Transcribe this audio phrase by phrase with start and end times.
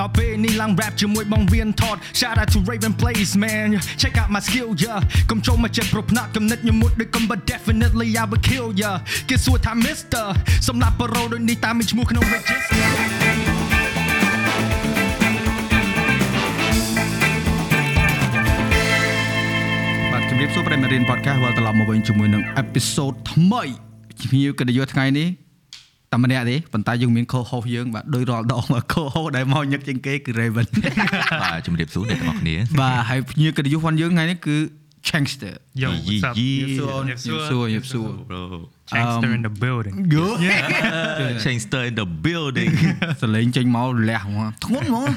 [0.00, 3.68] ដល់ពេលនេះឡើង rap ជាមួយបងវៀនថត shout out to Raven Place man
[4.02, 8.92] check out my skill yeah កុំចូលមកចិត្តប្រផ្នត់កំណត់ញមុតដូចកំ but definitely I will kill ya
[9.28, 10.26] គេសួរថា Mr
[10.68, 12.86] សម្រាប់ប្រូដូចនេះតាមមានឈ្មោះក្នុង register
[20.12, 23.64] បាទជំរាបសួរប្រិយមិត្តរៀន podcast វិលត្រឡប់មកវិញជាមួយនឹង episode ថ្មី
[24.20, 25.28] ជំរាបកិត្តិយសថ្ងៃនេះ
[26.12, 28.62] តែម្នាក់ទេប៉ុន្តែយើងមាន co-host យើងបាទដោយរាល់ដង
[28.92, 30.66] co-host ដែលមកញឹកជាងគេគឺ Raven
[31.42, 34.56] បាទជំរាបសួរអ្នកទាំងអស់គ្នាបាទហើយភ្ញៀវកិត្តិយសផងយើងថ្ងៃនេះគឺ
[35.08, 36.34] Chankster Yo, Yee, what's up?
[36.36, 36.76] yee.
[36.78, 37.66] សួរ Yep, សួរ sure.
[37.74, 38.42] យប់សួរ bro
[38.92, 39.94] Chankster in the building.
[41.44, 42.72] Chainster in the building
[43.22, 45.08] សលេងចេញមកលះហ្មងធ្ងន់ហ្មង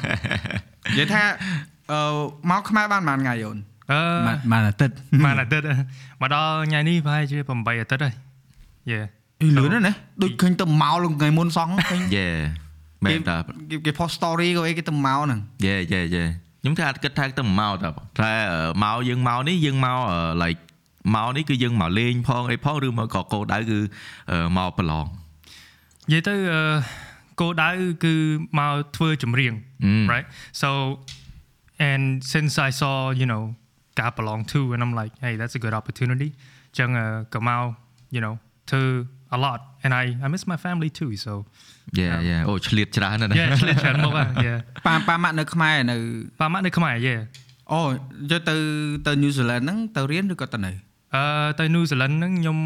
[0.91, 1.23] និយាយថា
[1.91, 1.99] អឺ
[2.51, 3.57] មកខ្មែរបានប៉ុន្មានថ្ងៃអូន
[3.91, 4.01] អឺ
[4.51, 4.95] បានអាទិត្យ
[5.25, 5.65] បានអាទិត្យ
[6.21, 8.13] មកដល់ថ្ងៃនេះប្រហែលជា8អាទិត្យហើយ
[8.93, 9.05] Yeah
[9.41, 12.27] អីលឿនណាស់ណាដូចឃើញទៅមកលថ្ងៃមុនសោះឃើញយេ
[13.05, 13.35] មែនតា
[13.69, 16.23] គេគេ post story ក៏អីគេទៅមកហ្នឹងយេយេយេ
[16.61, 17.89] ខ្ញុំថាគិតថាទៅមកតា
[18.21, 18.33] តែ
[18.83, 19.97] មកយើងមកនេះយើងមក
[20.43, 20.61] like
[21.15, 23.79] មកនេះគឺយើងមកលេងផងអីផងឬមកក៏កោដៅគឺ
[24.57, 26.63] មកប្រឡងនិយាយទៅអឺ
[27.39, 27.69] គោលដៅ
[28.03, 28.13] គឺ
[28.59, 29.53] មកធ្វើចម្រៀង
[29.89, 30.05] Mm.
[30.13, 30.27] right
[30.61, 30.69] so
[31.89, 33.43] and since I saw you know
[33.99, 36.29] ការប្រឡង too and I'm like hey that's a good opportunity
[36.77, 37.63] ចឹងអឺក៏មក
[38.15, 38.33] you know
[38.71, 38.79] to
[39.35, 41.33] a lot and I I miss my family too so
[41.97, 45.95] យេយេអូឆ្លៀតច្រើនណាស់ yeah ឆ្លៀតច្រើនមកហ่ะ yeah ប៉ាប៉ាម៉ាក់នៅខ្មែរនៅ
[46.39, 47.21] ប៉ាម៉ាក់នៅខ្មែរ yeah
[47.71, 47.81] អូ
[48.31, 48.55] យកទៅ
[49.07, 50.71] ទៅ New Zealand ហ្នឹងទៅរៀនឬក៏ទៅនៅ
[51.15, 51.23] អឺ
[51.59, 52.57] ទៅ New Zealand ហ្នឹងខ្ញុំ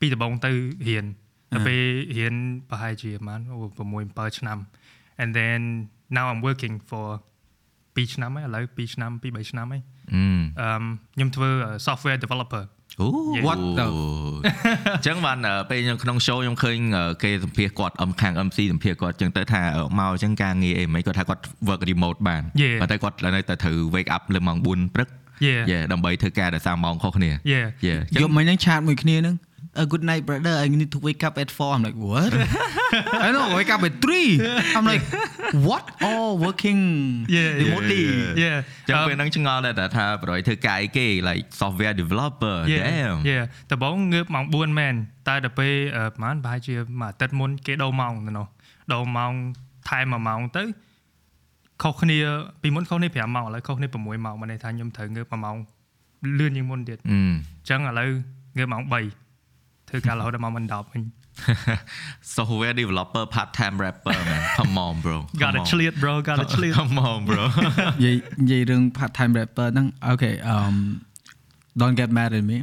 [0.00, 0.50] ពីដំបងទៅ
[0.88, 1.06] រៀន
[1.52, 1.82] ទៅពេល
[2.18, 2.34] រៀន
[2.70, 4.58] ប្រហែលជាប្រហែល6 7ឆ្នាំ
[5.22, 5.60] and then
[6.16, 7.06] now I'm working for
[7.96, 10.22] 2ឆ្នាំហើយឥឡូវ2ឆ្នាំ2 3ឆ្នាំហើយអឺ
[10.60, 10.82] អឺ
[11.14, 11.50] ខ្ញុំធ្វើ
[11.86, 12.64] software developer
[13.00, 13.44] អូ Yeah.
[13.46, 13.86] What the
[14.96, 15.38] អញ្ចឹងបាន
[15.70, 16.78] ពេលខ្ញុំក្នុង show ខ្ញុំឃើញ
[17.22, 19.62] គេសម្ភាសគាត់អំខាង MC សម្ភាសគាត់អញ្ចឹងទៅថា
[19.98, 22.76] មកអញ្ចឹងការងារអីមិនគាត់ថាគាត់ work remote បាន Yeah.
[22.80, 25.08] ប៉ុន្តែគាត់នៅតែត្រូវ wake up លើម៉ោង4ព្រឹក
[25.48, 25.62] Yeah.
[25.70, 29.34] យេដើម្បីធ្វើការដោយសារម៉ោងខុសគ្នា yeah យេយកមិញហ្នឹងឆាតមួយគ្នាហ្នឹង
[29.82, 32.32] A good night brother I need to wake up at 4 I'm like what
[33.26, 35.02] I know wake up at 3 I'm like
[35.68, 36.80] what oh working
[37.28, 37.60] Yeah, yeah.
[37.62, 38.04] remotely
[38.42, 38.56] yeah
[38.88, 44.94] ចឹងពេលហ្នឹងឆ្ងល់ដែរតែថាប្រយធ្វើការអីគេ like software developer damn yeah ដំបងងើបម៉ោង4មែន
[45.28, 48.46] តែដល់ពេលអឺប្រហែលប្រហែលជាមួយអាទិត្យមុនគេដូរម៉ោងទៅនោះ
[48.92, 49.32] ដូរម៉ោង
[49.88, 50.62] ថែមមួយម៉ោងទៅ
[51.82, 52.18] ខុសគ្នា
[52.62, 55.56] ពីមុនខុសគ្នា5ម៉ោងឥឡូវខុសគ្នា6ម៉ោងមកន័យថាខ្ញុំត្រូវងើបមួយម៉ោង
[56.38, 58.10] លឿនជាងមុនទៀតអឺអញ្ចឹងឥឡូវ
[58.58, 59.29] ងើបម៉ោង3
[59.89, 61.03] ធ្វើការរហូតដល់ម៉ោង10វិញ
[62.35, 65.65] software developer part time rapper man come on bro Come got to on.
[65.71, 67.43] ឆ្លៀត bro got to ឆ្លៀត come on bro
[68.03, 70.75] និយាយនិយាយរឿង part time rapper ហ្នឹង okay um
[71.81, 72.57] don't get mad at me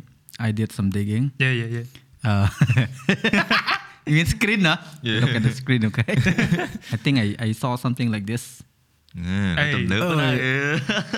[0.47, 1.87] I did some digging yeah yeah yeah
[2.31, 2.47] uh
[4.09, 4.77] you mean screen huh
[5.09, 5.21] Yeah.
[5.23, 6.07] look at the screen okay
[6.95, 8.45] I think I I saw something like this
[9.59, 10.35] អឺទំនើបណាស់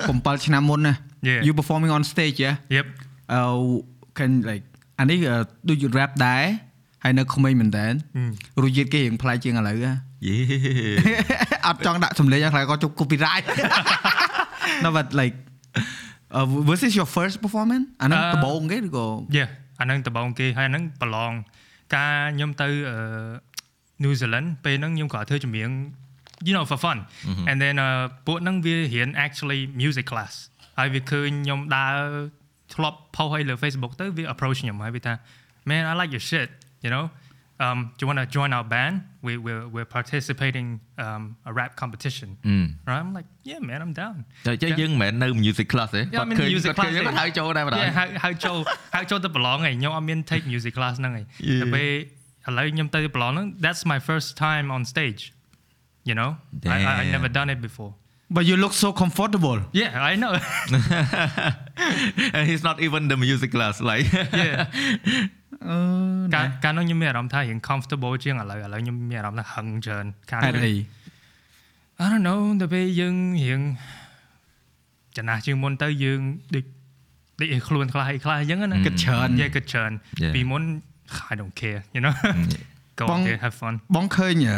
[0.08, 0.94] អឺ 7ឆ្នាំមុនណា
[1.30, 1.40] Yeah.
[1.46, 2.86] you performing on stage yeah yep
[3.36, 3.56] uh
[4.18, 4.64] can like
[4.99, 5.37] អានេះអឺ
[5.69, 6.43] ដូច rap ដែរ
[7.03, 7.85] ហើយនៅក្មេងមែនតើ
[8.63, 9.93] រសជាតិគេរៀងប្លែកជាងឥឡូវហ៎
[10.27, 10.35] យេ
[11.67, 13.45] អត់ចង់ដាក់សម្លេងឲ្យខ្លាចគាត់ជប់ copyright
[14.83, 15.35] no but like
[16.37, 19.07] uh, was this your first performance អាហ្នឹងអឺដំបូងគេឬក៏
[19.37, 19.49] yeah
[19.79, 21.31] អាហ្នឹងដំបងគេហើយអាហ្នឹងប្រឡង
[21.95, 22.97] ការខ្ញុំទៅអឺ
[24.03, 25.69] New Zealand ពេលហ្នឹងខ្ញុំក៏ធ្វើចម្រៀង
[26.47, 26.97] you know for fun
[27.49, 27.89] and then អឺ
[28.27, 30.33] ពួកហ្នឹងវារៀន actually music class
[30.77, 31.95] ហើយវាឃើញខ្ញុំដើរ
[32.74, 35.14] ធ្លាប់ post ឲ្យលើ Facebook ទៅវា approach ខ្ញុំហើយវាថា
[35.70, 36.48] man I like your shit
[36.86, 37.04] you know
[37.64, 38.94] um do you want to join our band
[39.26, 40.66] we we're we're participating
[41.04, 42.54] um a rap competition អឺ
[42.90, 46.68] right I'm like yeah man I'm down តែចេះយើងមិនមែននៅ music class ទេ Yeah, I'm in music
[46.68, 48.58] គាត់ឃើញ class គាត់ហៅចូលដែរបណ្ដោយ Yeah ហៅហៅចូល
[48.94, 51.60] ហៅចូលទៅប្រឡងឯងខ្ញុំអត់មាន take music class ហ្នឹងឯង Yeah.
[51.62, 51.88] តែពេល
[52.48, 55.22] ឥឡូវខ្ញុំទៅប្រឡងហ្នឹង that's my first time on stage
[56.08, 56.30] you know
[56.74, 57.14] I, I, I Damn.
[57.16, 57.92] never done it before
[58.36, 60.32] but you look so comfortable yeah I know
[62.35, 64.05] and he's not even the music class like
[64.41, 64.57] yeah
[65.69, 65.77] អឺ
[66.33, 70.75] កាលកាលនោះខ្ញុំមានអារម្មណ៍ថារៀង comfortable ជាងឥឡូវឥឡូវខ្ញុំមានអារម្មណ៍ថាហឹងច្រើនកាលហេតុអី
[72.03, 73.61] I don't know ទៅពេលយើងរៀង
[75.17, 76.19] ចំណាស់ជាងមុនទៅយើង
[76.55, 76.65] ដូច
[77.39, 79.91] ដូចឲ្យខ្លួនខ្លះអីខ្លះអញ្ចឹងណាគិតច្រើន Yeah គិតច្រើន
[80.23, 80.33] Yeah.
[80.35, 80.63] ពីមុន
[81.31, 82.13] I don't care you know
[82.99, 84.51] go បង out there have fun បងឃើញអ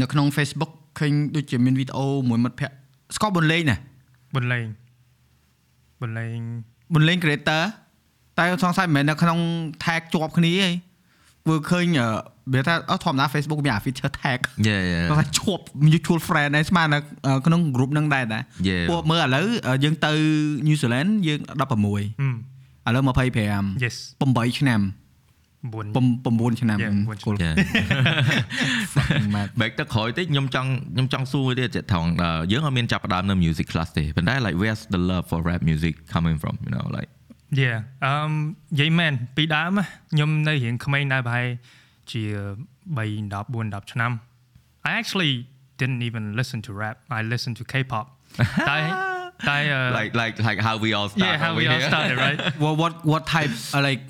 [0.00, 2.76] នៅក្នុង Facebook ឃើញដូចជាមានវីដេអូមួយមិត្តភ័ក្តិ
[3.16, 3.76] ស្គាល់ប៊ុនលេងណា
[4.36, 4.64] បន្លេង
[6.04, 6.38] បន្លេង
[6.92, 7.62] ប៊ុនលេង creator
[8.38, 9.38] តែសង្ស័យមិនមែននៅក្នុង
[9.84, 10.68] tag ជាប់គ្នាទេ
[11.44, 12.08] ព្រោះឃើញអឺ
[12.52, 16.98] វាថាអត់ធម្មតា Facebook មានអា feature tag yeah yeah គាត់ថាឈប់ mutual friend ដែរស្មើនៅ
[17.46, 18.84] ក្នុង group ហ្នឹងដែរតា Yeah.
[18.90, 19.46] ពួកមើលឥឡូវ
[19.84, 20.12] យើងទៅ
[20.66, 21.86] New Zealand យើង16ឥហឹម
[22.94, 23.96] ឡូវ25 yes
[24.32, 24.80] 8ឆ្នាំ
[25.64, 27.54] 9 9ឆ្នាំ Yeah, 9គោល Yeah.
[28.94, 36.36] fucking mad back ទៅក្រោយតិចខ្ញុំចង់ខ្ញុំចង់សួរទៀតចេះថងអឺយើងអត់មានចាប់ផ្ដើមនៅ music class ទេប៉ុន្តែ like where's the love for rap music coming
[36.42, 37.10] from you know like
[37.62, 39.72] Yeah អឺនិយាយមែនពីដើម
[40.12, 41.48] ខ្ញុំនៅរៀងក្មេងដែរប្រហែល
[42.12, 42.22] ជា
[42.96, 42.98] 3
[43.32, 44.12] 10 4 10ឆ្នាំ
[44.88, 45.32] I actually
[45.80, 48.06] didn't even listen to rap I listened to K-pop
[48.70, 48.78] តែ
[49.49, 51.89] តែអឺ like like like how we all start yeah how over we all here.
[51.91, 54.01] started right what what what type uh, like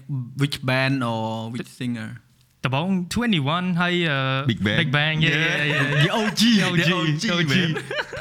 [0.42, 1.22] which band or
[1.54, 2.10] which singer
[2.66, 2.88] ដំបូង
[3.34, 4.18] 21ហើយអឺ
[4.52, 4.78] Big Bang.
[4.82, 6.82] Big Bang yeah yeah yeah the OG OG
[7.38, 7.70] OG, man.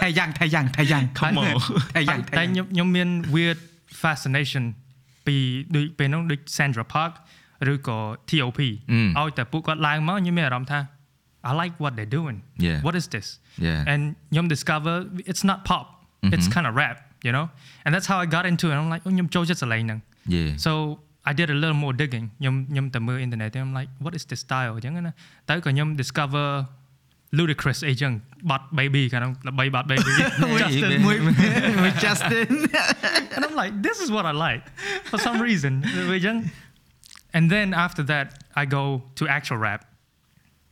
[0.00, 1.47] ថៃយ៉ាងថៃយ៉ាងថៃយ៉ាង Come on
[1.94, 3.59] ថៃយ៉ាងថៃ តែ យ៉ាង ខ្ញុំខ្ញុំមាន weird
[4.03, 4.65] fascination
[5.26, 5.37] ពី
[5.75, 7.12] ដូចពេលហ្នឹងដូច Sandra Park
[7.73, 7.99] ឬក៏
[8.31, 8.61] TOP
[9.19, 10.81] អឺ ឲ្យតែពួកគាត់ឡើងមកខ្ញុំមានអារម្មណ៍ថា
[11.49, 12.37] I like what they're doing
[12.67, 12.79] Yeah.
[12.87, 13.26] what is this
[13.67, 13.91] Yeah.
[13.93, 14.94] andខ្ញុំ discover
[15.31, 15.85] it's not pop
[16.35, 17.47] it's kind of rap you know
[17.85, 19.99] and that's how I got into it I'm like អូខ្ញុំចូលចិត្តសលេងហ្នឹង
[20.35, 20.73] yeah so
[21.31, 24.73] I did a little more digging ខ្ញុំខ្ញុំទៅមើល internet ទៅ I'm like what is this style
[24.76, 25.15] អញ្ចឹងណា
[25.49, 26.47] ទៅក៏ខ្ញុំ discover
[27.38, 28.12] ludicrous អីចឹង
[28.50, 30.12] បាត់ baby កាលហ្នឹងល្បីបាត់ baby
[30.61, 31.17] Justin មួយ
[31.82, 32.49] មួយ Justin
[33.35, 34.62] and I'm like this is what I like
[35.11, 35.73] for some reason
[36.12, 36.37] អញ្ចឹង
[37.37, 38.26] and then after that
[38.61, 38.82] I go
[39.19, 39.81] to actual rap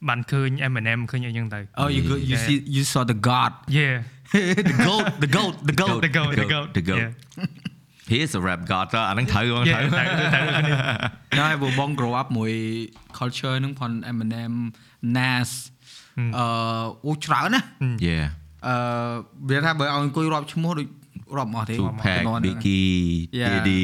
[0.09, 2.47] បានឃើញ Eminem ឃើញអីចឹងទៅ oh you go, you Yeah.
[2.47, 3.95] see you saw the god yeah
[4.34, 7.00] the goat the goat the goat the goat the The goat goat, the goat.
[7.02, 7.12] yeah.
[8.12, 10.76] he is a rap god អាហ្នឹងត្រូវហ្មង Yeah, ត្រូវត្រូវត្រូវគ្នា
[11.40, 12.54] ដែរបើបង grow up មួយ
[13.18, 14.54] culture ហ្នឹងផង Eminem
[15.18, 15.50] Nas
[16.38, 16.46] អឺ
[17.06, 17.62] អូច្រើនណា
[18.08, 18.26] yeah
[18.68, 18.76] អឺ
[19.50, 20.88] វាថាបើឲ្យអង្គុយរាប់ឈ្មោះដូច
[21.38, 23.02] រាប់អស់ទេ Tupac ជំនាន់ហ្នឹង Biggie
[23.40, 23.50] Yeah.
[23.52, 23.84] Diddy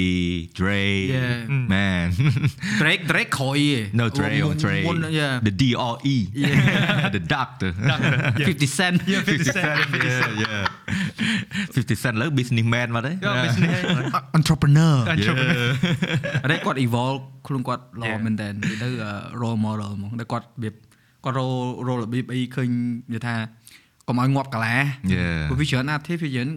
[0.59, 0.81] Dre
[1.15, 1.71] Yeah.
[1.73, 2.07] man
[2.81, 6.15] Drake Drake ក្រោយឯង no Dre មុ or ន Dre មុន yeah the D R E
[7.15, 7.69] the doctor
[8.47, 8.95] 50 cent
[9.27, 9.77] 50 cent
[10.07, 10.63] yeah yeah
[11.75, 13.11] 50 cent លើ businessman មកទេ
[14.37, 15.69] entrepreneur entrepreneur
[16.43, 18.19] អត់ទេគាត់ evolve ខ្លួនគាត់ល្អ Yeah.
[18.25, 18.89] មែនតើនិយាយទៅ
[19.41, 20.73] role model ហ្មងតែគាត់របៀប
[21.23, 21.39] គាត់រ
[21.87, 22.69] ររបៀបអីឃើញ
[23.13, 23.35] និយាយថា
[24.07, 24.75] កុំឲ្យងាប់កាឡា
[25.15, 25.37] Yeah.
[25.49, 26.49] ព្រោះវាច្រើន artist វាច្រើន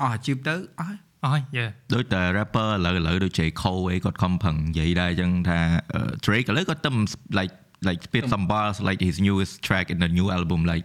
[0.00, 5.58] អស់អាជីពទៅអស់ហើយអស់ yeah ដូចតែ rapper ឥឡូវឥឡូវដូច J Cole អីគាត់ខំប្រឹងនិយាយដែរអញ្ចឹងថា
[5.94, 6.90] អឺ Drake ឥឡូវគាត់ទៅ
[7.38, 7.54] like
[7.88, 10.84] like spit some bars like his newest track in the new album like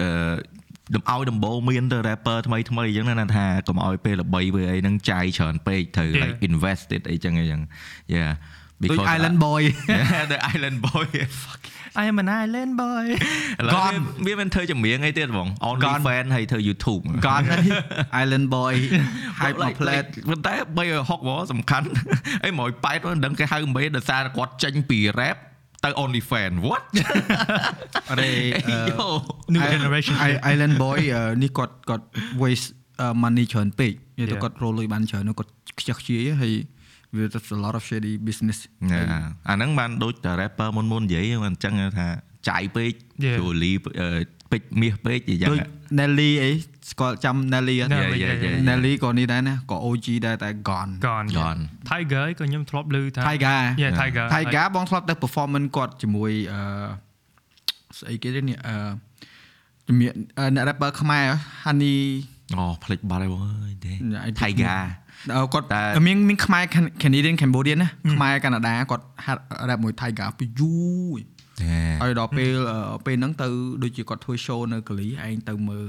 [0.00, 0.08] អឺ
[0.94, 6.22] ដំឲ្យដំបូងមានទៅ rapper ថ្មីថ្មីអញ្ចឹងណាថាកុំឲ្យពេលល្បីពេលអីហ្នឹងចាយច្រើនពេកត្រូវ Yeah.
[6.24, 7.60] like invested អីចឹងអីចឹង
[8.14, 8.30] yeah
[8.82, 9.62] ដូច because Island Boy
[10.00, 11.06] Yeah, the Island Boy
[12.00, 13.04] I am an island boy
[13.60, 13.90] ឥឡូវវា
[14.26, 16.02] វាមិនធ្វើចម្រៀងអីទៀតបង only Gone.
[16.06, 17.42] fan ហើយធ្វើ YouTube God
[18.22, 18.74] Island Boy
[19.40, 21.86] hype មក plate ប៉ុន្តែបីឲ្យហុកហ្មងសំខាន់
[22.44, 25.36] អីមកឲ្យប៉ែតមិនដឹងគេហៅមិនដោយសារគាត់ចេញពី rap
[25.84, 26.82] ទៅ only fan what
[28.10, 28.30] អរេ
[28.90, 29.06] យោ
[29.54, 32.04] new generation I- Island Boy អឺនេះគាត់គាត់
[32.42, 32.68] waste
[33.00, 34.42] អឺ money ច្រើនពេកនិយាយទៅ Yeah.
[34.42, 36.52] គាត់រលុយបានច្រើនគាត់ខ្ជិះខ្ជាយហើយ
[37.16, 38.58] វា there's a lot of shady business
[38.92, 39.00] ណា
[39.48, 42.08] អាហ្នឹងបានដូចតែ rapper មុនមុននិយាយអញ្ចឹងថា
[42.48, 42.92] ចាយពេក
[43.24, 43.38] Yeah.
[43.38, 43.72] ជូលី
[44.50, 45.60] ពេកមាសពេកអីចឹងដូច
[45.98, 46.50] Nelly អី
[46.90, 48.52] ស្គាល់ចាំ Nelly អត់ Nelly, yeah, yeah, yeah.
[48.54, 48.66] yeah.
[48.68, 51.60] Nelly ក៏នេះដែរណាក៏ OG ដែរតែ gone gone Gone.
[51.90, 56.60] Tiger ក៏ខ្ញុំធ្លាប់ឮថា Tiger yeah Tiger Tiger បងធ្លាប់ទៅ performance គាត់ជាមួយអឺ
[57.98, 58.74] ស្អីគេទេនេះអឺ
[59.86, 61.26] ជំនាញអឺអ្នក rapper ខ្មែរ
[61.64, 61.98] Honey
[62.56, 63.92] អូផ្លេចបាត់ហើយបងអើយទេ
[64.26, 65.01] I think- Tiger អឺ
[65.52, 66.64] គាត់តែមានមានខ្មែរ
[67.02, 70.74] Canadian Cambodian ណាខ្មែរកាណាដាគាត់ហាត់ rap មួយ Tiger ពីយូ
[71.16, 71.22] រ
[72.02, 73.48] ហើយដល់ពេលអឺពេលហ្នឹងទៅ
[73.82, 75.86] ដូចជាគាត់ធ្វើ show នៅកាលីឯងទៅមើល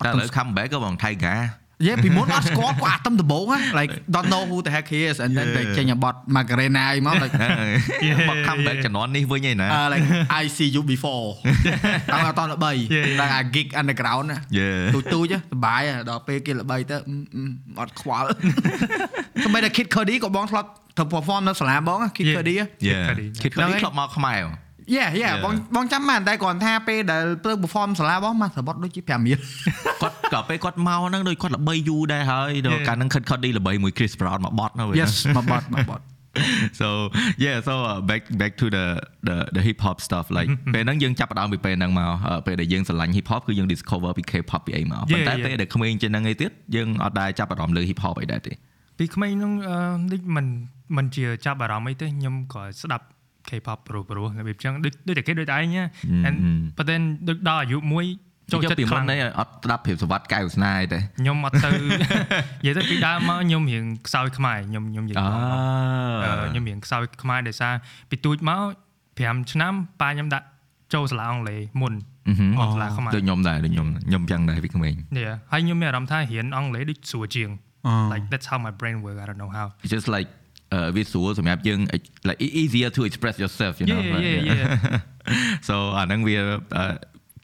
[0.00, 1.40] អតែត់ឥទៅឡូវ comeback ក៏បង Tiger
[1.86, 7.34] យេពីមុនអត់ស្គាល់គាត់អាតំដំបងណា like don't know who the heck he is and then តែចេញអាបត់ Macarena អីមក like
[8.28, 10.04] មក comeback ជំនាន់នេះវិញឯណា uh, like
[10.40, 11.26] I see you before
[12.12, 13.18] តាមអត់តល្បី Yeah, yeah.
[13.20, 17.42] តែអា gig underground ណា Yeah ទូចទូចៗសបាយហ៎ដល់ពេលគេល្បីទៅអឺអឺ
[17.80, 20.68] អត់ខ្វល់តែតែ Kid Cudi ក៏បងធ្លាប់
[20.98, 22.36] ទៅ perform នៅសាលាបងណា Kid Yeah.
[22.38, 23.24] Cudi ហ៎ Yeah Cudi.
[23.42, 24.42] Kid ហ្នឹង Cudi ហើយធ្លាប់មកខ្មែរ
[24.96, 25.44] Yeah yeah Yeah.
[25.44, 29.38] បងបងចាំបានតែគ្រាន់ថាពេលដែលទៅ perform សាលាបងមកសបត់ដូចជា5រៀល
[30.02, 32.86] គាត់ក៏ពេលគាត់មកហ្នឹងដូចគាត់ល្បីយូរដែរហើយដល់ Yeah.
[32.88, 36.04] កាលហ្នឹង Kid Cudi ល្បីមួយ Chris Brown មកបត់ហ្នឹង Yes មកបត់មកបត់
[36.80, 36.88] so
[37.44, 38.84] yeah so uh, back back to the
[39.28, 45.12] the the hip hop stuff like ពេលហ្នឹងយើងចាប់ផ្ដើមពីពេលហ្នឹងមកអឺពេលដែលយើងស្រឡាញ់ hip hop គឺយើង discover ពី K-pop ពីអីមក Yeah,
[45.12, 45.44] ប៉ុន្តែ yeah.
[45.46, 48.52] ពេលដែលក្មេងជាងហ្នឹងឯទៀតយើងអត់ដែរចាប់អារម្មណ៍លើ hip hop អីដែរទេ
[48.98, 49.76] ពីក្មេងហ្នឹងអឺ
[50.12, 50.46] ដូចមិន
[50.96, 53.04] មិនជាចាប់អារម្មណ៍អីទេខ្ញុំក៏ស្ដាប់
[53.48, 55.84] K-pop ព្រោះព្រោះរបៀបចឹងដូចដូចតែគេដូចតែឯងណា
[56.28, 56.36] and
[56.76, 58.06] but then ដូចដល់អាយុមួយ
[58.52, 65.42] ចូលចូលចិត្តពីខ្មុនលាំងនេះអត់ស្ដាប់ភាពសវត្តកែវស្នាយទេខ្ញុំអត់ទៅនិយាយទៅពីដើមមកខ្ញុំរៀងខ្សោយខ្មែរខ្ញុំខ្ញុំនិយាយអមក
[66.24, 67.74] អឺខ្ញុំរៀងខ្សោយខ្មែរដោយសារ
[68.10, 68.62] ពីទូចមក
[69.08, 70.46] 5ឆ្នាំប៉ាខ្ញុំដាក់
[70.94, 71.92] ចូលសាលាអង់គ្លេសមុន
[72.28, 77.50] អអត់សាលាខ្មែរដូចខ្ញុំដែរដូចខ្ញុំខ្ញុំចឹងដែរពីក្មេងនេះហើយខ្ញុំមានអារម្មណ៍ថារៀនអង់គ្លេសដូចស្រួលជាង
[77.86, 80.28] អឺ like that's how my brain work I don't know how It's just like
[80.96, 81.80] វាស្រួលសម្រាប់យើង
[82.28, 84.70] like easier to express yourself you know Yeah, yeah, yeah.
[85.68, 86.38] so អាហ្នឹងវា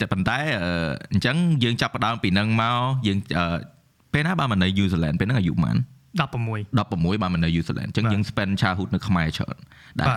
[0.01, 0.39] តែប៉ុន្តែ
[1.13, 3.19] អញ្ចឹងយើងចាប់ផ្ដើមពីហ្នឹងមកយើង
[4.13, 5.77] ពេលណាបើមកនៅ New Zealand ពេលហ្នឹងអាយុប៉ុន្មាន
[6.15, 6.23] 16
[6.79, 9.57] 16បានមកនៅ New Zealand អញ្ចឹងយើង spend childhood នៅខ្មែរច្រើន
[10.01, 10.09] ដែរ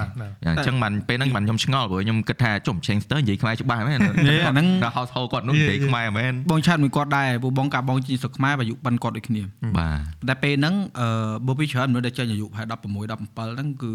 [0.48, 9.42] អញ្ចឹងបានពេលហ្នឹងបានខ្ញុំឆ្ងល់ព្រោះខ្ញុំគិតថាចុះ Changster និយាយខ្មែរច្បាស់មែននេះអាហ្នឹងដល់ household គាត់នោះនិយាយខ្មែរមែនបងឆាតមួយគាត់ដែរព្រោះបងកាបងជីស្រុកខ្មែរអាយុប៉ុនគាត់ដូចគ្នា
[9.78, 9.90] បា
[10.30, 11.08] ទតែពេលហ្នឹងអឺ
[11.48, 13.94] បើពីច្រើនមនុស្សដែលចេញអាយុប្រហែល16 17ហ្នឹងគឺ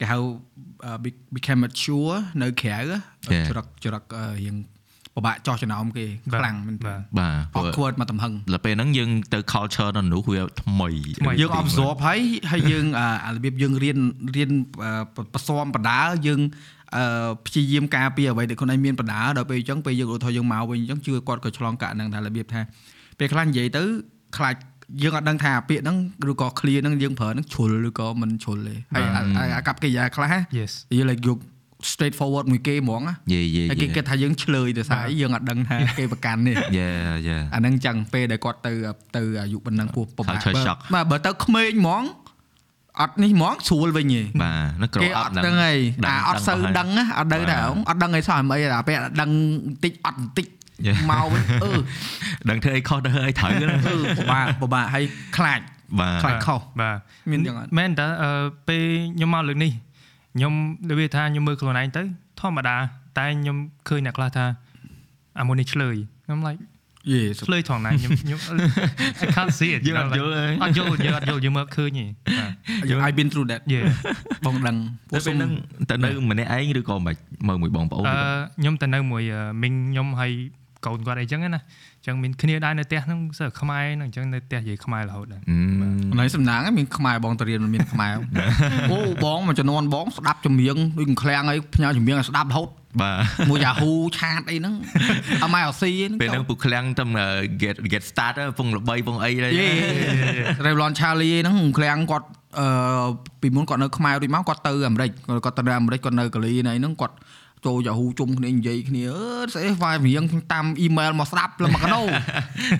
[0.00, 0.18] គេហៅ
[1.34, 2.78] became mature នៅក្រៅ
[3.48, 4.02] ចរិតចរិត
[4.44, 4.56] រៀង
[5.16, 6.06] ពិបាកចោះចំណោមគេ
[6.36, 10.88] ខ្លាំងមែនបាទបាទអត់ខួតមកទំហឹងដល់ពេលហ្នឹងយើងទៅ culture នៅនោះវាថ្មី
[11.40, 12.20] យើង absorb ហើយ
[12.50, 12.86] ហើយយើង
[13.24, 13.98] អារបៀបយើងរៀន
[14.36, 14.50] រៀន
[15.34, 16.40] ប្រសំបដាយើង
[16.96, 22.60] អឺព្យាយាមការពារអ្វីដែលខ្លួនឯងមានបណ្ដាដល់ពេលអញ្ចឹងពេលយើងឧទាហរណ៍យើងមកវិញអញ្ចឹងជឿគាត់ក៏ឆ្លងកាក់ហ្នឹងថារបៀបថា
[23.18, 23.82] ពេលខ្លះនិយាយទៅ
[24.36, 24.54] ខ្លាច
[25.02, 25.96] យើងអត់ដឹងថាពាក្យហ្នឹង
[26.30, 31.38] ឬក៏ clear ហ្នឹងយើងប្រើហ្នឹងជ្រុលឬក៏មិនជ្រុលទេហើយអាកັບកិរិយាខ្លះ Yes យើង like យក
[31.92, 36.88] straight forward មួយគេហ្មងណាយេយេហើយគេគិតថាយើងឆ្លើយទៅស្អីយើងអត់ដឹងថាគេប្រកាន់នេះយេ
[37.28, 38.72] យេអាហ្នឹងចឹងពេលដែលគាត់ទៅ
[39.16, 42.04] ទៅអាយុប៉ុណ្ណឹងពោះពិបាក Culture shock បាទបើទៅក្មេងហ្មង
[43.00, 45.72] អត់នេះហ្មងស្រួលវិញហីបាទនឹងគេ grow អ up ត់ដឹងហី
[46.08, 47.56] អាអត់សូវដឹងណាអត់ដឹងថា
[47.88, 49.30] អត់ដឹងអីសោះអីតែពេលដឹង
[49.66, 50.46] បន្តិចអត់បន្តិច
[51.10, 51.72] មកវិញអឺ
[52.50, 55.04] ដឹងធ្វើអីខុសទៅអីត្រូវណាអឺពិបាកពិបាកហើយ
[55.36, 55.60] ខ្លាច
[56.00, 56.96] បាទខ្លាចខុសបាទ
[57.30, 58.08] មានយ៉ាងអត់មែនតើ
[58.68, 58.84] ពេល
[59.16, 59.72] ខ្ញុំមកលើកនេះ
[60.36, 60.52] ខ្ញុំ
[60.88, 62.02] ដូចវាថាខ្ញុំមើលខ្លួនឯងទៅ
[62.40, 62.76] ធម្មតា
[63.18, 63.56] តែខ្ញុំ
[63.88, 64.44] ឃើញអ្នកខ្លះថា
[65.40, 66.60] អាមុននេះឆ្លើយខ្ញុំ like
[67.12, 68.38] យេឆ្លើយថងណាខ្ញុំខ្ញុំ
[69.22, 72.04] I can't see it យើងអត់យល់ទេអត់យល់យើងអត់យល់យើងមើលឃើញទេ
[72.38, 72.46] បា
[73.02, 73.80] ទ I've been through that យេ
[74.46, 74.76] បងដឹង
[75.12, 75.50] ទៅពេលហ្នឹង
[75.90, 77.14] ទៅនៅម្នាក់ឯងឬក៏មិន
[77.48, 78.14] មើលមួយបងប្អូនអឺ
[78.60, 79.22] ខ្ញុំទៅនៅមួយ
[79.62, 80.32] មីងខ្ញុំហើយ
[80.86, 85.40] កូនគាត់អីចឹងណាអញ្ចឹងមានគ្នាដែរនៅផ្ទះហ្នឹងសើខ្មែរហ្នឹងអញ្ចឹងនៅផ្ទះនិយាយខ្មែររហូតដែរ
[86.18, 88.14] ណៃសំណាងហ្នឹងមានខ្មែរបងទៅរៀនមិនមានខ្មែរ
[88.92, 92.68] អូបងមួយចំនួនបងស្ដាប់ចម្រៀងដូចឃ្លាំងអីផ្ញើចម្រៀងឲ្យស្ដាប់រហូត
[93.00, 94.74] បាទមួយ Yahoo ឆាតអីហ្នឹង
[95.44, 97.04] អម IRC ហ្នឹងពេលហ្នឹងពូឃ្លាំងទៅ
[97.62, 99.68] get get start ពងល្បីពងអីដែរយេ
[100.66, 103.08] Revlon Charlie ហ្នឹងឃ្លាំងគាត់អឺ
[103.40, 105.10] ពីមុនគាត់នៅខ្មែររួចមកគាត់ទៅអាមេរិក
[105.44, 107.14] គាត់ទៅអាមេរិកគាត់នៅកាលីណៃហ្នឹងគាត់
[107.66, 112.00] ចូល Yahoo ជុំគ្នានិយាយគ្នាអឺស្អីវាយរៀងតាមអ៊ីមែលមកស្ដាប់លមកកណូ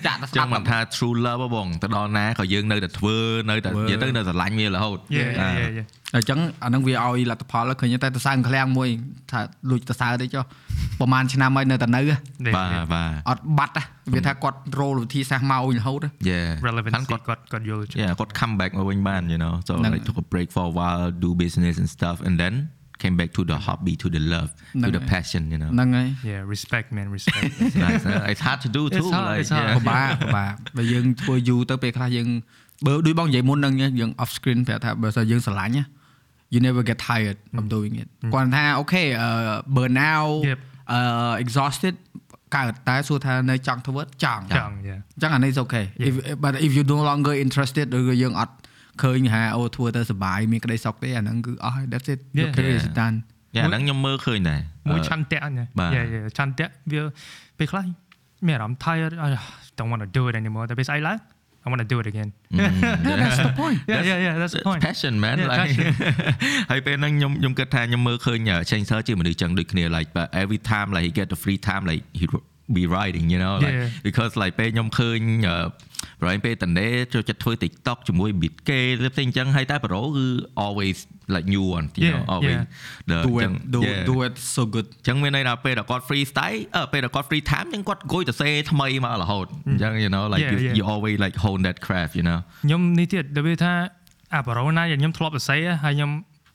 [0.07, 3.16] ចាក់ទៅស្ចឹដាងប់មិនថា true love ហ៎បងទៅដល់ណាក៏យើងនៅតែធ្វើ
[3.50, 8.88] នៅតែនិយាយទៅនៅស្រឡាញ់វារហូតយេយេយេអញ្ចឹងអានឹងវាឲ្យលទ្ធផលឃើញតែតសើឃ្លាំងមួយ
[9.31, 9.40] ថា
[9.71, 10.45] លួចតសើតិចចុះ
[10.99, 12.02] ប្រហែលឆ្នាំហើយនៅតែនៅ
[12.57, 13.75] បាទបាទអត់បាត់
[14.14, 16.00] វាថាគាត់រោលវិធីសាស្ត្រមកវិញរហូត
[16.31, 20.26] yeah relevancy គាត់គាត់គាត់យល់ yeah គាត់ come back មកវិញបាន you know so ហ្នឹង like took a
[20.33, 22.55] break for a while do business and stuff and then
[23.01, 25.70] came back to the hobby to the love ហ្នឹង to the ហើយ passion you know
[25.74, 28.32] ហ្នឹងហើយ yeah respect man respect It's nice huh?
[28.32, 29.68] it's hard to do too It's hard, like it's hard.
[29.70, 29.77] yeah.
[29.77, 32.27] ពិបាកពិបាកបើយើងធ្វើយូរទៅពេលខ្លះយើង
[32.86, 35.86] បើដូចបងនិយាយមុនហ្នឹងយើង off screen ប្រាប់ថាបើសិនយើងស្រឡាញ់ណា
[36.53, 39.03] you never get tired of doing it គាត់ថាអូខេ
[39.75, 40.60] burn out Yep.
[40.98, 41.96] uh exhausted
[42.56, 46.13] កើតតែសួរថានៅចង់ធ្វើចង់ ចង់ yeah អញ្ចឹងអានេះ is okay if
[46.44, 48.53] but if you no longer interested ឬក៏យើងអត់
[49.03, 52.47] ឃើញថាអូធ្វើទៅសុបាយមានក្តីសុខទេអាហ្នឹងគឺអស់ហើយ that's it Yeah.
[52.50, 53.17] okay is done
[53.57, 54.61] យ៉ាហ្នឹងខ្ញុំមើលឃើញដែរ
[54.91, 57.03] មួយអឺឆន្ទៈណាបាទ yeah yeah ឆន្ទៈវា
[57.59, 57.85] ពេលខ្លះ
[58.47, 59.29] មានអារម្មណ៍ tired I
[59.79, 61.19] don't want to do it anymore តែពេលស្អីឡើង
[61.65, 62.29] I want to do it again
[63.21, 65.87] that's the point yeah yeah yeah that's the It's point passion man Yeah, like passion.
[66.71, 68.38] ហើយពេលហ្នឹងខ្ញុំខ្ញុំគិតថាខ្ញុំមើលឃើញ
[68.71, 72.25] Chainsaw ជាមនុស្សចឹងដូចគ្នា like but every time like he get the free time like he
[72.79, 73.88] be writing you know like Yeah.
[74.09, 75.21] because like ពេលខ្ញុំឃើញ
[76.20, 80.26] ប្រហែលពេលតនេចូលចិត្តធ្វើ TikTok ជាមួយ beat គេឬផ្សេងចឹងហើយតែ Pro គឺ
[80.64, 80.96] always
[81.35, 83.11] like new one you know Yeah, always yeah.
[83.11, 84.08] the do it ចឹង do yeah.
[84.11, 90.52] do it so good ចឹងមានន័យថាពេលដែលគាត់ free style អឺពេលដែលគាត់ free time ចឹងគាត់អង្គុយទៅសេថ្មីមករហូតអញ្ចឹង you know like Yeah,
[90.52, 90.76] you, yeah.
[90.78, 93.73] you always like hone that craft you know ខ្ញុំនេះទៀតដូចវាថា
[94.35, 96.11] អាបារ៉ូណាដែលខ្ញុំធ្លាប់សរសេរហើយខ្ញុំ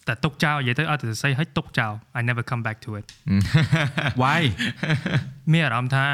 [0.07, 3.05] តែទុកចោលនិយាយទៅអត់ទៅសរសេរហើយទុកចោល I never come back to it
[4.21, 4.41] why
[5.51, 6.05] មានអារម្មណ៍ថា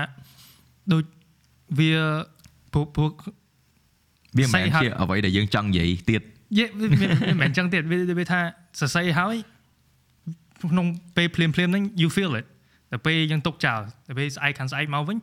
[0.93, 1.03] ដូច
[1.79, 1.93] វា
[2.77, 3.11] ពួកពួក
[4.37, 6.21] វាមិនមែន Say how- ជាអ្វីដែលយើងចង់និយាយទៀត
[6.57, 8.39] យេវាវាវាមិនមែនចឹងទៀតវាវាថា
[8.79, 9.35] សរសេរហើយ
[10.71, 12.45] ក្នុងពេលភ្លាមភ្លាមហ្នឹង you feel it
[12.91, 15.17] តែពេលយើងទុកចោលតែពេលស្អែកខាងស្អែកមកវិញ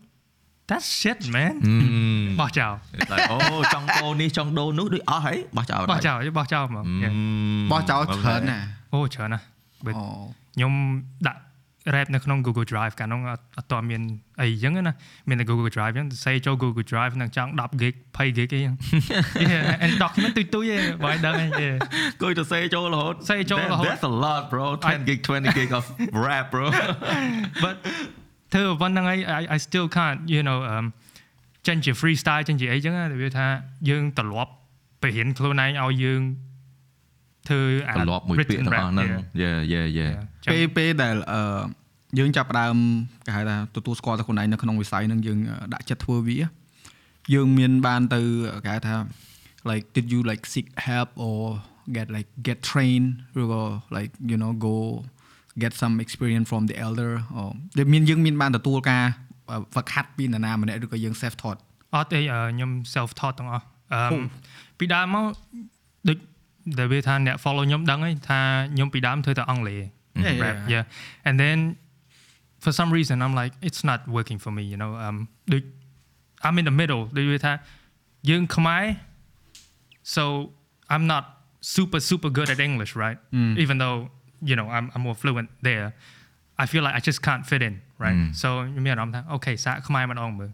[0.70, 1.54] that's shit man
[2.40, 2.72] បោះចោល
[3.12, 7.12] like អូចង់ដូរនេះចង់ដូរនោះដូចអស់ហើយបោះចោលបោះចោលបោះចោលហ្មង Yeah.
[7.72, 9.44] បោះចោលច្រើនណាស់អូច្រើនណាស់
[9.84, 9.90] អូ
[10.54, 10.72] ខ្ញុំ
[11.26, 11.40] ដាក់
[11.94, 14.02] rap នៅក្នុង Google Drive កាលនោះអត់អត់ទាន់មាន
[14.40, 14.94] អីចឹងណា
[15.28, 18.74] មានតែ Google Drive ចឹងសេចូល Google Drive នឹងចង់10 gig 20 gig អីចឹង
[19.52, 21.76] Yeah and document ទុយទុយឯងបើឲ្យដឹងឯង Yeah
[22.22, 25.84] គួយទៅសេចូលរហូតសេចូលរហូត That's a lot bro 10 gig 20 gig of
[26.24, 26.66] rap bro
[27.64, 27.76] but
[28.52, 30.84] ធ្វើប៉ុណ្្នឹងឯង I I still can't you know um
[31.66, 33.46] ចេញជា freestyle ចេញជាអីចឹងណាវាថា
[33.88, 34.52] យើងត្រឡប់
[35.02, 36.22] ទៅរៀនខ្លួនឯងឲ្យយើង
[37.48, 39.08] ធ្វើអាត្រឡប់មួយពាក្យ written ទាំងអស់ rap ហ្នឹង
[39.42, 39.58] yeah.
[39.72, 40.12] yeah yeah yeah
[40.44, 41.62] ចឹងពេលពេលដែលអឺ
[42.18, 42.76] យើងចាប់ផ្ដើម
[43.26, 45.38] គេហៅថាទទួលស្គាល់តែខ្លួនឯងនៅក្នុងវិស័យហ្នឹងយើង
[45.74, 46.38] ដាក់ចិត្តធ្វើវា
[47.34, 48.20] យើងមានបានទៅ
[48.66, 48.96] គេហៅថា
[49.70, 51.38] like did you like seek help or
[51.96, 53.64] get like get trained or
[53.96, 54.76] like you know go
[55.62, 59.04] get some experience from the elder or ដែលមានយើងមានបានទទួលការ
[59.72, 61.58] ហ្វឹកហាត់ពីនរណាម្នាក់ឬក៏យើង self taught
[61.94, 64.16] អត់ទេអឺខ្ញុំ self taught ទាំងអស់អឺហូ
[64.78, 65.24] ពីដើមមក
[66.08, 66.18] ដូច
[66.79, 68.39] ដែលវាថាអ្នក follow ខ្ញុំដឹងហើយថា
[68.73, 69.81] ខ្ញុំពីដើមធ្វើតែអង់គ្លេស
[70.25, 70.73] Yeah, rap yeah.
[70.73, 71.57] yeah and then
[72.63, 75.17] for some reason I'm like it's not working for me you know um
[75.51, 75.63] ដូច
[76.45, 77.53] I'm in the middle ដូចវាថា
[78.29, 78.83] យើងខ្មែរ
[80.15, 80.23] so
[80.93, 81.23] I'm not
[81.75, 83.19] super super good at English right
[83.63, 83.97] even though
[84.49, 85.87] you know I'm I'm more fluent there
[86.63, 87.73] I feel like I just can't fit in
[88.03, 90.51] right so ខ្ញុំមានអារម្មណ៍ថា okay សាកខ្មែរម្ដងមើល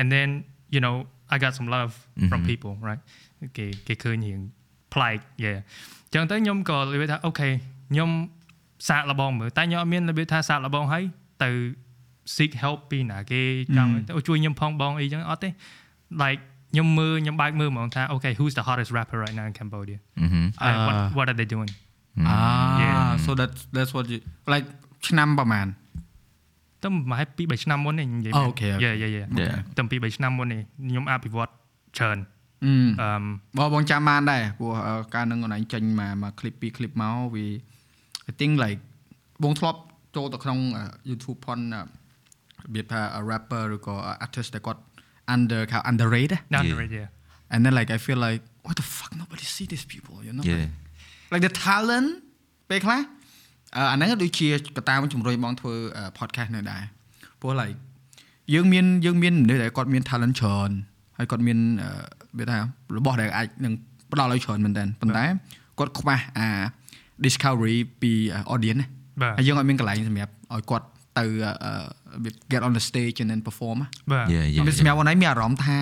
[0.00, 0.28] and then
[0.74, 0.94] you know
[1.34, 1.92] I got some love
[2.30, 3.02] from people right
[3.56, 4.40] គេគេឃើញរៀង
[4.95, 5.59] ប្លែក yeah
[6.13, 7.49] ចឹងទៅខ្ញុំក៏និយាយថាអូខេ
[7.91, 8.09] ខ្ញុំ
[8.89, 11.03] សាកល្បងមើលតែខ្ញុំអត់មានរបៀបថាសាកល្បងហើយ
[11.43, 11.49] ទៅ
[12.35, 13.41] seek help ពីណាគេ
[13.77, 15.49] ចង់ទៅជួយខ្ញុំផងបងអីចឹងអត់ទេ
[16.23, 20.43] like ខ្ញុំមើលខ្ញុំបើកមើលហ្មងថា okay who's the hottest rapper right now in Cambodia Mhm.
[20.67, 21.07] and what Ah.
[21.17, 21.71] what are they doing
[22.29, 22.37] អា
[22.83, 23.07] Yeah.
[23.25, 24.19] so that's that's what you
[24.53, 24.67] like
[25.07, 25.67] ឆ្នាំប្រហែល
[26.83, 28.83] ទៅប្រហែល2 3ឆ្នាំមុននេះនិយាយអូ okay, okay.
[28.83, 29.55] យេយេយេ Yeah.
[29.77, 31.49] ទៅ2 3ឆ្នាំមុននេះខ្ញុំអភិវឌ្ឍ
[31.97, 32.17] ច្រើន
[32.63, 33.09] អឺអឺ
[33.57, 37.47] បងបងចាំបានដែរព្រោះអឺការនឹងខ្លួនឯងចេញមកមក clip ពីរ clip មកវា
[38.29, 38.81] I think like
[39.43, 39.79] បងធ្លាប់
[40.15, 43.95] ចូលទៅក្នុងអឺ YouTube ផនអឺរបៀបថា rapper ឬក៏
[44.25, 44.81] artist ដែលគាត់
[45.35, 46.79] under ខៅ underrated ណាស់ Yeah.
[46.81, 47.09] right yeah
[47.53, 50.45] and then like I feel like what the fuck nobody see these people you know
[50.51, 50.67] yeah
[51.33, 52.09] like the talent
[52.69, 52.99] ពេលខ្លះ
[53.75, 54.47] អឺអាហ្នឹងដូចជា
[54.77, 56.83] កត្តាមួយជំរុញបងធ្វើអឺ podcast នេះដែរ
[57.41, 57.77] ព្រោះ like
[58.53, 60.71] យើងមានយើងមានមនុស្សដែលគាត់មាន talent ច្រើន
[61.17, 61.89] ហើយគាត់មានអឺ
[62.39, 62.59] វាថា
[62.97, 63.73] របស់ដែលអាចនឹង
[64.11, 65.25] ផ្ដល់ឲ្យច្រើនមែនតើប៉ុន្តែ
[65.79, 66.49] គាត់ខ្វះអា
[67.25, 68.11] discovery ពី
[68.53, 68.87] audience ណា
[69.21, 70.85] បាទហើយយើងអត់មានកន្លែងសម្រាប់ឲ្យគាត់
[71.19, 71.25] ទៅ
[71.63, 75.77] អឺ get on the stage and then perform ណាបាទ yeah ខ្ញុំ yeah សម្រាប់អូនឯងមានអារម្មណ៍ថា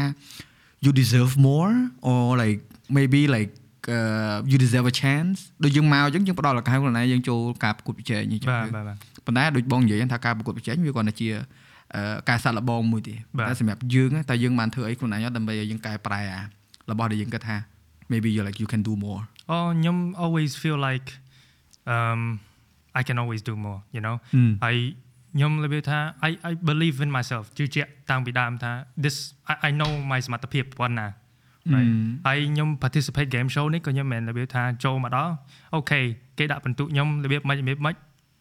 [0.85, 1.73] you deserve more
[2.09, 2.59] or like
[2.97, 3.51] maybe like
[3.95, 11.41] uh, you deserve a chance ដូចយើងមកអញ្ចឹងយើងផ្ដល់ឱកាសខ្លួនឯងយើងចូលការប្រកួតប្រជែងអញ្ចឹងបាទបាទបាទប៉ុន្តែដូចបងនិយាយថាការប្រកួតប្រជែងវាគ្រាន់តែជាអឺ
[12.29, 16.39] ការសាក់លបងមួយទេបាទតែសម្រាប់យើងណាតែយើងបានធ្វើអីខ្លួនឯងអត់ដើម្បីឲ្យយើងកែប្រែអា
[16.91, 17.57] របស់ដែលយើងគិតថា
[18.11, 21.07] maybe you like you can do more អូខ្ញុំ always feel like
[21.93, 22.21] um
[22.99, 24.77] I can always do more you know ហឹមហើយ
[25.35, 28.71] ខ្ញុំរបៀបថា I I believe in myself ជឿជាក់តាំងពីដើមថា
[29.03, 29.15] this
[29.51, 31.07] I, I know my សមត្ថភាពប៉ុណ្ណា
[31.73, 31.89] right
[32.27, 35.33] ហើយខ្ញុំ participate game show នេះក៏ខ្ញុំមិនមែនរបៀបថាចូលមកដល់
[35.75, 35.99] អូខេ
[36.37, 37.93] គេដាក់បន្ទុកខ្ញុំរបៀបមិនរបៀបមិន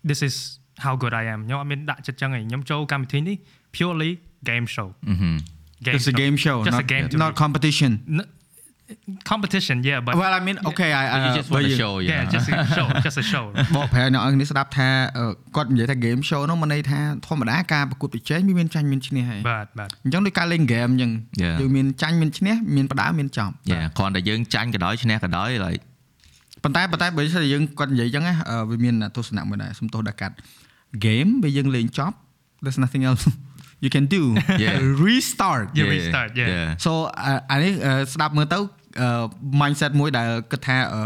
[0.09, 0.37] this is
[0.85, 3.37] how good I am ខ្ញុំអត់មានដាក់ចិត្តចឹងឯងខ្ញុំចូលកម្មវិធីនេះ
[3.77, 4.11] purely
[4.51, 5.33] game show Mhm.
[5.87, 7.37] game just a game show just not, a game to not me.
[7.43, 8.29] competition N-
[9.31, 12.11] competition yeah but well I mean okay I, I you just want to show yeah
[12.11, 13.45] yeah just a show just a show
[13.77, 15.25] បកប្រែអ្នកនរគ្នាស្ដាប់ថាអឺ
[15.57, 21.57] គាត់និយាយថា game show នោះមិនន័យថាធម្មតាការប្រកួតប្រជែងវាមានចាញ់មានឈ្នះហើយបាទបាទអញ្ចឹងដូចការលេង game អញ្ចឹង Yeah.
[21.61, 25.83] យើងមានចាញ់មានឈ្នះមានបដើមមានចំ yeah គ្រាន់តែយើងចាញ់ក៏ដោយឈ្នះក៏ដោយ like
[26.65, 30.35] ប៉ុន្តែប៉ុន្តែបើសិនជាយើងគាត់និយាយអញ្ចឹងណាអឺវាមានទស្សនៈមួយដែរសំទោសដល់កាត់
[31.06, 32.16] game បើយើងលេងចប់
[32.63, 33.24] there's nothing else
[33.84, 34.22] you can do
[34.63, 34.76] Yeah.
[35.08, 36.68] restart You restart, yeah.
[36.86, 36.92] so
[37.24, 38.60] អាអានេះអឺស្ដាប់មើលទៅ
[39.02, 39.08] អឺ
[39.62, 41.02] mindset មួយដែលគិតថាអឺ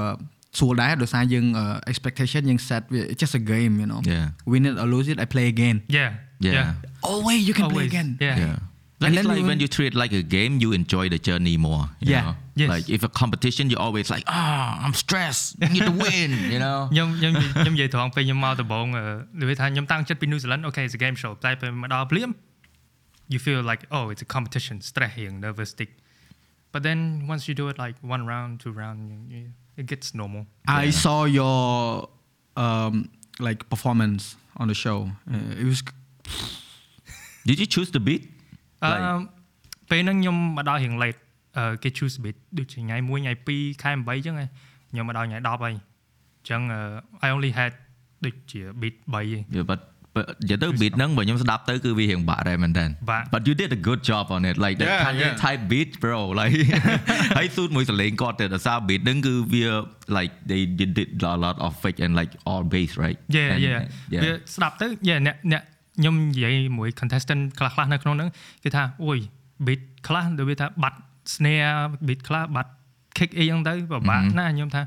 [0.57, 4.27] ស្រួលដែរដោយសារយើងអឺ expectation យើង set វា it's just a game you know Yeah.
[4.51, 6.12] win it or lose it I play again yeah
[6.47, 6.67] Yeah.
[7.12, 7.91] always you can play Always.
[7.93, 8.57] again yeah Yeah.
[9.03, 11.05] And Like, then it's like you- when you treat it like a game, you enjoy
[11.13, 11.84] the journey more.
[12.01, 12.23] You Yeah.
[12.25, 12.36] Know?
[12.62, 12.69] Yes.
[12.73, 15.45] Like if a competition, you're always like, ah, I'm stressed.
[15.65, 16.31] I need to win.
[16.53, 16.79] You know.
[16.93, 19.03] ខ្ញុំខ្ញុំខ្ញុំនិយាយត្រង់ពេលខ្ញុំមកដំបូងអឺ
[19.39, 22.29] និយាយថាខ្ញុំតាំងចិត្តពី New Zealand okay it's a game show តែពេលមកដល់ភ្លាម
[23.34, 25.91] you feel like oh it's a competition stress រៀង nervous tick
[26.73, 26.99] but then
[27.31, 30.41] once you do it like one round two round you- you- it gets normal
[30.84, 31.60] I saw your
[32.65, 32.93] um
[33.47, 34.23] like performance
[34.62, 34.97] on the show
[35.34, 35.79] uh, it was
[37.49, 38.23] Did you choose the beat?
[38.84, 39.24] អឺ Like-
[39.90, 41.20] ពេលហ្នឹងខ្ញុំមកដល់រៀង late
[41.58, 44.48] អឺគេ choose beat ដូចជាថ្ងៃ1ថ្ងៃ2ខែ8អញ្ចឹងឯង
[44.90, 46.80] ខ្ញុំមកដល់ថ្ងៃ10ហើយអញ្ចឹងអឺ
[47.26, 47.72] I only had
[48.24, 49.80] ដូចជា beat 3ឯង Yeah, but
[50.14, 55.04] but និយាយទៅ beat ហ្នឹងបើខ្ញុំស្ដាប់ទៅគឺវារៀងបាក់ដែរមែនតើបាក់ But you did a good job on it like that Yeah,
[55.06, 55.34] Kanye yeah.
[55.44, 56.54] type beat bro like
[57.36, 59.66] ហើយស៊ូតមួយសលេងគាត់ទៅដោយសារ beat ហ្នឹងគឺវា
[60.18, 60.90] like they did
[61.34, 63.80] a lot of fake and like all bass right Yeah And- yeah
[64.14, 65.62] yeah វាស្ដាប់ទៅ yeah អ្នកអ្នក
[65.98, 68.30] ខ្ញុំនិយាយមួយ contestant ខ្លះខ្លះនៅក្នុងហ្នឹង
[68.62, 69.18] គេថាអូយ
[69.66, 70.98] beat ខ្លះដូចវាថាបាត់
[71.35, 72.70] snare beat ខ្លះបាត់
[73.18, 74.82] kick អីហ្នឹងទៅពិបាកណាស់ខ្ញុំថា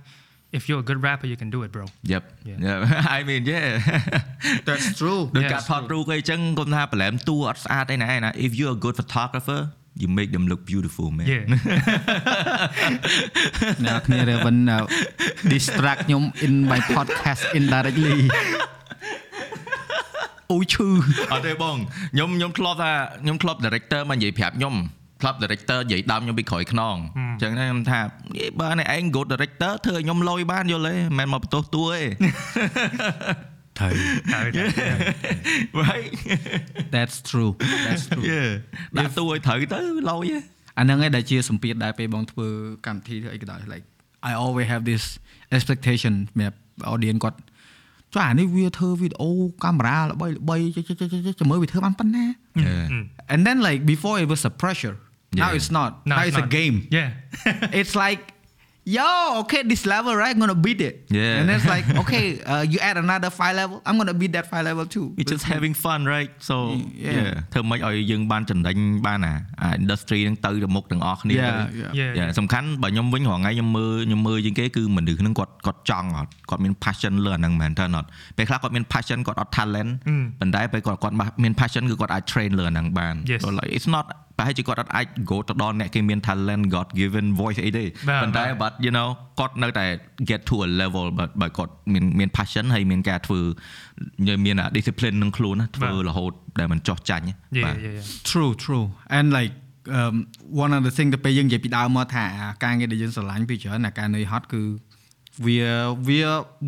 [0.58, 2.58] if you're a good rapper you can do it bro Yep Yeah.
[2.66, 3.68] yeah I mean yeah
[4.68, 5.52] that's true ដូច Yes.
[5.54, 9.60] ការថតរូបអីចឹងគាត់ថាប្រឡែមតួអត់ស្អាតអីណាឯណា if you a good photographer
[10.02, 11.44] you make them look beautiful man Yeah
[13.86, 14.80] អ្នកគ្នា Raven uh,
[15.54, 18.18] distract ខ្ញុំ in my podcast indirectly
[20.52, 20.88] អូឈឺ
[21.32, 22.92] អត់ទេបងខ្ញុំខ្ញុំធ្លាប់ថា
[23.24, 24.76] ខ្ញុំធ្លាប់ director មកនិយាយប្រាប់ខ្ញុំ
[25.22, 32.02] ធ្លាប់ director និយាយដើមខ្ញុំពីក្រោយខ្នងអញ្ចឹងណាខ្ញុំថានិយាយបើនេះឯង good director ធ្វើឲ្យខ្ញុំលយបានយល់ទេមិនមែនមកបន្ទោសតួទេ
[33.80, 33.94] ត្រូវ
[34.34, 34.64] ហើយតែ
[35.84, 36.12] right
[36.96, 37.52] that's true
[37.86, 38.50] that's true yeah
[38.98, 40.38] ដាក់តួឲ្យត្រូវទៅលយទេ
[40.80, 42.48] អាហ្នឹងឯងដែលជាសម្ពាធដែរពេលបងធ្វើ
[42.86, 43.86] កម្មវិធីធ្វើអីក៏ដោយ like
[44.30, 45.04] I always have this
[45.56, 46.58] expectation សម្រាប់
[46.94, 47.40] audience គាត់
[48.13, 49.31] ចុះអានេះវាធ្វើវីដេអូ
[49.65, 52.27] កាមេរ៉ាល្បីល្បីចុះចុះចុះចុះចាំមើលវាធ្វើបានប៉ុណ្ណា
[52.65, 53.33] Yeah.
[53.33, 54.97] and then like before it was a pressure
[55.41, 55.57] now Yeah.
[55.59, 56.57] it's not No, now it's it's a not.
[56.59, 57.09] game Yeah
[57.81, 58.21] it's like
[58.97, 61.41] yo okay this level right I'm gonna beat it Yeah.
[61.41, 64.65] and it's like okay uh, you add another five level I'm gonna beat that five
[64.69, 66.55] level too we just having fun right so
[67.05, 67.17] Yeah.
[67.17, 79.91] yeah ធ្វើម៉េចឲ្យយើងបានចំណេញបានអាអា industry ហ្នឹងទៅទៅមុខទាំងអស់គ្នា yeah yeah Yeah យ៉ាសំខាន់បើខ្ញុំវិញរាល់ថ្ងៃខ្ញុំមើលខ្ញុំមើលជាងគេគឺមនុស្សហ្នឹងគាត់គាត់ចង់អត់គាត់មាន passion លើអាហ្នឹងមែនតើអត់ពេលខ្លះគាត់មាន passion គាត់អត់ talent
[80.41, 83.41] ប៉ុន្តែពេលគាត់គាត់មាន passion គឺគាត់អាច train លើអាហ្នឹងបាន Yes.
[83.45, 84.07] So like it's not
[84.40, 89.86] ប្រហែលជាគាត់អត់អាច go ទៅដល់អ្នកគេមាន talent god given voice អីទេបាទប៉ុន្តែបាទ but you know គាត់នៅតែ
[90.30, 93.40] get to a level បើបើគាត់មានមាន passion ហើយមានការធ្វើ
[94.46, 98.86] មានអា discipline នឹងខ្លួនណាធ្វើរហូតដែលមិនចោះចាញ់ Yeah បាទ yeah yeah true true
[99.18, 99.54] and like
[100.00, 100.16] um
[100.64, 104.62] one of the thing ទៅពេលយើងនិយាយពីដើមមកថាអាការងារដែលយើងស្រឡាញ់ពីច្រើនអាការនឿយហត់គឺ
[105.46, 105.64] វា
[106.08, 106.22] វា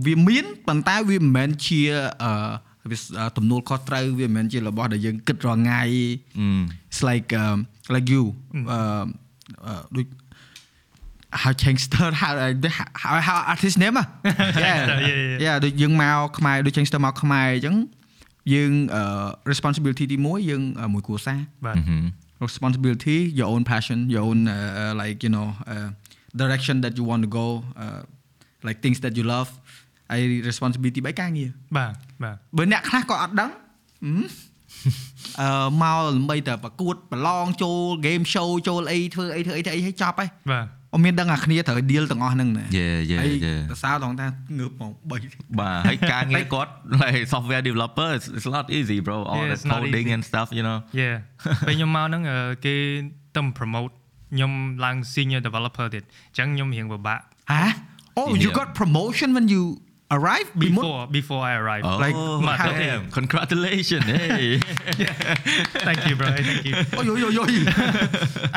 [0.06, 1.82] វាមានប៉ុន្តែវាមិនមែនជា
[2.24, 2.52] អឺ
[2.90, 2.98] វា
[3.38, 5.82] ទំនួលខុសត្រូវវាមិនមែនជារបស់ដែលយើងគិតរាល់ថ្ងៃ
[6.90, 7.58] it's like um,
[7.94, 8.24] like you
[8.76, 9.08] um
[9.70, 10.06] uh, ដូច
[11.42, 12.32] how Changster how
[13.04, 14.08] how how artist name อ่ะ
[14.62, 15.56] Changster, yeah, yeah, yeah.
[15.64, 17.76] ដូចយើងមកខ្មែរដូច Changster មកខ្មែរអញ្ចឹង
[18.54, 19.04] យើងអឺ
[19.52, 21.76] responsibility ទី1យើងអឺមួយគ្រួសារបាទ
[22.48, 25.90] responsibility your own passion your own uh, uh, like you know uh,
[26.42, 27.48] direction that you want to go
[27.84, 28.02] uh,
[28.68, 29.50] like things that you love
[30.12, 31.94] ហើយ responsibility 3ការងារបាទ
[32.24, 33.50] បាទបើអ្នកខ្លះក៏អត់ដឹង
[34.06, 34.24] ហឹម
[35.42, 35.50] អឺ
[35.82, 43.62] មកដើម្បីតែប្រកួតប្រឡងចូល game show ចូលអីធ្វើអីធ្វើអីធ្វើអីឲ្យចប់ហើយបាទអត់មានដឹងអាគ្នាត្រូវ deal ទាំងអស់ហ្នឹងណា Yeah, yeah, ហើយ yeah.
[43.70, 44.28] សរសើរដល់ថា
[44.60, 46.72] ងើបមក3បាទហើយការងារគាត់
[47.02, 50.16] like software developer it's, it's not easy bro all Yeah, the it's not coding easy.
[50.16, 51.16] and stuff you know Yeah
[51.68, 52.76] ពេលខ្ញុំមកហ្នឹងអឺគេ
[53.36, 53.94] ទៅ promote
[54.34, 54.52] ខ្ញុំ
[54.84, 57.20] ឡើង senior developer ទៀតអញ្ចឹងខ្ញុំរៀងពិបាក
[57.52, 57.64] ហ៎
[58.20, 58.58] Oh you Yeah.
[58.60, 59.64] got promotion when you
[60.17, 62.17] arrive ពីមុន before before I arrived oh Like,
[62.63, 64.45] how- damn congratulations hey
[65.87, 67.53] thank you bro thank you អូយយយយ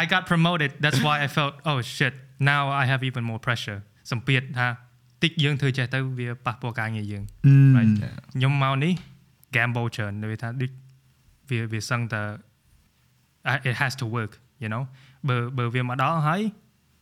[0.01, 2.13] I got promoted that's why I felt oh shit
[2.51, 3.79] now I have even more pressure
[4.11, 4.67] សម្ពាធថា
[5.23, 7.23] តិចយើងធ្វើចេះទៅវាប៉ះពាល់ការងារយើង
[7.77, 7.91] right
[8.33, 8.93] ខ្ញុំមកនេះ
[9.55, 10.71] gamble ច្រើននិយាយថាដូច
[11.49, 12.21] វាវាសឹងតែ
[13.53, 14.31] I- it has to work
[14.63, 14.83] you know
[15.29, 16.41] បើបើវាមកដល់ហើយ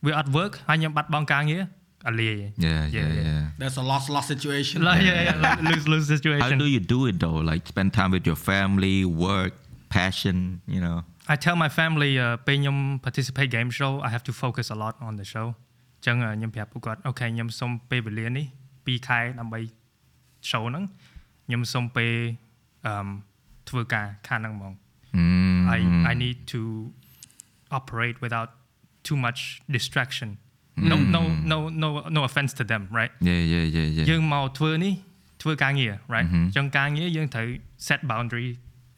[0.06, 1.62] វាអត់ work ហើយខ្ញុំបាត់បង់ការងារ
[2.08, 2.34] អាលាយ
[2.66, 6.16] yeah yeah yeah That's a lost lost situation like yeah, yeah like lose lose how
[6.16, 9.52] situation do you do it though like spend time with your family work
[9.96, 10.36] passion
[10.74, 10.98] you know
[11.32, 15.12] I tell my family អឺពេលខ្ញុំ participate game show I have to focus a lot on
[15.20, 19.60] the show អញ្ចឹងអឺខ្ញុំប្រាប់ពួកគាត់អូខេខ្ញុំសុំពេលវេលានេះ2ខែដើម្បី
[20.50, 20.84] show ហ្នឹង
[21.46, 22.12] ខ្ញុំសុំពេល
[22.86, 23.08] អឺ
[23.68, 24.72] ធ្វើការខាងហ្នឹងហ្មង
[25.20, 25.60] mm.
[25.76, 25.78] I
[26.10, 26.60] I need to
[27.78, 28.50] operate without
[29.06, 29.40] too much
[29.76, 30.28] distraction
[30.91, 34.93] no no no no no offense to them right yeah yeah yeah yeah យើងមកធ្វើនេះ
[35.41, 37.47] ធ្វើការងារ right អញ្ចឹងការងារយើងត្រូវ
[37.87, 38.49] set boundary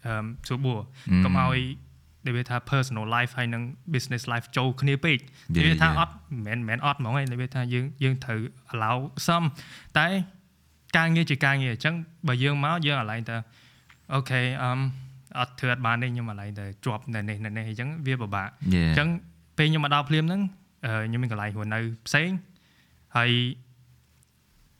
[0.06, 0.80] អឺសួរបួរ
[1.24, 1.60] កុំឲ្យ
[2.28, 6.00] និយាយថា personal life ហើយនិង business life ចូលគ្នាពេកនិ Yeah, យាយថា yeah.
[6.00, 6.14] អត់
[6.46, 8.40] មិនមែនអត់ហ្មងឯងនិយាយថាយើងយើងត្រូវ
[8.74, 9.46] allow some
[9.98, 10.08] តែ
[10.98, 11.96] ការងារជាការងារអញ្ចឹង
[12.28, 13.36] បើយើងមកយើងអាឡែងទៅ
[14.14, 14.80] អូខេអឺម
[15.40, 18.90] អត់ធ្វើអត់បានទេខ្ញុំអាឡែងទៅជាប់នៅនេះនៅនេះអញ្ចឹងវាពិបាក Yeah.
[18.90, 19.08] អញ្ចឹង
[19.58, 20.50] ពេលខ្ញុំមកដល់ភ្លាមហ្នឹងអឺ
[21.08, 22.30] ខ្ញុំមានកន្លែងរស់នៅផ្សេង
[23.18, 23.32] ហើយ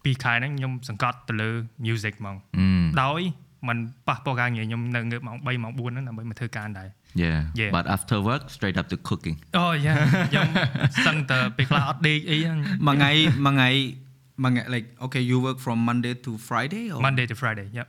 [0.04, 1.50] ពីខែហ្នឹងខ្ញុំសង្កត់ទៅលើ
[1.86, 2.84] music ហ្មង mm.
[3.04, 3.22] ដោយ
[3.68, 6.88] มันប៉ះពាល់ការងារខ្ញុំនៅងើបម៉ោង3ម៉ោង4ហ្នឹងដើម្បីមកធ្វើការដែរ
[7.24, 7.72] yeah Yeah.
[7.78, 9.96] but after work straight up to cooking អូយ៉ា
[10.30, 10.48] ខ្ញុំ
[11.08, 13.12] សឹងតែពេលខ្លះអត់ដេកអីហ្នឹងមួយថ្ងៃ
[13.46, 13.70] មួយថ្ងៃ
[14.44, 17.88] មួយថ្ងៃ like okay you work from Monday to Friday or Monday to Friday yep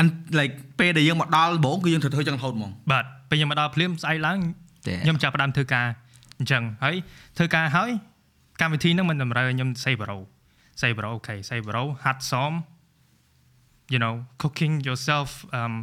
[0.00, 0.08] and
[0.40, 4.38] like ពេលដែលយើងមកដល់ដំបូងគឺយើងត្រូវធ្វើចឹងរហូតហ្មងបាទពេលខ្ញុំមកដល់ភ្លាមស្អែកឡើង
[4.88, 5.00] Damn.
[5.04, 5.86] ខ្ញុំចាប់ផ្ដើមធ្វើការ
[6.38, 6.96] អញ្ចឹងហើយ
[7.36, 7.90] ធ្វើការហើយ
[8.60, 10.18] កម្មវិធីហ្នឹងមិនតម្រូវឲ្យខ្ញុំសេប្រូ
[10.82, 12.52] សេប្រូអូខេសេប្រូហាត់សម
[13.92, 15.74] you know cooking yourself um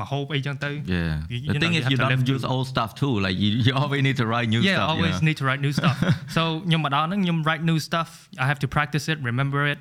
[0.00, 2.42] មកហូបអីចឹងទៅ yeah You- the you thing know, is you you have to don't live use
[2.44, 4.90] to- old stuff too like you, you always need to write new yeah stuff you
[4.92, 5.26] always know?
[5.28, 5.96] need to write new stuff
[6.36, 8.08] so ខ្ញុំមកដល់ហ្នឹងខ្ញុំ write new stuff
[8.42, 9.80] I have to practice it remember it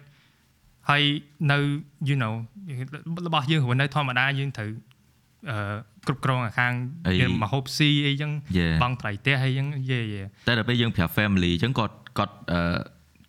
[0.90, 1.04] ហើយ
[1.52, 1.58] នៅ
[2.10, 2.34] you know
[3.28, 4.72] របស់យើងរស់នៅធម្មតាយើងត្រូវ
[5.50, 5.58] អឺ
[6.10, 6.74] គ្រប់គ្រងអាខាង
[7.08, 8.74] អីវាមហូបស៊ីអីចឹង Yeah.
[8.84, 12.62] បងត្រៃផ្ទះអីចឹងយេយេតែដល់ពេលយើងប្រាប់ family អញ្ចឹងគាត់គាត់អឺ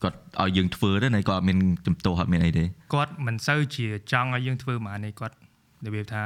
[0.02, 2.64] គាត់ឲ្យយើងធ្វើទេណាគាត់អត់មានចំទោសអត់មានអីទេ
[2.94, 5.36] គាត់មិនសូវជាចង់ឲ្យយើងធ្វើហ្មងនេះគាត់
[5.86, 6.22] របៀបថា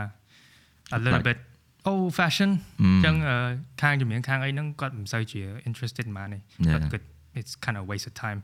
[0.97, 1.39] a little Like- bit
[1.91, 2.51] old fashion
[2.83, 3.37] អឺអញ្ចឹងអឺ
[3.83, 6.73] ខាងជំនាញខាងអីហ្នឹងគាត់មិនសូវជា interested ហ្មងនេះ Yeah.
[6.75, 7.03] គាត់គិត
[7.39, 8.39] it's kind of waste of time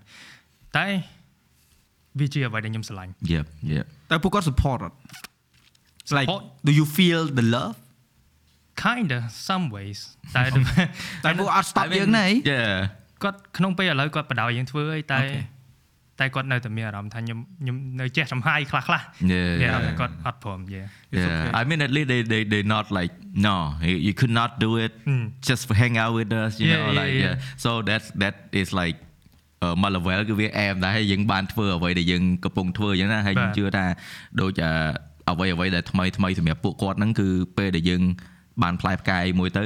[0.76, 0.86] តែ
[2.20, 4.96] វាជាអ្វីដែលខ្ញុំស្រឡាញ់ Yep yep តែពួកគាត់ support អត់
[6.16, 6.42] like Support?
[6.66, 7.76] do you feel the love
[8.85, 9.99] kind of some ways
[10.35, 10.43] តែ
[11.23, 12.75] តែពួកអត់ stop យើងណាអី Yeah
[13.23, 15.43] គាត់ក្នុងពេលឥឡូវគាត់បដៅយើងធ្វើអីតែ Okay.
[16.19, 19.01] តែគាត់នៅតែមានអារម្មណ៍ថាខ្ញុំខ្ញុំនៅចេះចំហាយខ្លះខ្លះ
[19.33, 19.97] Yeah, មានអារម្មណ៍ yeah.
[19.97, 20.81] ថាគាត់អត់ព្រមយេ
[21.15, 21.49] Yeah, okay.
[21.59, 23.13] I mean at least they they they not like
[23.47, 23.55] no
[23.89, 25.25] you, you could not do it Mm.
[25.47, 27.25] just hang out with us you Yeah, know yeah, like yeah.
[27.25, 27.63] yeah.
[27.63, 28.97] so that's that is like
[29.61, 33.85] អឺមក level គឺវាអែមដែរហើយយើងបានធ្វើអ្វីដែលយើងកំពុងធ្វើអញ្ចឹងណាហើយ បាទ ខ្ញុំជឿថា
[34.41, 34.71] ដូចអឺ
[35.29, 38.01] អ្វីអ្វីដែលថ្មីថ្មីសម្រាប់ពួកគាត់ហ្នឹងគឺពេលដែលយើង
[38.63, 39.63] បានផ្លែផ្កាយមួយទៅ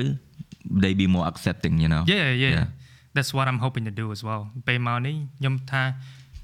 [0.83, 2.67] they be more accepting you know Yeah yeah Yeah.
[3.15, 5.83] that's what I'm hoping to do as well ពេលមកនេះខ្ញុំថា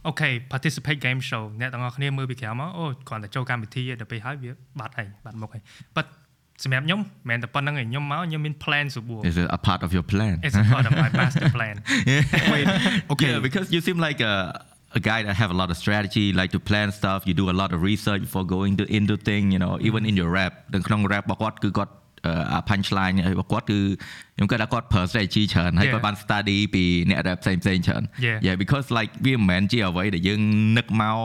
[0.10, 5.64] okay participate game show អ្នកទាំងអស់គ្នាមើលពីក្រៅមកអូគ្រាន់តែចូលកម្មវិធីឯងដល់ពេលហើយវាបាត់ហើយបាត់មុខហើយ
[5.98, 6.06] but
[6.64, 11.10] សម្រាប់ខ្ញុំមិនមែនតែប៉ុណ្្នឹងឯងខ្ញុំមកខ្ញុំមាន plan សួរ is it a part of your plan it's a part of my
[11.20, 11.76] master plan
[12.54, 12.66] Wait,
[13.14, 13.32] okay.
[13.34, 14.36] Yeah, because you seem like a
[15.00, 17.20] a guy that have a lot of strategy, like to plan stuff.
[17.28, 19.44] You do a lot of research before going to into thing.
[19.54, 20.54] You know, even in your rap.
[20.74, 21.92] នៅក្នុង rap របស់គាត់គឺគាត់
[22.27, 23.79] អឺអា punchline របស់គាត់គឺ
[24.37, 25.95] ខ្ញុំគិតថាគាត់ប្រើ strategy ច្រើនហើយ Yeah.
[25.95, 28.39] គាត់បាន study ពីអ្នក rap ផ្សេងផ្សេងៗច្រើន Yeah.
[28.47, 30.41] yeah because like វាមិនមែនជាអ្វីដែលយើង
[30.79, 31.19] នឹកមក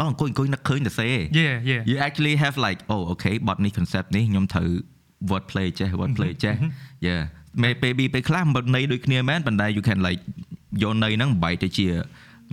[0.00, 1.08] អូអង្គុយអង្គុយនឹកឃើញតែសេ
[1.40, 4.68] yeah yeah you actually have like oh okay បទនេះ concept នេះខ្ញុំត្រូវ
[5.30, 6.56] word play ចេះ word play ចេះ
[7.06, 7.22] yeah
[7.62, 10.22] មេពេលពីពេលខ្លះមិនន័យដូចគ្នាមែនប៉ុន្តែ you can like
[10.82, 11.86] យកន័យហ្នឹងបែកទៅជា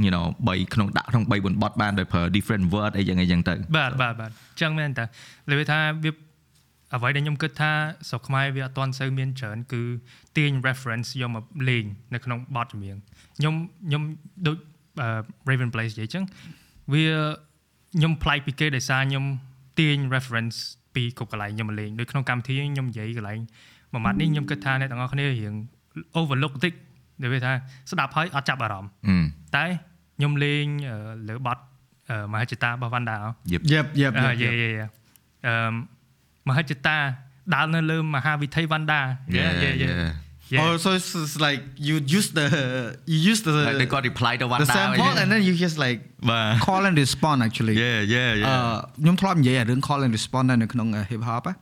[0.05, 5.05] you know 3ក្នុងដាក់ក្នុង3 4បទបានដោយប្រើ different word អីយ៉ាងអីយ៉ាងទៅបាទបាទបាទអញ្ចឹងមែនតា
[5.51, 6.11] លើថាវា
[6.93, 7.71] អ្វីដែលខ្ញុំគិតថា
[8.09, 9.81] ស្រុកខ្មែរវាអត់ទាន់សូវមានច្រើនគឺ
[10.37, 12.97] ទាញ reference យកមកលេងនៅក្នុងបទចម្រៀង
[13.37, 13.53] ខ្ញុំ
[13.87, 14.01] ខ្ញុំ
[14.47, 14.57] ដូច
[15.01, 15.07] អឺ
[15.49, 16.25] Raven Place និយាយអញ្ចឹង
[16.93, 17.05] វា
[17.97, 19.25] ខ្ញុំប្លែកពីគេដោយសារខ្ញុំ
[19.79, 20.57] ទាញ reference
[20.95, 23.39] ពីគ្រប់កន្លែងខ្ញុំមកលេងដូចក្នុងកម្មវិធីខ្ញុំនិយាយកន្លែង
[23.93, 25.53] មួយម៉ាត់នេះខ្ញុំគិតថាអ្នកទាំងអស់គ្នារៀង
[26.19, 26.73] overlook បន្តិច
[27.21, 27.51] ដែលវាថា
[27.91, 29.15] ស្ដាប់ហើយអត់ចាប់អារម្មណ៍អឺ
[29.55, 29.65] តែ
[30.17, 30.97] ខ្ញុំលេងអឺ
[31.29, 31.57] លើបទ
[32.09, 34.53] អឺមហិច្ឆតារបស់ Vanda ហ៎ yep yep yep អឺ yep, យេ yep.
[34.61, 34.85] យេយេ
[35.47, 35.55] អឺ
[36.47, 36.97] មហិច្ឆតា
[37.53, 39.89] ដើរនៅលើមហាវិថីវណ្ដាយេ yeah យេយេ
[40.53, 42.45] yeah oh so it's, it's like you use the
[43.11, 45.77] you use the like they got reply ទៅ one the sample and then you just
[45.85, 50.87] like បាទ call and respond actually yeah yeah អឺ yeah ខ្ញុំធ្លាប់និយាយអារឿង call and respond នៅក្នុង
[51.11, 51.55] hip hop ណា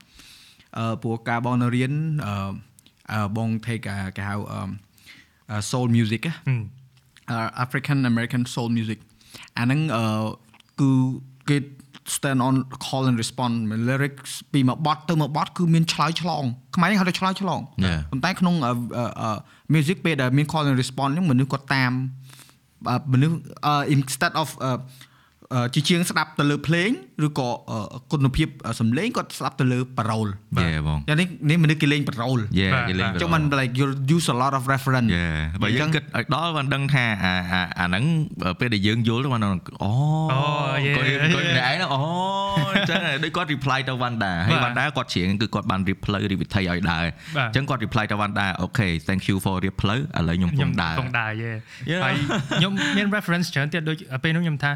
[0.78, 1.93] អឺព្រោះការបងនៅរៀន
[2.28, 2.34] អឺ
[3.12, 6.62] អឺបង take អាគេហៅអឺ soul music ណាហឹម
[7.34, 9.00] uh, African American soul music
[9.58, 10.06] អាហ្នឹងអឺ
[10.80, 10.91] គឺ
[11.50, 11.58] គេ
[12.16, 12.54] stand on
[12.86, 13.54] call and respond
[13.89, 16.44] lyrics ពីមួយបទទៅមួយបទគឺមានឆ្លើយឆ្លង
[16.76, 18.00] ខ្មែរហៅថាឆ្លើយឆ្លង Yeah.
[18.12, 18.74] ប៉ុន្តែក្នុងអឺ
[19.22, 19.38] អឺ
[19.74, 21.92] music ពេលដែលមាន call and respond ហ្នឹងមនុស្សគាត់តាម
[22.89, 23.36] អឺមនុស្ស
[23.66, 24.80] អឺ instead of អឺអឺ
[25.74, 26.89] ជាជាងស្ដាប់ទៅលើភ្លេង
[27.26, 27.80] ឬក៏អឺ
[28.12, 28.48] គុណភាព
[28.80, 30.28] សំឡេងគាត់ស្ដាប់ទៅលើប៉ារ៉ូល
[30.63, 33.86] Yeah បងយ៉ាងនេះនេះមនុស្សគេលេងប៉ារ៉ូល yeah បាទគេលេងចុះមិន like you
[34.16, 38.04] use a lot of reference Yeah បើយើងគិតឲ្យដល់បានដឹងថាអាអាអាហ្នឹង
[38.60, 39.50] ពេលដែលយើងយល់ទៅបានអូ
[39.84, 39.92] អូ
[40.88, 41.32] yeah, គាត់ yeah.
[41.34, 42.00] គាត់អ្នកឯងហ្នឹងអូ
[42.74, 47.06] អញ្ចឹងដូចគាត់ reply ទៅ Wanda ហើយបាទ Wanda គាត់ច្រៀងគឺគាត់បានរៀបផ្លូវរៀបវិធីឲ្យដើរ
[47.38, 51.52] បាទអញ្ចឹងគាត់ reply ទៅ Wanda okay thank you for រៀបផ្លូវឥឡូវខ្ញុំខ្ញុំពុំដើរកំដែរយេ
[51.92, 52.02] Yeah.
[52.04, 52.13] ហើយ
[52.60, 54.72] ខ្ញុំមាន reference ច្រើនទៀតដូចពេលនោះខ្ញុំថា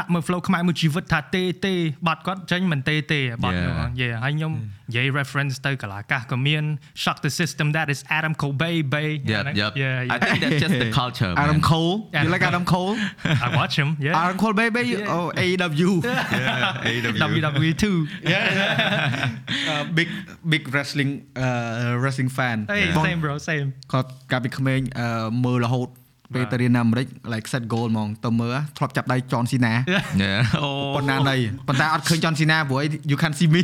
[0.00, 1.74] ដាក់មើល flow ខ្មែរមួយជីវិតថាទេទេ
[2.06, 3.66] បាត់គាត់ចេញមិនទេទេបាត់ Yeah.
[3.68, 6.64] នោះយេហើយខ្ញុំនិយាយ reference ទៅកលាកាសក៏មាន
[7.02, 10.76] shock the system that is Adam Kobe bay Yep yep yeah I think that's just
[10.82, 11.42] the culture man.
[11.44, 12.94] Adam Cole you Adam like Adam Cole
[13.46, 15.14] I watch him yeah Adam Cole baby Yeah.
[15.16, 17.96] oh AEW yeah AW WWE too
[19.72, 20.08] uh, big
[20.52, 21.12] big wrestling
[21.44, 25.08] uh, wrestling fan hey បង same bro same គាត់កាលពីក្មេងអឺ
[25.44, 25.88] មើលរហូត
[26.33, 29.73] ពេលទៅរៀននៅអាមេរិក like set goal ហ្មងទៅមើលធ្លាប់ចាប់ដៃ John Cena
[30.21, 31.35] yeah អូប៉ុណ្ណាណី
[31.67, 33.59] ប៉ុន្តែអត់ឃើញ John Cena ព្រោះអី you can see me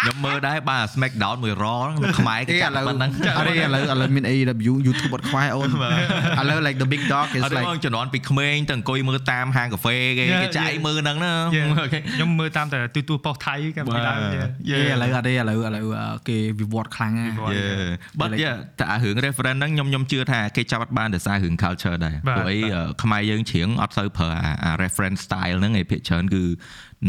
[0.00, 10.24] ខ្ញុំមើលដែរបាទ Smackdown មួយរហ្នឹងខ្មែរគេអេឥចាប់ឡូវប៉ុណ្ណឹងអត់ទេឥឡូវឥឡូវមាន AEW YouTube អត់ខ្វះអូនឥឡូវ like the big dog អ is ត់ទេ like បងជំនាន់ពីក្មេងទៅអង្គុយមើលតាមហាងកាហ្វេគេ
[10.28, 10.84] Yeah, គេចាយ yeah.
[10.86, 11.82] មើលហ្នឹងណា Yeah.
[11.84, 12.02] Okay.
[12.14, 14.48] ខ្ញុំមើលតាមតែទូទួលប៉ុស្តិ៍ថៃកាលពីដើម yeah.
[14.70, 26.44] យេឥឡូវអត់ទេឥឡូវឥឡូវអឺគេវិវត្តខ្លាំងណាស់វិវត្ត Yeah but yeah តែអារឿង reference ហ្នឹងខ្ញុំខ្ញុំជឿថាគេចាប់អត់បានដោយសាររឿង culture ដែរបាទព្រោះអីបាទអឺខ្មែរយើងច្រៀងអត់សូវប្រើអាអា reference style ហ្នឹងឯងភាគច្រើនគឺ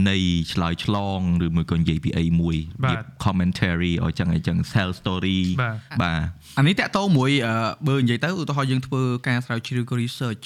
[0.10, 0.18] នៃ
[0.54, 6.22] ឆ្លើយឆ្លងឬមួយក៏និយាយពីអីមួយបាទនិយាយ commentary អញ្ចឹងអញ្ចឹង tell story បាទបាទ
[6.58, 7.54] អានេះតាក់ទងមួយអឺ
[7.88, 10.46] បើនិយាយទៅឧទាហរណ៍យើងធ្វើការស្រាវជ្រាវក៏ research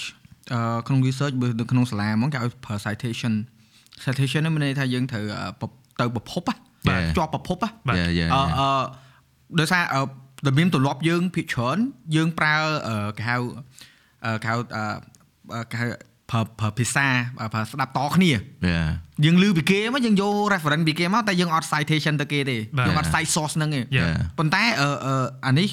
[0.54, 3.34] អឺក្នុង research បើនៅក្នុងសាលាហ្មងគេឲ្យប្រើ citation
[4.04, 5.64] citation ហ្នឹងមានន័យថាយើងត្រូវអឺព
[6.00, 6.56] ទៅប្រភពណា
[6.88, 7.14] បាទ Yeah.
[7.18, 8.50] ជាប់ប្រភពណាបាទ Yeah, yeah, អឺ yeah.
[8.60, 8.68] អឺ
[9.60, 10.00] ដោយសារអឺ
[10.48, 11.78] របៀបទម្លាប់យើងភាគច្រើន
[12.16, 12.56] យើងប្រើ
[12.88, 13.36] អឺគេហៅ
[14.26, 14.86] អឺគេហៅអឺ
[15.54, 15.88] អឺគេហៅ
[16.32, 17.08] ប្រើប្រើភាសា
[17.54, 18.32] ប្រើស្ដាប់តគ្នា
[18.70, 18.88] Yeah.
[19.26, 24.16] យើងលឺពីគេមកយើងយក reference ពីគេមកតែយើងអត់ citation ទៅគេទេបាទយើងអត់ cite source ហ្នឹងទេ Yeah.
[24.40, 25.70] ប៉ុន្តែអឺអឺអានេះ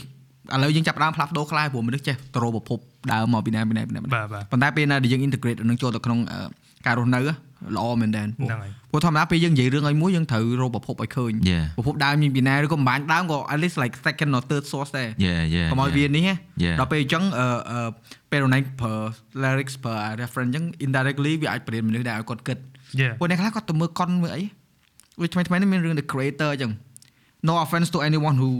[0.54, 2.78] ឥឡូវយើងចាប់ផ្ដើមផ្លាស់ប្ដូរខ្លះព្រោះមនុស្សចេះទៅរកប្រភព
[3.12, 6.38] ដើមមកពីណាពីណាពីណាពីណាបាទបាទប៉ុន្តែពេលណាដែលយើង integrate នឹងចូលទៅក្នុងអឺ
[6.86, 7.20] ការរស់នៅ
[7.76, 11.64] ល្អមែនតើហ្នឹងហើយព្រោះធម្មតាពេលយើងនិយាយរឿងឲ្យមួយយើងត្រូវរកប្រភពឲ្យឃើញ Yeah.
[11.76, 15.68] ប្រភពដើមមានពីណាឬក៏មិនបាញ់ដើមក៏ at least like second or third source ដែរ Yeah, yeah.
[15.70, 16.12] កុំឲ្យវា yeah.
[16.16, 16.76] នេះណា Yeah.
[16.80, 17.88] ដល់ពេលអញ្ចឹងអឺអឺ
[18.30, 18.94] ពេលណៃប្រើ
[19.44, 22.58] lyrics ប្រើ reference អញ្ចឹង indirectly វាអាចបរៀនមនុស្សដែរឲ្យគាត់គិត
[23.00, 23.12] Yeah.
[23.18, 24.42] ពួកអ្នកខ្លះគាត់ទៅមើលកុនមើលអី
[25.20, 26.72] វាថ្មីថ្មីនេះមានរឿង the creator អញ្ចឹង
[27.48, 28.50] no offense to anyone who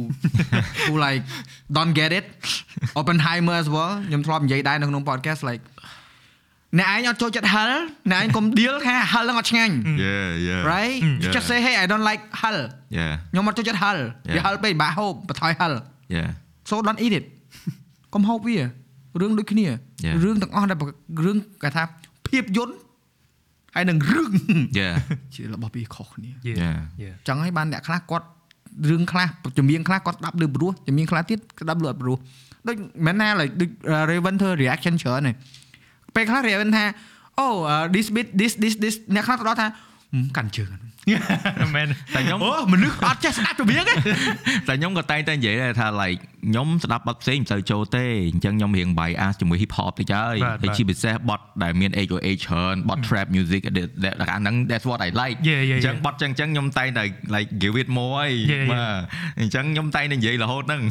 [0.86, 1.22] who like
[1.76, 2.24] don't get it
[3.00, 5.62] Oppenheimer as well ខ្ញុំធ្លាប់និយាយដែរនៅក្នុង podcast like
[6.78, 7.70] អ្នកឯងអត់ចូលចិត្តហិល
[8.10, 10.60] អ្នកឯងកុំ deal ថាហិលនឹងអត់ឆ្ងាញ់ Yeah, yeah.
[10.72, 11.32] right Yeah.
[11.34, 12.56] just say hey I don't like ហិល
[12.98, 13.12] Yeah.
[13.30, 14.44] ខ្ញុំអត់ចូលចិត្តហិលវា Yeah.
[14.46, 15.72] ហិលពេកបាក់ហូបបន្ថយហិល
[16.16, 16.28] Yeah.
[16.68, 17.24] so don't eat it
[18.14, 18.56] កុំហូបវា
[19.20, 19.66] រឿងដូចគ្នា
[20.06, 20.14] Yeah.
[20.24, 20.88] រឿងទាំងអស់ដែលប្រ
[21.26, 21.82] រឿងគេថា
[22.28, 22.74] ភាពយន្ត
[23.74, 24.30] ហើយនឹងរឿង
[24.80, 24.94] Yeah.
[25.34, 26.56] ជារបស់ពីរខុសគ្នា Yeah.
[26.62, 26.78] Yeah.
[27.04, 27.14] Yeah.
[27.28, 28.26] ចឹងហើយបានអ្នកខ្លះគាត់
[28.90, 29.28] រឿងខ្លះ
[29.58, 32.16] ជំនាញខ្លះគាត់ស្ដាប់លឺព្រោះជំនាញខ្លះទៀតស្ដាប់លឺអត់ព្រោះ
[32.66, 33.70] ដូចមិនណាឡើយដូច
[34.10, 35.36] Raven ធ្វើ reaction ច្រើនហ្នឹង
[36.14, 36.84] ពេលខ្លះ Raven ថា
[37.38, 37.46] អូ
[37.94, 39.68] this bit this this this អ្នកខ្លះទៅដល់ថា
[40.14, 40.70] ហឹមកាន់ជើង
[41.76, 55.08] មែនតែខ្ញុំអូមនុស្សអត់ចេះស្ដាប់ជំនាញទេតែខ្ញុំក៏តែងតែនិយាយដែរថា like ខ្ញុំស្ដាប់បទផ្សេងមិនសូវចូលទេអញ្ចឹងខ្ញុំរៀង bias ជាមួយ hip hop តិចហើយបាទហើយបាទជាពិសេសបទដែលមាន HOH ច្រើនបទ trap music ដែលដែលអាហ្នឹង that's what I
[55.22, 56.04] like Yeah, yeah, អញ្ចឹង yeah.
[56.06, 58.70] បទចឹងអញ្ចឹងខ្ញុំតែងតែ like give it more ហើយ Yeah, yeah.
[58.72, 59.00] បាទ
[59.40, 60.82] អញ្ចឹងខ្ញុំតែងតែនិយាយរហូតហ្នឹង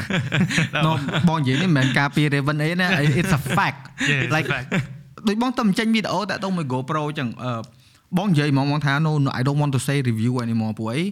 [0.85, 0.91] no
[1.29, 2.87] បងនិយាយនេះមិនមែនការពារ Raven អីណា
[3.19, 4.69] it's a fact Yeah, it's a like fact.
[5.27, 7.51] ដូចបងទៅចេញវីដេអូតាក់ទងមួយ GoPro អញ្ចឹងអឺ
[8.17, 11.03] បងនិយាយហ្មងបងថា no no, I don't want to say review anymore ព្រោះអី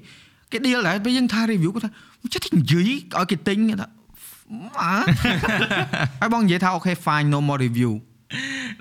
[0.52, 1.90] គេ deal ដែរពេលយើងថា review គាត់ថា
[2.34, 4.96] ចេះតែនិយាយឲ្យគេទិញគេថាម៉ា
[6.20, 8.00] ហើយបងនិយាយថាអូខេ fine no more review ឥ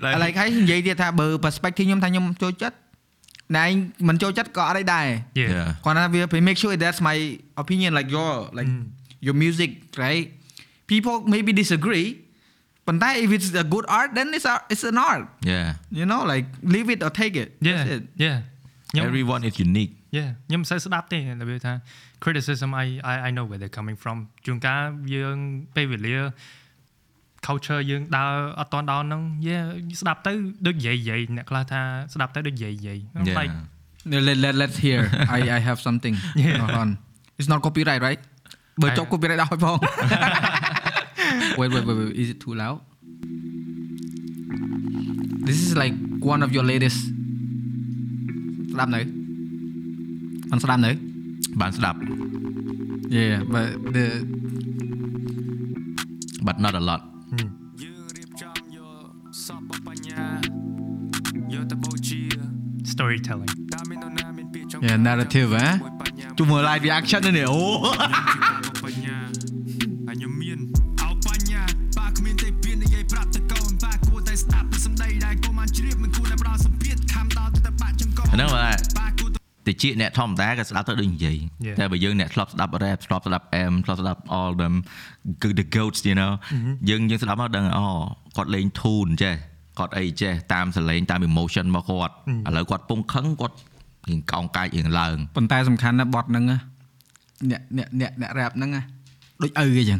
[0.03, 2.77] ឡូវហើយនិយាយទៀតថាបើ perspective ខ្ញុំថាខ្ញុំចូលចិត្ត
[3.57, 3.71] ណែឯង
[4.07, 5.05] មិនចូលចិត្តក៏អត់អីដែរ
[5.39, 5.49] Yeah.
[5.55, 5.67] Yeah.
[5.85, 7.17] គាត់ថាវា make sure that's my
[7.61, 8.69] opinion like your like
[9.25, 9.69] your music
[10.03, 10.25] right
[10.91, 12.07] people maybe disagree
[12.86, 15.66] ប៉ុន្តែ if it's a good art then it's a, it's an art Yeah
[15.98, 17.72] you know like leave it or take it Yeah.
[17.76, 18.02] That's it.
[18.24, 18.38] Yeah.
[18.90, 21.74] ខ្ញុំ everyone is unique Yeah ខ្ញុំមិនសូវស្ដាប់ទេរបៀបថា
[22.24, 24.82] criticism I I I know where they're coming from ជួនកាល
[25.14, 25.36] យើង
[25.76, 26.16] ពេលវេលា
[27.46, 29.64] culture យើងដើរអត់តន់ដល់ហ្នឹង yeah
[30.00, 30.32] ស្ដាប់ទៅ
[30.66, 31.80] ដូចនិយាយនិយាយអ្នកខ្លះថា
[32.14, 33.52] ស្ដាប់ទៅដូចនិយាយនិយាយ I'm Yeah like
[34.28, 35.00] let, let, let's hear
[35.36, 36.56] I I have something Yeah.
[36.62, 36.88] Hold on
[37.38, 38.20] it's not copyright right
[38.82, 39.76] បើចុះ copyright ដល់ហើយផង
[41.58, 42.78] wait wait wait wait is it too loud
[45.48, 45.94] this is like
[46.32, 46.98] one of your latest
[48.72, 49.00] ស្ដាប់នៅ
[50.50, 50.90] មិនស្ដាប់នៅ
[51.60, 51.98] បានស្ដាប់
[53.16, 54.06] yeah but the
[56.46, 57.00] but not a lot
[57.82, 59.04] យើងរៀបចំយក
[59.46, 60.24] សពបញ្ញា
[61.52, 62.20] យកទៅបូជា
[62.92, 65.72] storytelling តាមមាននរណាមានពាក្យចង់ Yeah, narrative, eh?
[66.38, 67.60] ជុំមើល live reaction នេះអូ
[78.37, 78.79] ហ្នឹងបាទ
[79.67, 81.37] តិចអ្នកធម្មតាក៏ស្ដាប់ទៅដូចនិយាយ
[81.79, 84.75] តែបើយើងអ្នកធ្លាប់ស្ដាប់ rap ធ្លាប់ស្ដាប់ M ធ្លាប់ស្ដាប់ all them
[85.41, 86.31] គឺ the goats you know
[86.89, 87.85] យើងយើងស្ដាប់មកដឹងអូ
[88.37, 89.35] គាត់លេង tune ចេះ
[89.79, 92.13] គាត់អីចេះតាមសលេងតាម emotion របស់គាត់
[92.47, 93.55] ឥឡូវគាត់ពងខឹងគាត់
[94.09, 98.69] រៀងកោងកាចរៀងឡើងប៉ុន្តែសំខាន់ណាស់បត់ហ្នឹងអ្នកអ្នកអ្នកអ្នក rap ហ្នឹង
[99.41, 99.99] ដូចឪគេចឹង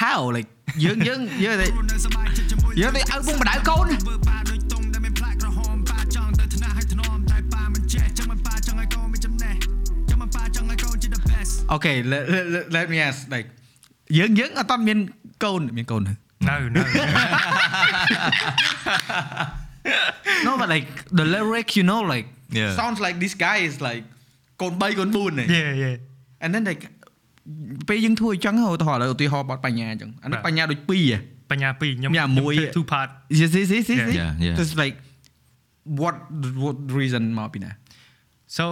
[0.00, 0.50] how like
[0.84, 1.56] យើងយើងយើង
[2.80, 3.86] យើងដូចឪពងបដៅកូន
[11.67, 13.47] the best អូខេ let, let, let me ask like
[14.17, 14.97] យើងយើងអត់តមាន
[15.43, 16.13] កូនមានកូនទៅ
[16.49, 16.81] no no
[20.45, 20.87] No but like
[21.19, 22.27] the lyrics you know like
[22.61, 22.71] Yeah.
[22.81, 24.03] sounds like this guy is like
[24.61, 26.83] កូន3កូន4ហ្នឹង yeah yeah and then like
[27.87, 31.17] ពេលយើងធ្វើអញ្ចឹងឧទាហរណ៍ឥឡូវឧទាហរណ៍បត់បញ្ញាអញ្ចឹងអានេះ បាទ បញ្ញាដូច2ហ៎
[31.51, 33.09] បញ្ញាពីរខ្ញុំ ញ៉ាំមួយ ខ្ញុំធ្វើ two part
[33.39, 34.13] Yes, yes, yes, yes.
[34.19, 34.55] Yeah, yeah.
[34.59, 34.95] Just like
[36.01, 36.15] what
[36.63, 37.71] what reason មកពីណា
[38.57, 38.65] so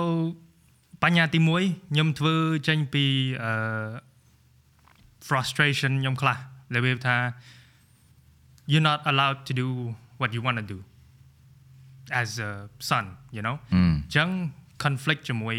[1.03, 2.35] បញ្ញាទី1ខ្ញុំធ្វើ
[2.69, 3.05] ចេញពី
[3.45, 3.53] អឺ
[5.29, 6.37] frustration ខ្ញុំខ្លះ
[6.75, 7.17] របៀបថា
[8.71, 9.69] you're not allowed to do
[10.21, 10.79] what you want to do
[12.21, 12.51] as a
[12.89, 13.05] son
[13.37, 14.29] you know អឺអញ្ចឹង
[14.85, 15.57] conflict ជាមួយ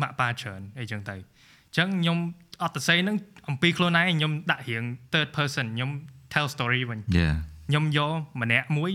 [0.00, 2.18] ម៉ាក់ប៉ាច្រើនអីចឹងទៅអញ្ចឹងខ្ញុំ
[2.62, 3.16] អត់ទៅសេហ្នឹង
[3.48, 5.90] អំពីខ្លួនឯងខ្ញុំដាក់រៀង third person ខ្ញុំ
[6.32, 7.34] tell story វិញ Yeah
[7.68, 8.90] ខ្ញុំយកម្នាក់មួយ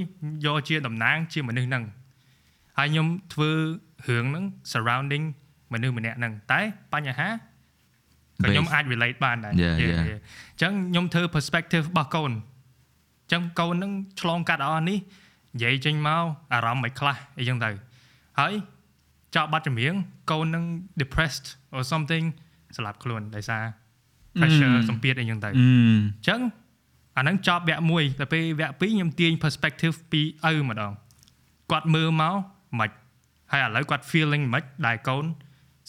[0.46, 1.84] យកជាតំណាងជាមនុស្សហ្នឹង
[2.78, 3.52] ហើយខ្ញុំធ្វើ
[4.08, 5.26] រឿងហ្នឹង surrounding
[5.74, 6.62] មនុស្សម្នាក់ហ្នឹងតែ
[6.94, 7.30] បញ្ហា
[8.44, 10.04] ក៏ខ្ញុំអាច relate បានដែរ Yeah, Yeah, yeah.
[10.10, 10.20] yeah.
[10.52, 13.92] អញ្ចឹងខ្ញុំធ្វើ perspective របស់កូនអញ្ចឹងកូនហ្នឹង
[14.22, 14.98] ឆ្លងកាត់អស់នេះ
[15.56, 16.24] និយាយចេញមក
[16.54, 17.72] អារម្មណ៍មិនខ្លះអីចឹងទៅ
[18.40, 18.54] ហើយ
[19.36, 19.94] ចប់បាត់ចម្រៀង
[20.32, 20.64] កូនហ្នឹង
[21.02, 22.26] depressed or something
[22.78, 23.64] ស្លាប់ខ្លួនដោយសារ
[24.42, 25.64] pressure សម្ពាធអីចឹងទៅអឺអ
[26.22, 26.42] ញ្ចឹង
[27.18, 30.92] អាហ្នឹងចប់វគ្គ1តែពេលវគ្គ2ខ្ញុំទាញ perspective ពីឪម្ដង
[31.72, 32.36] គាត់មើលមក
[32.80, 32.90] មិន
[33.52, 35.26] ហើយឥឡូវគាត់ feeling មិនដែលកូន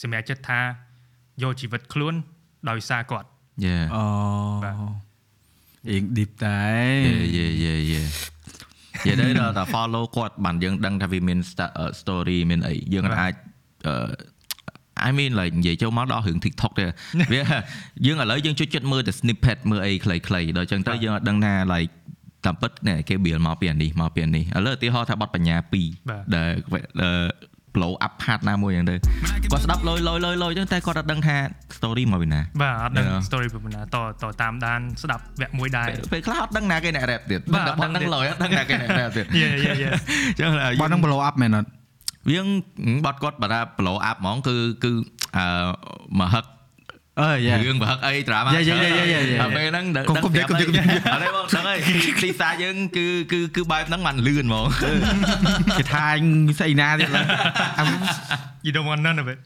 [0.02, 0.61] សម្រាប់ចិត្តថា
[1.42, 2.14] យកជីវិតខ្លួន
[2.70, 3.28] ដោយសារគាត់
[3.66, 4.04] Yeah អូ
[4.64, 4.74] បាទ
[5.90, 6.61] អៀង deep តែ
[7.36, 8.02] យេយេយេ
[9.06, 13.34] យេដែរដល់តែ follow គាត់បានយើងដឹងថាវាមាន sta- អឺ story មានអីយើងអាច
[13.86, 13.94] អឺ
[15.08, 16.86] I mean like និយាយចូលមកដល់រឿង TikTok ទេ
[17.32, 17.42] វា
[18.06, 21.90] យើងឥឡូវយើងជួយចិត្តមើលតែ snippet មើលអីខ្លីៗដល់អញ្ចឹងទៅយើងអត់ដឹងថា like
[22.46, 26.50] តាមពិតណែគេ build មកពីអានេះមកពីអានេះឥឡូវឧទាហរណ៍ថាបទបញ្ញាបាទ2ដែល
[27.02, 27.11] អឺ
[27.75, 28.99] blow up part ណាមួយអញ្ចឹង
[29.43, 31.37] ទៅគាត់ស្ដាប់លយលយលយលយអញ្ចឹងតែគាត់អត់ដឹងថា
[31.77, 33.21] story មកពីណាបាទអត់ដឹង Yeah.
[33.29, 40.51] story ពីណាតតតាមដានស្ដាប់វគ្គមួយដែរពេលពេលខ្លះអត់ដឹងណាគេអ្នក rap ទៀតបាទដឹងតែបទហ្នឹងលយអត់ដឹងណាគេអ្នក rap ទៀតយេយេយេអញ្ចឹង
[40.81, 41.68] បើនឹង blow up មែនអត់
[42.31, 42.47] វាង
[43.05, 44.93] បត់គាត់បើថា blow up ហ្មងគឺគឺ
[45.37, 45.47] អឺ
[46.21, 46.59] មហឹកអឺយ៉ា
[47.64, 49.49] រឿងមហឹកអីត្រាមក Yeah, yeah, yeah, yeah, yeah, yeah.
[49.57, 51.79] ពេលហ្នឹងកុំកុំនិយាយកុំនិយាយកុំនិយាយអត់ទេបងដឹងហើយ
[52.23, 54.66] ទីសាយើងគឺគឺគឺបែបហ្នឹងបានលឿនហ្មង
[55.79, 56.25] គេថាអញ
[56.59, 57.27] ស្អីណាទៀតឡើយ
[58.66, 59.39] you don't want none of it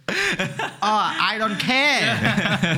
[0.84, 0.92] អូ
[1.30, 2.04] I don't care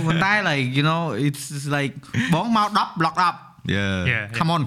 [0.06, 1.44] មិនដែរ like you know it's
[1.76, 1.92] like
[2.34, 3.36] បងមក10 block up
[3.75, 4.61] Yeah yeah come on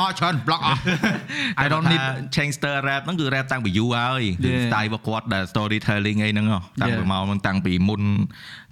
[0.00, 0.80] មកច្រើន block off
[1.62, 2.02] I don't need
[2.36, 4.64] Changster rap ហ្នឹងគឺ rap តាំងពីយូរហើយគឺ Yeah.
[4.66, 7.10] style របស់គាត់ដែល storytelling អីហ្នឹងហ៎តាំងពី Yeah.
[7.12, 8.02] មកហ្នឹងតាំងពីមុន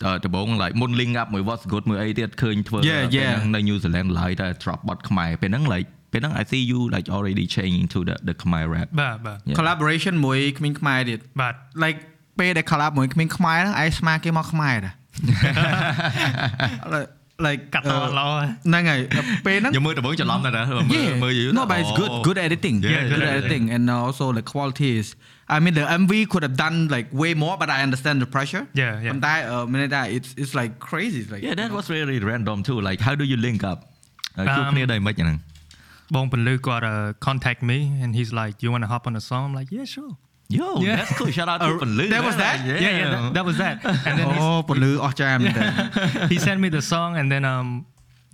[0.04, 3.32] អឺដំបូង like មុន link up មួយ what's good មួយអីទៀតឃើញធ្វើ Yeah, ពេល yeah.
[3.44, 7.98] ហ្នឹងនៅ New Zealand ឡើយតែ drop បទខ្មែរពេលហ្នឹង like ពេលហ្នឹង I see you like already changing to
[8.08, 9.56] the the Khmer rap បាទបាទ Yeah.
[9.58, 11.54] collaboration មួយក្មេងខ្មែរទៀត បាទ
[11.84, 11.98] like
[12.38, 14.94] ពេលដែល collab មួយក្មេងខ្មែរហ្នឹងឯងស្មាគេមកខ្មែរដែរ
[17.46, 18.28] like like កាត់តល្អ
[18.66, 19.00] ហ្នឹងហើយ
[19.46, 21.22] ពេលហ្នឹង ខ្ញុំមើលដំបូងច្រឡំតែណាមើល Yeah.
[21.24, 22.76] មើលយូរ No, but it's good, good editing.
[22.94, 25.08] Yeah, good, good editing, and also the quality is.
[25.54, 28.64] I mean, the MV could have done like way more, but I understand the pressure.
[28.80, 29.11] Yeah, yeah.
[29.12, 31.18] ប៉ុន្តែអឺមានន័យថា it's it's like crazy.
[31.22, 33.78] It's like Yeah that was really random too like how do you link up
[34.38, 35.38] ហើយជួប Um, គ្នាដែរមិនហ្នឹង
[36.14, 36.94] បងពលឺគាត់ uh,
[37.26, 39.86] contact me and he's like you want to hop on a song I'm like yeah
[39.94, 40.12] sure
[40.57, 40.97] Yo Yeah.
[40.99, 42.55] that's cool shout out to Uh, Panlu that was that?
[42.69, 43.75] yeah yeah that, that was that
[44.07, 45.63] and then he, អូពលឺអស្ចារ្យមែនតើ
[46.31, 47.67] he sent me the song and then um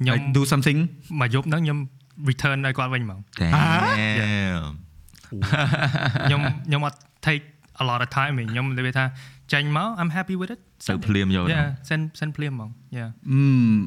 [0.01, 0.77] ខ្ញុំ like do something
[1.21, 1.77] មកយប់ហ្នឹងខ្ញុំ
[2.29, 4.63] return ឲ្យគាត់វិញហ្មង Damn
[6.23, 6.97] ខ្ញុំខ្ញុំអត់
[7.27, 7.43] take
[7.81, 9.05] a lot of time ទេខ្ញុំនិយាយថា
[9.53, 10.59] ចេញមក I'm happy with it
[10.89, 13.41] ទៅភ្លាមយក yeah send send ភ្លាមហ្មង yeah អឺ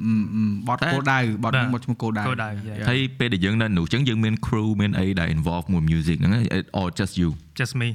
[0.05, 2.87] អឺអឺបត់តែគោលដៅបត់បាទមកឈ្មោះគោលដៅគោលដៅ yeah.
[2.89, 6.33] ហើយពេលដែលយើងនៅនោះចឹងយើងមាន crew មានអីដែល involve មួយ music ហ្នឹង
[6.81, 7.29] or just you
[7.61, 7.89] just me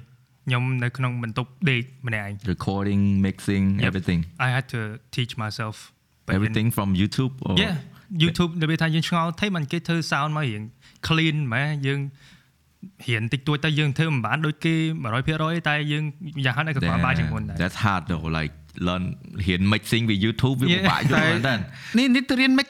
[0.45, 3.87] ខ្ញុំនៅក្នុងបន្ទប់ដេកម្នាក់ឯង recording mixing Yep.
[3.89, 4.79] everything I had to
[5.15, 5.75] teach myself
[6.25, 7.75] but in- everything from YouTube or yeah
[8.23, 10.63] YouTube និយាយថាយើងឆ្ងល់ថៃមិនគេធ្វើ sound មករៀង
[11.07, 11.99] clean ម៉ែយើង
[13.07, 14.75] រៀនតិចតួចទៅយើងធ្វើមិនបានដូចគេ
[15.21, 16.03] 100%តែយើង
[16.45, 18.53] យ៉ាងហោចនៅក៏បានជាងមុនដែរ That's hard though like
[18.87, 19.03] learn
[19.45, 20.89] រៀន mixing ពី YouTube វាពិ Yeah.
[20.91, 21.53] បាកយល់មែនតើ
[21.97, 22.67] នេះនេះទៅរៀន mic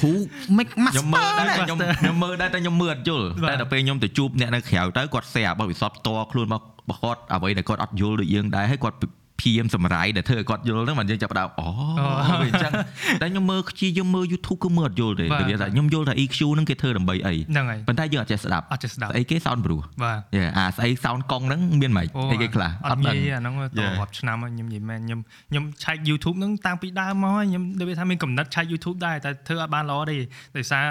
[0.00, 0.12] គ្រូ
[0.58, 8.96] mic ខ្ញុំមើ master លដែរណាខ្ញុំខ្ញុំមើលដែរតែខ្ញុំមើលអត់យល់បាទតែដល់ពេលខ្ញុំទៅជួបអ្នកនៅក្រៅទៅគាត់ share របស់វិស័យផ្ទាល់ខ្លួនរបស់របស់គាត់អ្វីដែលគាត់អត់យល់ដូចយើងដែរហើយគាត់
[9.40, 12.72] ព្យាយាមសម្រាយដែលធ្វើឲ្យគាត់យល់ហ្នឹងមិនយើងចាប់ផ្ដើមអូវាអញ្ចឹង
[13.20, 23.92] តែខ្ញុំមើលព្យាយាមមើល YouTube គឺមើលអត់យល់ទេបាទនិយាយថាខ្ញុំយល់ថា EQ ហ្នឹងគេធ្វើដើម្បីអីហ្នឹងហើយប៉ុន្តែយើងអត់ចេះស្ដាប់អត់ចេះស្ដាប់ស្អីគេ sound proof បាទយេអាស្អី sound កង់ហ្នឹងមានមិនអូអីគេខ្លះអត់ងាយអាហ្នឹងត Yeah.
[24.00, 25.20] រាប់ឆ្នាំហើយខ្ញុំនិយាយមែនខ្ញុំ
[25.50, 30.16] ខ្ញុំឆែក YouTube ហ្នឹងតាំងពីដើមមកហើយខ្ញុំដូចថាមានកំណត់ឆែក YouTube ដែរតែធ្វើអត់បានល្អទេ
[30.56, 30.84] ដោយសារ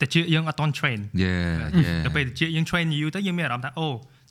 [0.00, 1.32] តែជាយើងអត់តន់ train យេ
[1.80, 3.88] យេទៅពេលជាយើង train យូរទៅយើងមានអារម្មណ៍ថាអូ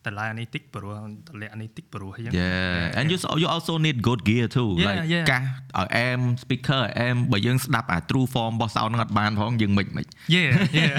[0.07, 0.93] តម្លៃអានេះតិចព្រោះ
[1.29, 5.25] តម្លៃអានេះតិចព្រោះអញ្ចឹង Yeah and you so- you also need good gear too Yeah, like yeah.
[5.31, 10.49] កាសឲ្យអែម speaker ឲ្យអែមបើយើងស្ដាប់អា true form របស់ sound ហ្នឹងអត់បានផងយើងមិនមិន Yeah
[10.79, 10.95] yeah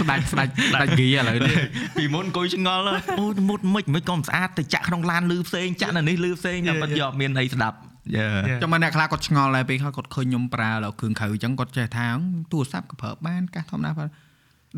[0.00, 1.56] ស្ដាច់ស្ដាច់ស្ដាច់ហ្គីឥឡូវនេះ
[1.96, 7.00] ពីមុនអង្គុយឆ្ងល់ហើយអូមុតមិនមិនក៏មិនស្អាតទៅចាក់ក្នុងឡានលឺផ្សេងចាក់នៅនេះលឺផ្សេងតែ Yeah, បាត់ yeah.
[7.00, 7.76] យកមានអីស្ដាប់
[8.16, 8.60] Yeah Yeah.
[8.62, 12.06] ចាំមើលអ្នកខ្លះគាត់ឆ្ងល់ដែរពេលខ្លះគាត់ឃើញខ្ញុំប្រើដល់គ្រឿងក្រៅអញ្ចឹងគាត់ចេះថា
[12.52, 14.06] ទូរស័ព្ទក៏ប្រើបានកាសធម្មតាប្រើ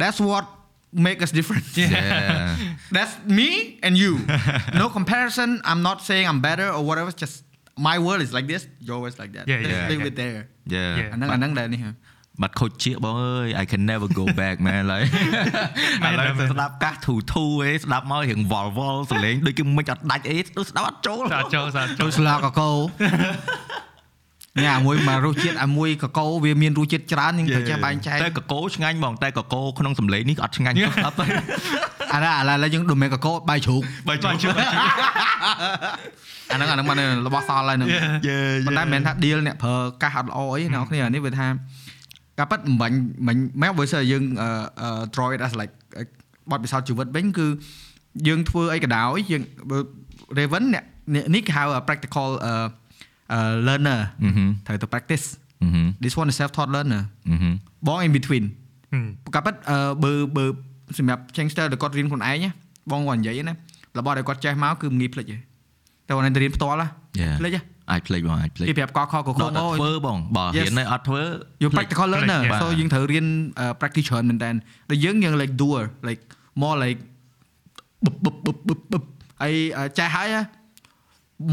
[0.01, 0.45] That's what
[1.08, 2.56] make us different Yeah
[2.96, 3.50] That's me
[3.86, 4.12] and you
[4.82, 7.36] no comparison I'm not saying I'm better or whatever just
[7.90, 9.90] my world is like this your world is like that Yeah, Let's yeah.
[9.92, 10.42] leave it there
[10.76, 11.92] Yeah អាហ្នឹងអាហ្នឹងដែរនេះហ៎
[12.42, 15.04] បាត់ខូចជាបងអើយ I can never go back man ឡើយ
[16.06, 22.72] ឥឡូវទៅស្ដាប់កាសធូធូអេស្ដាប់មករៀងវល់វល់សលេងដូចគេមិនអត់ដាច់អេទៅស្ដាប់អត់ចូល សាចូលសាជទូូល ស្លាកកោ
[24.63, 31.25] ញ៉ាមួយមករសជាតិអាមួយកកោវាមានរសជាតិច្រើនយើងត្រូវចេះបែងចែកតែកកោឆ្ងាញ់បងតែកកោក្នុងសម្លេងនេះអត់ឆ្ងាញ់ទេស្ដាប់ទៅ
[32.15, 34.49] អានេះឥឡូវយើងដូចមានកកបាយជ្រូកបើចូលជឿ
[36.51, 37.89] អាហ្នឹងអាហ្នឹងមិនរបស់សល់ហើយហ្នឹង
[38.29, 41.47] យេប៉ុន្តែមិនមែនថា deal អ្នកប្រើកាសអត់ល្អអីអ្នកគ្នានេះវាថា
[42.39, 42.97] ការប៉ັດមិនបាញ់
[43.27, 44.23] មិនមែនបើសិនយើង
[45.15, 45.73] draw it as like
[46.51, 47.47] បទពិសោធន៍ជីវិតវិញគឺ
[48.29, 49.43] យើងធ្វើអីក៏ដោយយើង
[50.39, 50.85] Raven អ្នក
[51.35, 52.29] នេះគេហៅ practical
[53.67, 54.01] learner
[54.67, 55.25] ត្រូវទៅ practice
[56.03, 57.03] this one is self taught learner
[57.87, 58.45] បង in between
[59.35, 59.55] ក៏ប៉ັດ
[60.03, 60.45] បើបើ
[60.99, 62.47] សម្រាប់ gangster ដែលគាត់រៀនខ្លួនឯង
[62.91, 63.55] បងគាត់និយាយណា
[63.99, 65.37] របស់ដែលគាត់ចេះមកគឺងាយភ្លេចទេ
[66.07, 66.89] តែគាត់ទៅរៀនផ្ទាល់
[67.41, 71.23] ភ្លេចហ៎អាចភ្លេចបងអាចភ្លេចគេប្រាប់កខកខដល់តែធ្វើបងបើរៀននៅអត់ធ្វើ
[71.63, 73.27] you practical learner ភ្លេច so យើងត្រូវរៀន
[73.81, 74.51] practice ច្រើនមែនតើ
[74.91, 76.23] តែយើងយើង like doer like
[76.63, 77.01] more like
[78.05, 79.03] បឹបបឹបបឹបបឹបបឹប
[79.43, 79.55] ហើយ
[79.99, 80.29] ចេះហើយ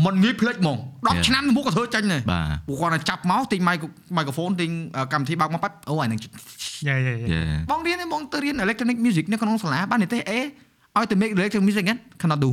[0.05, 3.59] មិនងាយភ្លេចហ្មង10ឆ្នាំមុខក៏ធ្វើចាញ់ដែរបាទពួកគាត់តែចាប់មកទិញ
[4.17, 4.69] microphone ទិញ
[5.13, 12.49] កម្មវិធីបើកមកប៉ាត់អូអានឹងយេយេយេបងរៀនបងទៅរៀន electronic music នៅក្នុងសាលាបាននិយាយអេឲ្យទៅ make electronic music ហ្នឹង cannot do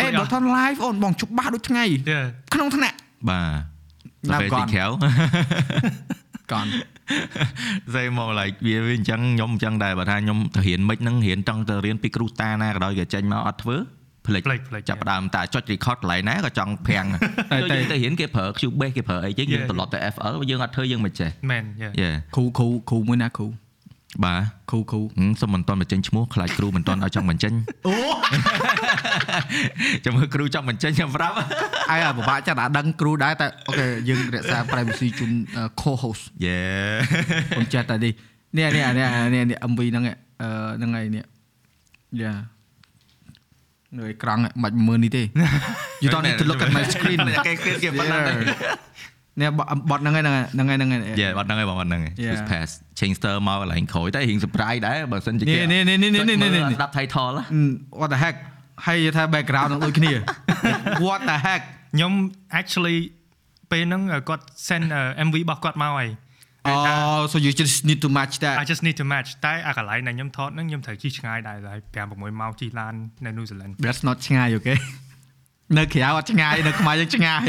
[0.00, 2.18] អេបើថន live អូនបងជប់បាសដូចថ្ងៃយេ
[2.54, 2.96] ក្នុងថ្នាក់
[3.30, 4.70] បាទ Now ពេលទី gone.
[4.74, 4.86] ក្រៅ
[6.52, 6.66] កន
[7.92, 13.76] ស្អីមក like វាវាអញ្ចឹងខ្ញុំអញ្ចឹងដែរបើថាខ្ញុំទៅរៀនមិនហ្នឹងរៀនចង់ទៅរៀនពីគ្រូតាណាក៏ដោយក៏ចេញមកអត់ធ្វើ
[14.26, 17.06] ភ្លេចភ្លេចភ្លេចចាប់ផ្ដើមតែចុច record កន្លែងណាក៏ចង់ប្រាំង
[17.52, 23.46] តែទៅរៀនគេប្រើ Cubase គេប្រើអីចឹងយើងត្រឡប់ទៅ FL យើងអត់ធ្វើយើងមិនចេះមែនយេយេគ្រូគ្រូគ្រូមួយណាគ្រូ
[24.24, 27.52] បាទគ្រូគ្រូហឹមសុំមិនតន់បញ្ចេញឈ្មោះខ្លាចគ្រូមិនតន់ឲ្យចង់បញ្ចេញ
[27.86, 27.94] អូ
[30.04, 31.36] ចាំមើលគ្រូចង់បញ្ចេញខ្ញុំប្រាប់
[31.90, 35.32] អាយពិបាកចាត់អាដឹងគ្រូដែរតែអូខេយើងរក្សា privacy ជូន
[35.80, 36.58] co-host យេ
[37.50, 38.12] ខ្ញុំចាត់តែនេះ
[38.56, 40.48] នេះនេះនេះនេះនេះ MV ហ្នឹងអឺ
[40.78, 41.24] ហ្នឹងហើយនេះ
[42.20, 42.32] យ៉ា
[43.96, 45.22] នៅអេក្រង់មិនមើលនេះទេ
[46.02, 48.20] You don't need to look at my screen គេគេគេប៉ុណ្ណឹង
[49.40, 49.48] នេះ
[49.90, 52.32] បត់ហ្នឹងហើយហ្នឹងហើយហ្នឹងហើយយេបាត់ហ្នឹងហើយបងបាត់ហ្នឹងហើយ Yeah.
[52.34, 52.68] Just pass
[53.00, 57.44] Changster មកកន្លែងក្រោយតែរៀង surprise ដែរបើសិនជានេះគេនេះនេះនេះនេះនេះស្ដាប់ title ណា
[58.00, 58.36] what the heck
[58.86, 60.12] ហើយថា background នឹងដូចគ្នា
[61.06, 61.62] what the heck
[61.94, 62.12] ខ្ញុំ
[62.60, 62.98] actually
[63.70, 64.84] ពេលហ្នឹងគាត់ send
[65.26, 66.08] MV របស់គាត់មកហើយ
[66.64, 72.94] Oh so you just need to match that I just need to match តែអាកន្លែងដែលខ្ញុំថតហ្នឹងខ្ញុំត្រូវជិះឆ្ងាយដែរហើយ5 6ម៉ោងជិះឡាន
[73.24, 74.74] នៅ New Zealand That's not ឆ្ងាយអូខេ
[75.78, 77.48] នៅក្រៅអត់ឆ្ងាយនៅខ្មែរយើងឆ្ងាយ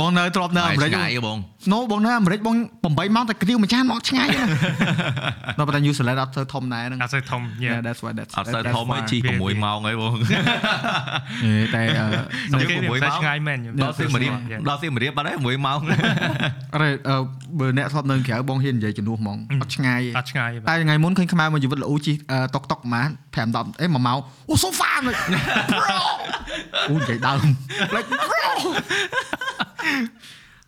[0.00, 1.38] បងនៅទ្របនៅអាមេរិកឆ្ងាយហ៎បង
[1.72, 4.44] No បងនៅអាមេរិកបង8ម៉ោងតែគ្រាវមួយចានមកឆ្ងាយណា
[5.58, 9.10] ដល់ប៉ុន្តែ New Zealand អត់ទៅធំដែរហ្នឹងអត់សូវធំ Yeah yeah that's why that's អត់សូវ that's ធំហើយ why.
[9.10, 10.12] ជីវា6ម៉ោងហើយបង
[11.44, 12.06] ហេតែអឺ
[12.52, 14.60] នៅគេ6មិនម៉ោងឆ្ងាយមែនខ្ញុំដល់សៀមរាប Yeah.
[14.68, 15.78] ដល់សៀមរាបបាត់ហើយ6ម៉ោង
[16.74, 17.16] អរេអឺ
[17.58, 22.16] បើអ្នកធ្លាប់នៅក្រៅបងហ៊ាននិយាយជំនួសហ្មងអត់ឆ្ងាយអត់ឆ្ងាយទេតែថ្ងៃមុនឃើញខ្មែរមកជីវិតល្អជិះ
[22.54, 24.18] តុកតុកប្រហែល5 10អេ1ម៉ោង
[24.50, 25.12] អូ so far bro
[26.90, 27.40] អូនិយាយដើម
[27.94, 28.42] like bro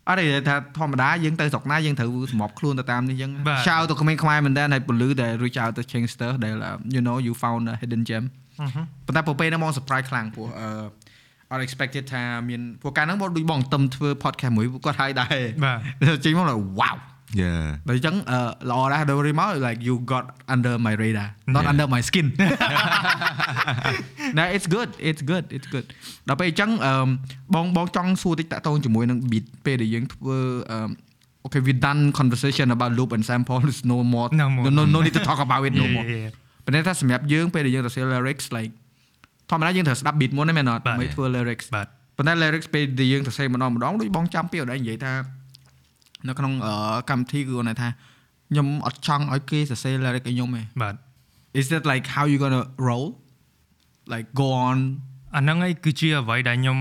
[0.08, 8.02] អរេថាធម្មតាយើងទៅស្រុកណាយើងត្រូវសម្របខ្លួនទៅតាមនេះអញ្ចឹងបាទ shout ទៅក្មេងខ្មែរមែនតើហើយពលឺដែល reach out ទៅ Changster ដែល uh, you know you found a hidden
[8.08, 8.24] gem
[9.06, 10.68] ប៉ុន្តែពេលហ្នឹងបង surprise ខ្លាំងព្រោះអឺ
[11.50, 15.74] អត់ expected ថាមានព្រោះកាលហ្នឹងបងដូចបងតឹមធ្វើ podcast មួយគាត់ហើយដែរបា
[16.16, 16.96] ទចេញមក like wow
[17.42, 18.38] Yeah បើអញ្ចឹងអឺ
[18.70, 20.24] ល្អដែរដល់រីមក like you got
[20.54, 21.70] under my radar not Yeah.
[21.72, 22.26] under my skin
[24.38, 25.86] ណា it's good it's good it's good
[26.28, 26.92] ដល់ពេលអញ្ចឹងអឺ
[27.54, 30.38] បងបងចង់សួរតិចតាក់ទងជាមួយនឹង beat ពេលដែលយើងធ្វើ
[30.72, 30.78] អឺ
[31.46, 34.64] Okay we done conversation about loop and sample is no more No more.
[34.78, 36.32] no no need to talk about it no more Yeah, yeah.
[36.64, 38.72] ប៉ុន្តែថាសម្រាប់យើងពេលដែលយើងទៅសរសេរ lyrics like
[39.50, 45.12] ធម្មតាយើងត្រូវស្ដាប់ beat មុនហ្នឹងមែនអត់បាទដើម្បីធ្វើ lyrics បាទប៉ុន្តែ lyrics ពេលដែលយើងសរសេរម្ដងម្ដងដូចបងចាំពីអត់ដែរនិយាយថា
[46.28, 46.74] នៅក្នុងអឺ
[47.10, 47.88] កម្មវិធីគឺគាត់ថា
[48.50, 50.94] ខ្ញុំអត់ចង់ឲ្យគេសរសេរ lyric ឲ្យខ្ញុំទេបាទ
[51.60, 53.06] Is that like how you gonna roll
[54.12, 54.78] like go on
[55.36, 56.78] អាហ្នឹងឯងគឺជាអ្វីដែលខ្ញុំ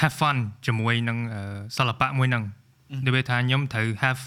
[0.00, 1.42] have fun ជាមួយនឹងអឺ
[1.76, 2.44] សិល្បៈមួយហ្នឹង
[3.06, 4.20] និយាយថាខ្ញុំត្រូវ have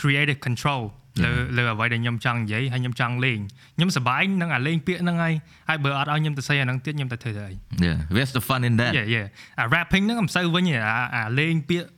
[0.00, 0.82] creative control
[1.24, 3.38] លើលើអ្វីដែលខ្ញុំចង់និយាយហើយខ្ញុំចង់លេង
[3.76, 5.34] ខ្ញុំសប្បាយនឹងអាលេងពាក្យហ្នឹងហើយ
[5.68, 7.54] ហើយបើអត់ឲ្យខ្ញុំទៅសេអាហ្នឹងទៀតខ្ញុំទៅធ្វើទៅអី
[7.86, 9.26] Yeah where's the fun in that Yeah yeah
[9.58, 11.88] អា rapping ហ្នឹងមិនសូវវិញទេអាអាលេងពាក្យ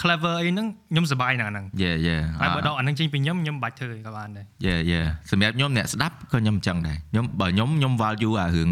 [0.00, 8.70] clever អីហ្នឹងខ្ញុំសប្បាយនឹងអាហ្នឹង Yeah yeah ហើយបើដកអាហ្នឹងចេញពីខ្ញុំខ្ញុំមិនបាច់ធ្វើអីក៏បានដែរ Yeah yeah សម្រាប់ខ្ញុំអ្នកស្ដាប់ក៏ខ្ញុំអញ្ចឹងដែរខ្ញុំបើខ្ញុំខ្ញុំ value អារឿង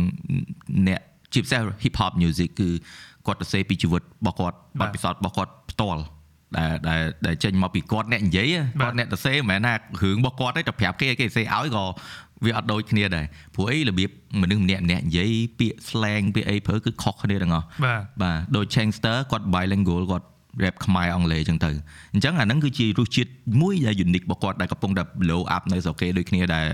[0.88, 1.00] អ្នក
[1.32, 2.68] ជាពិសេស hip hop music គឺ
[3.26, 6.02] គាត់ទៅសេពីជីវិតរបស់គាត់បាបទទពិសោធន៍របស់គាត់ផ្ទាល់
[6.56, 11.84] ដែលដែលដែលចេញមកពីគាត់អ្នកនិយាយបាទគាត់អ្នកទៅសេមិនមែនថារឿងរបស់គាត់ទេតែប្រាប់គេគេសេឲ្យក៏
[12.44, 14.10] វាអត់ដូចគ្នាដែរព្រោះអីរបៀប
[14.40, 20.26] មនុស្សម្នាក់ម្នាក់និយាយពាក្យ slang ពាក្យអីប្រើគឺខុសគ្នាទាំងអស់បាទបាទដូច Changster គាត់ bilingual គាត់
[20.62, 21.70] rap ខ្មែរអង់គ្លេសអញ្ចឹងទៅ
[22.14, 23.30] អញ្ចឹងអាហ្នឹងគឺជារសជាតិ
[23.60, 26.66] មួយដែល unique របស់គាត់ដែលកំពុងតែ blow up នៅស្រុកគេដូចគ្នាដែល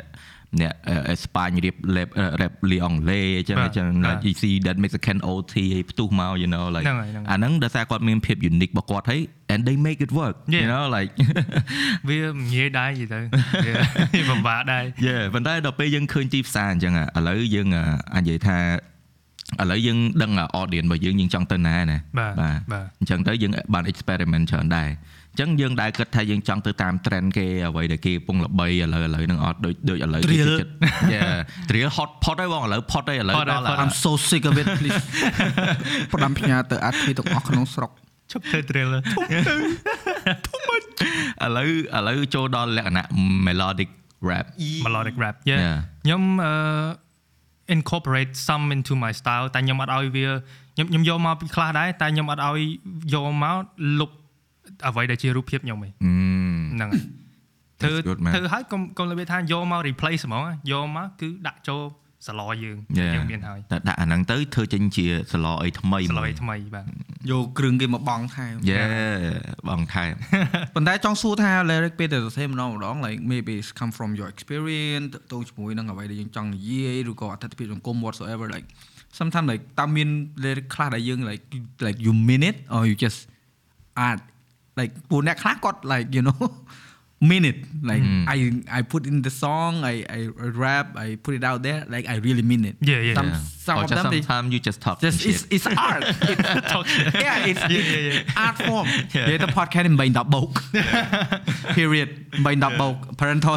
[0.61, 0.74] អ្នក
[1.11, 2.11] អេស្ប៉ាញរៀប rap
[2.41, 9.20] rap លីអង់គ្លេសអញ្ចឹងបាទអញ្ចឹងបាទ like you see that Mexican OT ឲ្យផ្ទុះមក you know like ហ្នឹងហើយហ្នឹងហើយអាហ្នឹងដោយសារគាត់មានភាព unique របស់គាត់ហើយ
[9.53, 10.70] and they make it work you Yeah.
[10.72, 11.11] know like
[12.09, 13.20] វាមិនងាយដែរនិយាយទៅ
[14.14, 17.68] វាពិបាកដែរ Yeah ប៉ុន្តែដល់ពេលយើងឃើញទីផ្សារអញ្ចឹងឥឡូវយើង
[18.14, 18.59] អាចនិយាយថា
[19.59, 20.30] ឥឡូវយើងដឹង
[20.61, 24.88] audience របស់យើងយើងចង់ទៅណាណាបាទបាទបាទអញ្ចឹងទៅយើងបាន experiment ច្រើនដែរ
[25.32, 30.72] អញ្ចឹងយើងដែរគិតថាយើងចង់ទៅតាម trend គេអ្វីដែលគេកំពុងល្បីឥឡូវឥឡូវហ្នឹងអត់ដូចដូចឥឡូវគេ Drill ចិត្ត
[31.14, 31.38] Yeah
[31.70, 33.82] drill hot pot ហើយបងឥឡូវ pot ហើយឥឡូវ Pot ហើយដល់ pot à.
[33.84, 35.01] I'm so sick of it please
[36.12, 37.90] ផ្ដាំផ្ញើទៅអាធីទាំងអស់ក្នុងស្រុក
[38.32, 39.01] ឈប់ធ្វើ trailer
[41.44, 43.07] ឥឡូវឥឡូវចូលដល់លក្ខណៈ
[43.46, 43.90] melodic
[44.28, 44.46] rap
[44.86, 45.78] melodic rap yeah Yeah.
[46.05, 46.53] ខ្ញុំអឺ
[47.76, 50.26] incorporate some into my style តែខ្ញុំអត់ឲ្យវា
[50.74, 52.60] ខ្ញុំខ្ញុំយកមកពីខ្លះដែរតែខ្ញុំអត់ឲ្យ
[53.14, 53.56] យកមក
[53.98, 54.10] លុប
[54.86, 55.90] អ្វីដែលជារូបភាពខ្ញុំឯងអឺ
[56.74, 57.04] ហ្នឹងហើយ
[57.82, 58.32] ធ្វើ That's good, man.
[58.34, 61.82] ធ្វើហើយកុំកុំលើកថាយកមក replace ហ្មងយកមកគឺដាក់ចូល
[62.26, 63.14] សឡយើង Yeah.
[63.14, 66.86] យើងមានហើយតែដាក់អាហ្នឹងទៅធ្វើចេញជាសឡអីថ្មីសឡមួយថ្មីបាទ
[67.30, 69.18] យកគ្រឿងគេមកបង់ថែម Yeah
[69.68, 70.12] បងថែម
[70.74, 78.66] ប៉ុន្តែចង់សួរថា lyric ពេលដែលសរសេរម្ដងម្ដង like maybe it's come from your experience តទៅជាមួយនឹងអ្វីដែលយើងចង់និយាយឬក៏អត្ថប្រយោជន៍សង្គម whatsoever like
[79.18, 80.08] sometimes like តើមាន
[80.44, 81.42] lyric ខ្លះដែលយើង like
[81.86, 83.20] like you mean it or you just
[84.08, 84.20] add
[84.78, 86.40] like ពួកអ្នកខ្លះគាត់ like you know
[87.20, 87.56] mean it.
[87.82, 88.24] Like mm.
[88.26, 91.84] I I put in the song, I, I rap, I put it out there.
[91.88, 92.76] Like I really mean it.
[92.80, 93.14] Yeah, yeah.
[93.14, 93.38] Some, yeah.
[93.58, 94.12] some or of them.
[94.12, 95.00] Sometimes you just talk.
[95.00, 96.04] Just, it's, it's art.
[96.22, 97.14] It's.
[97.14, 98.22] Yeah, it's, yeah, yeah, yeah.
[98.36, 98.88] art form.
[99.14, 99.26] Yeah.
[99.26, 100.26] Để the podcast in bày đọc.
[101.74, 102.08] Period.
[102.44, 102.96] Bày đọc bột.
[103.18, 103.56] Parental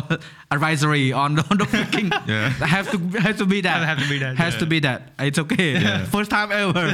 [0.54, 2.47] advisory on the, on the freaking Yeah.
[2.76, 5.39] have to have to be that Have to be that, has to be that it's
[5.43, 5.70] okay
[6.16, 6.86] first time ever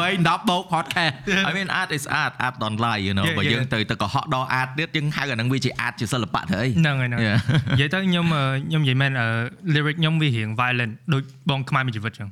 [0.00, 1.14] មិន10បោក podcast
[1.48, 3.52] I mean art is art art don't lie you know Yeah, បើ yeah.
[3.52, 7.38] យើងទៅទៅកុហកដល់ art ទៀតយើងហៅអាហ្នឹងវាជា art ជាសិល្បៈទៅអីហ្នឹងហើយហ្នឹងហើយ Yeah.
[7.70, 9.28] និយាយទៅខ្ញុំអឺខ្ញុំនិយាយមែនអឺ
[9.74, 12.28] lyric ខ្ញុំវារៀង violent ដូចបងខ្មែរមួយជីវិតចឹង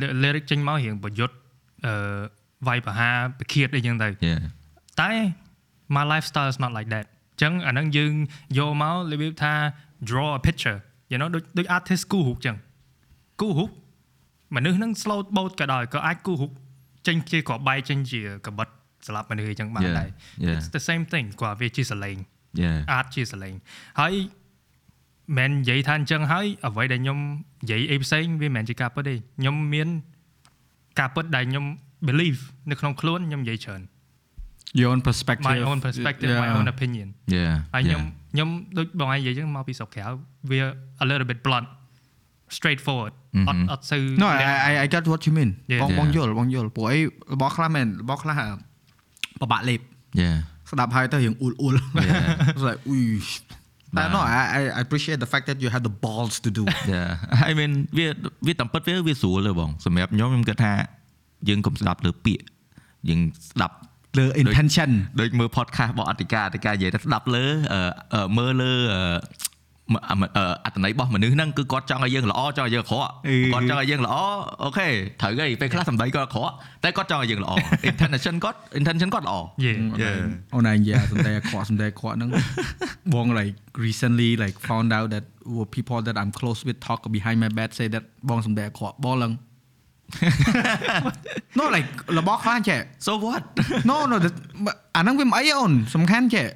[0.00, 1.34] Ly- lyric ចេញមករៀងប្រយុទ្ធ
[1.86, 1.94] អឺ
[2.68, 4.40] វាយប្រហារប្រឃាតអីចឹងទៅ Yeah
[5.00, 5.10] តែ
[5.96, 7.06] my lifestyle is not like that
[7.42, 8.12] ចឹងអាហ្នឹងយើង
[8.58, 9.54] យកមករបៀបថា
[10.10, 10.78] draw a picture
[11.12, 12.56] you know ដូចដូច artist គូរូបចឹង
[13.40, 13.70] គូរូប
[14.56, 16.50] មនុស្សហ្នឹង slow boat ក៏ដោយក៏អាចគូរូប
[17.06, 18.68] ចេញជាក្របបែកចេញជាកបិត
[19.06, 20.08] ស្លាប់មនុស្សអីចឹងបាន Yeah, ដែរ
[20.46, 20.56] yeah.
[20.58, 22.16] it's the same thing គាត់វាជាសលេង
[22.62, 23.54] Yeah អាតជាសលេង
[24.00, 24.14] ហើយ
[25.36, 27.18] មិននិយាយថាអញ្ចឹងហើយអ្វីដែលខ្ញុំ
[27.62, 29.88] និយាយអីផ្សេងវាមិនមែនជាការពិតទេខ្ញុំមាន
[31.00, 31.64] ការពិតដែលខ្ញុំ
[32.08, 32.40] believe
[32.70, 33.80] នៅក្នុងខ្លួនខ្ញុំនិយាយច្រើន
[34.80, 36.58] your own perspective my own perspective my Yeah.
[36.58, 38.23] own opinion Yeah ហើយខ្ញុំ yeah.
[38.34, 40.06] ខ្ញុំដូចបងឯងនិយាយអញ្ចឹងមកពីស្រុកក្រៅ
[40.50, 40.60] វា
[41.02, 41.66] a little bit blunt
[42.56, 43.12] straightforward
[43.48, 45.80] អត់អត់សូវ no I I I get what you mean Yeah.
[45.82, 46.16] បងបង Yeah.
[46.16, 46.98] យល់បងយល់ព្រោះអី
[47.34, 48.34] របស់ខ្លះមែនរបស់ខ្លះ
[49.40, 49.80] ពិបាកលេប
[50.22, 50.36] Yeah
[50.70, 51.74] ស្ដាប់ហើយទៅរៀងអ៊ូលអ៊ូល
[52.08, 52.50] Yeah.
[52.50, 53.24] It's like អ៊ុយ
[53.96, 57.48] តែ no I I I appreciate the fact that you had the balls to do Yeah
[57.50, 58.06] I mean វា
[58.46, 60.72] វាតាមពិតវាវាស្រួលទេបងសម្រាប់ខ្ញុំខ្ញុំគិតថា
[61.48, 62.44] យើងកុំស្ដាប់លើពាក្យ
[63.08, 63.20] យើង
[63.50, 63.76] ស្ដាប់
[64.18, 64.90] លើ intention
[65.20, 67.80] ដូចមើល podcast របស់អតិកាអតិកានិយាយថាស្ដាប់លើអឺ
[68.14, 69.02] អឺមើលលើអឺ
[69.92, 69.96] ម
[70.36, 74.14] អឺអត្តន័យរបស់មនុស្សហ្នឹងគឺគាត់ចង់ឲ្យយើងល្អចង់ឲ្យយើងអាក្រក់អឺគាត់ចង់ឲ្យយើងល្អ
[74.62, 74.88] អូខេ
[75.20, 76.54] ត្រូវហើយពេលខ្លះសម្ដីគាត់អាក្រក់
[76.84, 77.52] តែគាត់ចង់ឲ្យយើងល្អ
[77.90, 79.78] intention គាត់ intention គាត់ល្អ Yeah.
[80.02, 80.18] Yeah.
[80.54, 82.30] អូនឯងនិយាយអាសំដីអាក្រក់សំដីអាក្រក់ហ្នឹង
[83.14, 83.54] បង like
[83.86, 85.24] recently like found out that
[85.56, 89.32] were people that I'm close with talk behind my back say that បងសំដីអាក្រក់បងឡើង
[91.58, 91.88] No like
[92.18, 93.42] របស់ខ្លះចេះ so what
[93.90, 94.36] No no that-
[94.96, 96.46] អាហ្នឹងវាមិនអីអូនសំខាន់ចេះ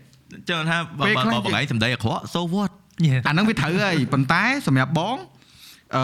[0.49, 2.70] ចឹងថាបើពេលបើខ្លះបើបងឯងសម្ដីអាក្រក់ so what
[3.09, 3.20] Yeah.
[3.26, 5.16] អាហ្នឹងវាត្រូវហើយប៉ុន្តែសម្រាប់បង
[5.96, 6.03] អឺ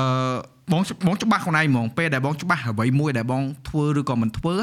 [0.73, 4.55] បងបងច្បាស់ខ្លួនឯងហ្មងពេលដែលបងច្បាស់អ្វីមួយដែលបងធ្វើឬក៏មិនធ្វើ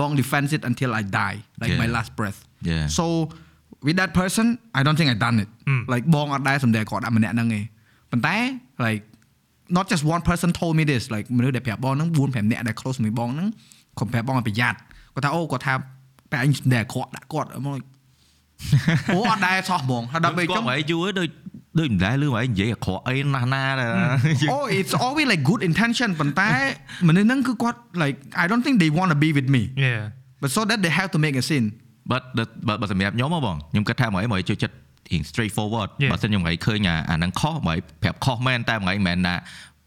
[0.00, 1.82] បង defend it until I die like Yeah.
[1.82, 2.38] my last breath
[2.70, 2.84] Yeah.
[2.98, 3.04] so
[3.86, 4.46] with that person
[4.78, 5.48] I don't think I done it
[5.92, 7.64] like បងអត់ដែរសម្ដែងគាត់ដាក់ម្នាក់ហ្នឹងឯង
[8.10, 8.36] ប៉ុន្តែ
[8.86, 9.02] like
[9.78, 13.48] not just one person told me this like មនុស្សដែលប្រាប់បងហ្នឹង4 5នាក់ដែល close មួយបងហ្នឹង
[13.98, 14.78] គាត់ប្រាប់បងឲ្យប្រយ័ត្ន
[15.14, 15.74] គាត់ថាអូគាត់ថា
[16.32, 17.80] តែអញសម្ដែងអាក្រក់ដាក់គាត់មក
[19.14, 21.28] អូអត់ដែរសោះហ្មងហើយដល់ពេលខ្ញុំចុងបងឯងយូរហើយដូច
[21.78, 23.90] ដូចមិនដែរលឺបងឯងនិយាយអាក្រក់អីណាស់ណាដែរ
[24.54, 26.50] oh it's always like good intention ប៉ុន្តែ
[27.08, 30.02] មនុស្សហ្នឹងគឺគាត់ like I don't think they want to be with me Yeah.
[30.42, 31.66] but so that they have to make a scene
[32.10, 32.18] បើ
[32.66, 34.74] បើបើសម្រាប់ខ្ញុំហ៎បងខ្ញុំគិតថាមកឯងមកឯងចូលចិត្ត
[35.30, 36.10] straight forward Yeah.
[36.12, 39.34] បើសិនខ្ញុំឯងឃើញអាអាហ្នឹងខុសមកឯងប្រាប់ខុសមែនតែមកឯងមិនមែនណា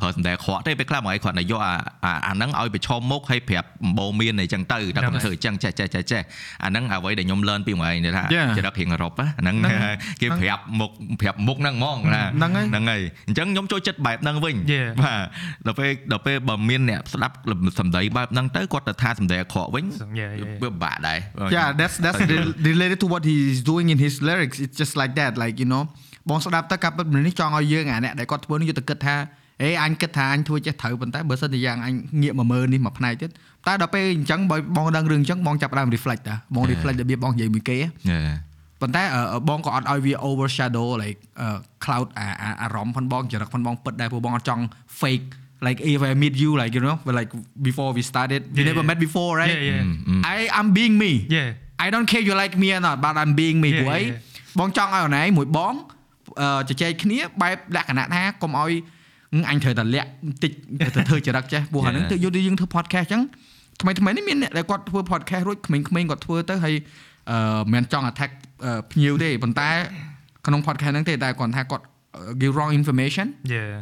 [0.04, 1.74] ប្រើសម្ដែងខកទេពេលខ្លះមកឯងគ្រាន់តែយកអា
[2.06, 6.22] អាអាហ្នឹងឲ្យប្រឈមមុខឲ្យប្រាប់អំបូរមានអីចឹងទៅតែហ្នឹងខ្ញុំហើយធ្វើអញ្ចឹងចេះចេះចេះចេះ
[6.64, 8.48] អាហ្នឹងអ្វីដែលខ្ញុំ learn ពីមកឯងថា Yeah.
[8.58, 9.74] ចរិតរៀងអឺរ៉ុបណាអាហ្នឹងហ្នឹង
[10.22, 10.92] គេប្រាប់មុខ
[11.22, 14.90] ប្រាប់មុខហ្នឹងហ្មងណាហ្នឹងហើយហ្នឹងហើយអញ្ចឹងខ្ញុំចូលចិត្តបែបហ្នឹងវិញ Yeah.
[15.02, 15.20] បាទ
[15.68, 17.36] ដល់ពេលដល់ពេលបើមានអ្នកស្ដាប់
[17.80, 20.62] សម្ដីបែបហ្នឹងទៅគាត់ទៅថាសម្ដីអាក្រក់វិញ Yeah, yeah, yeah.
[20.62, 21.20] វាពិបាកដែរ
[21.56, 25.12] yeah that's that's re- related to what he's doing in his lyrics it's just like
[25.20, 25.84] that like you know
[26.30, 29.16] បងស្ដាប់ទៅកាប់ពិតមនុស្សនេះចង់ឲ្យយើងអាអ្នកដែលគាត់ធ្វើនេះយកទៅគិតថា
[29.62, 33.30] អេអញគិតថាអញធ្វើចេះត្រូវប៉ុន្តែបើសិនជាយ៉ាងអញងាកមកមើលនេះមួយផ្នែកទៀត
[33.68, 37.78] តែដល់ពេលអញ្ចឹងបើបងដឹងរឿងអញ្ចឹងបងចាប់ផ្ដើម reflect តាបង reflect របៀបបងនិយាយមួយគេ
[38.12, 38.30] Yeah
[38.82, 44.64] ប៉ុន្តែអឺបងក៏អត់ឲ្យវា overshadow like uh, cloud អាអាអារម្មណ៍ផងបងចរិតផងបងពិតដែរព្រោះបងអត់ចង់
[45.02, 45.28] fake
[45.66, 47.32] like if I meet you like you know like
[47.68, 48.90] before we started we Yeah, never yeah.
[48.90, 50.32] met before right Yeah, yeah.
[50.36, 51.50] I I'm being me Yeah.
[51.86, 54.60] I don't care you like me or not but I'm being me Yeah, ព្រោះអី yeah,
[54.60, 55.74] បងចង់ឲ្យអូនឯងមួយបង
[56.42, 58.72] អឺជជែកគ្នាបែបលក្ខណៈថាកុំឲ្យ
[59.34, 60.52] អឺអញត្រូវតែលាក់បន្តិច
[60.96, 62.12] ទៅធ្វើចរិតចេះព្រោះអាហ្នឹង Yeah.
[62.12, 63.22] ទៅយកយើងធ្វើ podcast អញ្ចឹង
[63.82, 66.76] ថ្មីថ្មីនេះមានអ្នកដែលគាត់ធ្វើ podcast រួចក្មេងៗគាត់ធ្វើទៅហើយ
[67.32, 67.38] អឺ
[67.74, 68.32] មិនមែនចង់ attack
[68.66, 69.70] អឺភ្ញៀវទេប៉ុន្តែ
[70.46, 71.84] ក្នុង podcast ហ្នឹងទេតែគាត់ថាគាត់
[72.42, 73.74] give wrong information Yeah.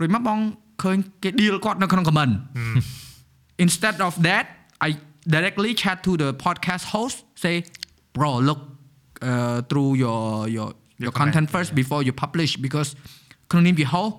[0.00, 0.38] រួចមកបង
[0.82, 2.76] ឃើញគេ deal គាត់នៅក្នុង comment Mm.
[3.64, 4.44] instead of that
[4.88, 4.90] I
[5.34, 7.54] directly chat to the podcast host say
[8.16, 8.60] bro look
[9.28, 10.20] uh, through your
[10.56, 10.68] your
[11.02, 11.80] your Your content comment, first yeah.
[11.80, 12.90] before you publish because
[13.50, 14.14] ក្នុងនាមជា host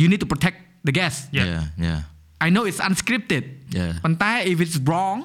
[0.00, 0.56] you need to protect
[0.88, 1.46] the guest Yeah.
[1.52, 2.00] Yeah yeah
[2.46, 3.42] I know it's unscripted
[3.78, 5.18] Yeah ប៉ុន្តែ if it's wrong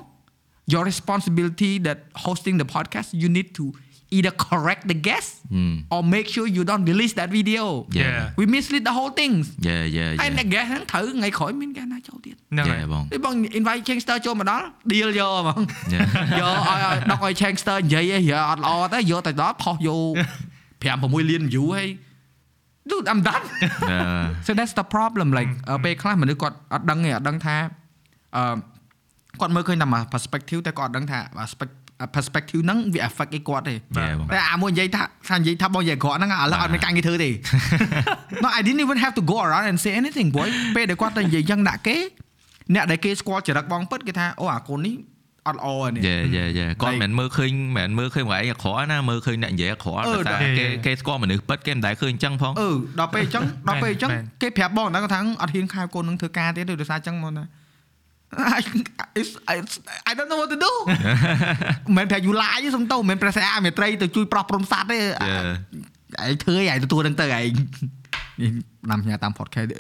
[0.74, 3.66] your responsibility that hosting the podcast you need to
[4.18, 5.76] either correct the guest Mm.
[5.94, 7.64] or make sure you don't release that video
[8.02, 8.34] Yeah.
[8.40, 12.80] we mislead the whole things Yeah yeah ហើយ yeah អ្នក guest ហ្នឹងត្រូវថ្ងៃក្រោយមាន guest ណាចូលទៀត ហ្នឹងហើយ
[12.82, 15.62] Yeah បង នេះបង invite Changster ចូលមកដល់ deal យកហ្មង
[15.94, 16.08] Yeah
[16.40, 20.16] យកឲ្យឲ្យដកឲ្យ Changster និយាយឯងអត់ល្អទេយកទៅដល់ផុសយក
[20.84, 21.90] 5 6លាន view ហើយ
[22.93, 23.45] dude I'm done
[23.93, 27.57] Yeah so that's the problem like អឺពេលខ្លះមនុស្សគាត់អត់ដឹងទេអត់ដឹងថា
[28.37, 28.43] អឺ
[29.41, 31.79] គាត់មើលឃើញតែមួយ perspective តែគាត់អត់ដឹងថា perspective
[32.17, 37.31] perspective ហ្នឹងវា affect ឯគាត់ទេ Yeah បងតែអាមួយនិយាយថាថានិយាយថាបងនិយាយអាក្រក់ហ្នឹងឥឡូវអត់មានការងារធ្វើទេ
[38.43, 41.97] No I didn't even have to go around and say anything boy ពេលដែលគាត់ទៅនិយាយចឹងដាក់គេ
[42.75, 45.20] អ្នកដែលគេស្គាល់ចរិតបងពិតគេថាអូអាកូននេះអ
[45.53, 50.85] ត់ល្អទេ Yeah yeah yeah គាត់មិនមែនមើលឃើញមិនមែនមើលឃើញបងឯងអាក្រក់ណាមើលឃើញអ្នកនិយាយអាក្រក់អឺតែ Yeah, គេ yeah.
[50.85, 52.71] គេស្គាល់មនុស្សពិតគេមិនដែលឃើញអញ្ចឹងផងអឺ
[53.01, 57.47] ដល់ពេលអញ្ចឹងដល់ពេលអញ្ចឹងមែនគេប្រាប់បងដល់គាត់ថាអត់ហ៊ានខៅកូននឹងធ្វើការទៀតទេដោយសារអញ្ចឹងមកណា
[58.57, 58.61] I
[59.21, 59.75] it's, it's,
[60.11, 60.73] I don't know what to do
[61.97, 65.49] មិនថាយូឡាយសុំទៅមិនប្រសិទ្ធអាមេត្រីទៅជួយប្រោះព្រំសัตว์ទេ Yeah
[66.25, 67.51] ឯងធ្វើឯងទទួលនឹងទៅឯង
[68.42, 68.50] នេះ
[68.90, 69.78] តាមផ្ញើតាម podcast ទេ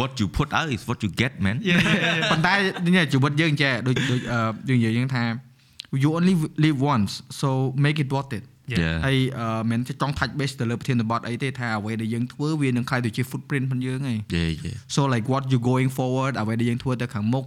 [0.00, 2.30] what you put out is what you get man Yeah, yeah, yeah.
[2.30, 2.52] ប៉ុន្តែ
[2.86, 5.22] នេះជីវិតយើងចេះដូចដូចអឺយើងនិយាយយើងថា
[6.02, 7.48] you only live once so
[7.84, 15.26] make it worth it Yeah ហើយអឺមិនមែនចង់ touch base ទៅលើប្រធានបទអីទេថាអ្វីដែលយើងធ្វើវានឹងខ្លាយទៅជា footprint របស់យើងឯង Yeah yeah so like
[15.32, 17.44] what you going forward អ្វីដែលយើងធ្វើទៅខាងមុខ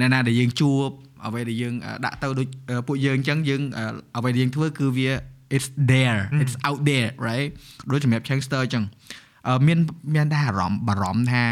[0.00, 0.88] អ្នកណាដែលយើងជួប
[1.26, 3.84] អ្វីដែលយើងអឺដាក់ទៅដូចអឺពួកយើងអញ្ចឹងយើងអឺ
[4.18, 5.10] អ្វីដែលយើងធ្វើគឺវា
[5.55, 7.49] it's there it's out there right
[7.91, 8.83] ដូចសម្រាប់ Changster អញ្ចឹង
[9.47, 9.79] អឺមាន
[10.13, 11.43] មានដែរអារម្មណ៍បារម្ភថា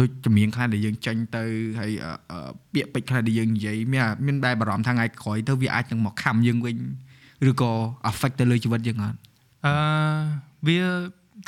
[0.00, 1.44] ដូចចម្រៀងខ្លះដែលយើងចេញទៅ
[1.78, 6.78] ហើយអឺអឺពាក្យពេចន៍ខ្លះដែលយើងនិយាយមានអាមានដែរបារម្ភថាថ្ងៃក្រោយទៅវាអាចនឹងមកខំយើងវិញ
[7.50, 7.72] ឬក៏
[8.10, 9.18] affect ទៅលើជីវិតយើងអត់
[9.66, 9.74] អឺ
[10.68, 10.80] វា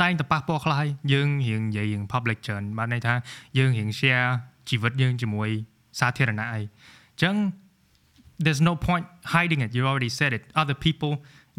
[0.00, 3.14] តែងតែប៉ះពាល់ខ្លះហើយយើងរៀងនិយាយរៀង public ច្រើនបានន័យថា
[3.58, 4.28] យើងរៀង share
[4.68, 5.48] ជីវិតយើងជាមួយ
[6.00, 7.34] សាធារណៈអីអញ្ចឹង
[8.44, 11.12] there's no point hiding it you already said it other people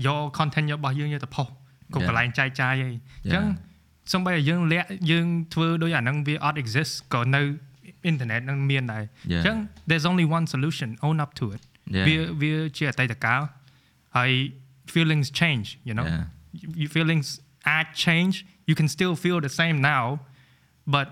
[0.06, 1.46] យក content របស់យើងយកទៅផុស
[1.92, 2.08] គ្រប់ Yeah.
[2.08, 4.12] កន្លែងចែកចាយអីអញ្ចឹង Yeah.
[4.12, 7.42] សំបីឲ្យយើងលាក់យើងធ្វើដោយអាហ្នឹងវាអត់ exist ក៏នៅ
[8.10, 9.40] internet ហ្នឹងមានដែរអ Yeah.
[9.40, 9.56] ញ្ចឹង
[9.88, 11.62] there's only one solution own up to it
[11.96, 12.06] Yeah.
[12.06, 13.40] វាវាជាអតីតកាល
[14.16, 14.32] ហើយ
[14.94, 16.24] feelings change you know Yeah.
[16.82, 17.28] your feelings
[17.76, 18.34] add change
[18.68, 20.04] you can still feel the same now
[20.94, 21.08] but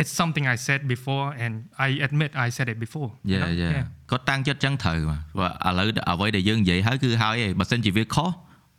[0.00, 1.54] it's something I said before and
[1.86, 3.52] I admit I said it before you Yeah know?
[3.62, 4.98] yeah គាត់តាំងចិត្តចឹងត្រូវ
[5.38, 8.30] បាទឥឡូវអ្វីដែលយើងនិយាយហើយគឺហើយឯងបើសិនជាវាខុស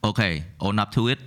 [0.09, 0.33] okay
[0.65, 1.19] own up to it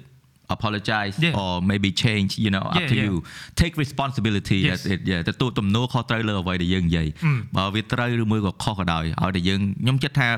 [0.57, 1.41] apologize Yeah.
[1.43, 3.05] or maybe change you know up Yeah, to yeah.
[3.07, 3.14] you
[3.61, 4.71] take responsibility Yes.
[4.71, 7.39] that's it yeah ទទួលទំនួលខុសត្រូវលើអ្វីដែលយើងនិយាយ Mm.
[7.57, 10.29] បើវាត្រូវឬមួយក៏ខុសក៏ដោយឲ្យតែយើងខ្ញុំគិតថា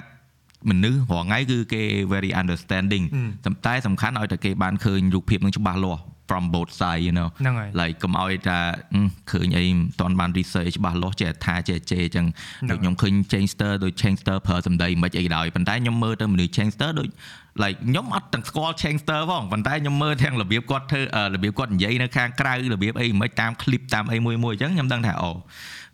[0.70, 3.04] មនុស្សរាល់ថ្ងៃគឺគេ very understanding
[3.44, 8.59] តែតែសំខាន់ឲ្យតែគេបានឃើញរូបភាពនឹងច្បាស់លាស់ from both side you know ហ្នឹងហើយ like កុំឲ្យថា
[8.93, 9.01] អឺ
[9.31, 12.27] ឃើញអីមិនតាន់បាន research ច្បាស់លាស់ចេះថាចេះចេះអញ្ចឹង
[12.67, 17.09] ហ្នឹងដូចខ្ញុំឃើញ Changster ដូច Changster ប្រើសម្ដីមិនអីក៏ដោយប៉ុន្តែខ្ញុំមើលទៅមនុស្ស Changster ដូច
[17.63, 25.31] like ខ្ញុំអត់ទាំងស្គាល់ Changster ផងប៉ុន្តែខ្ញុំមើលទាំងរបៀបគាត់ធ្វើអឺរបៀបគាត់និយាយនៅខាងក្រៅរបៀបអីមិនតាម clip តាមអីមួយមួយអញ្ចឹងខ្ញុំដឹងថាអូ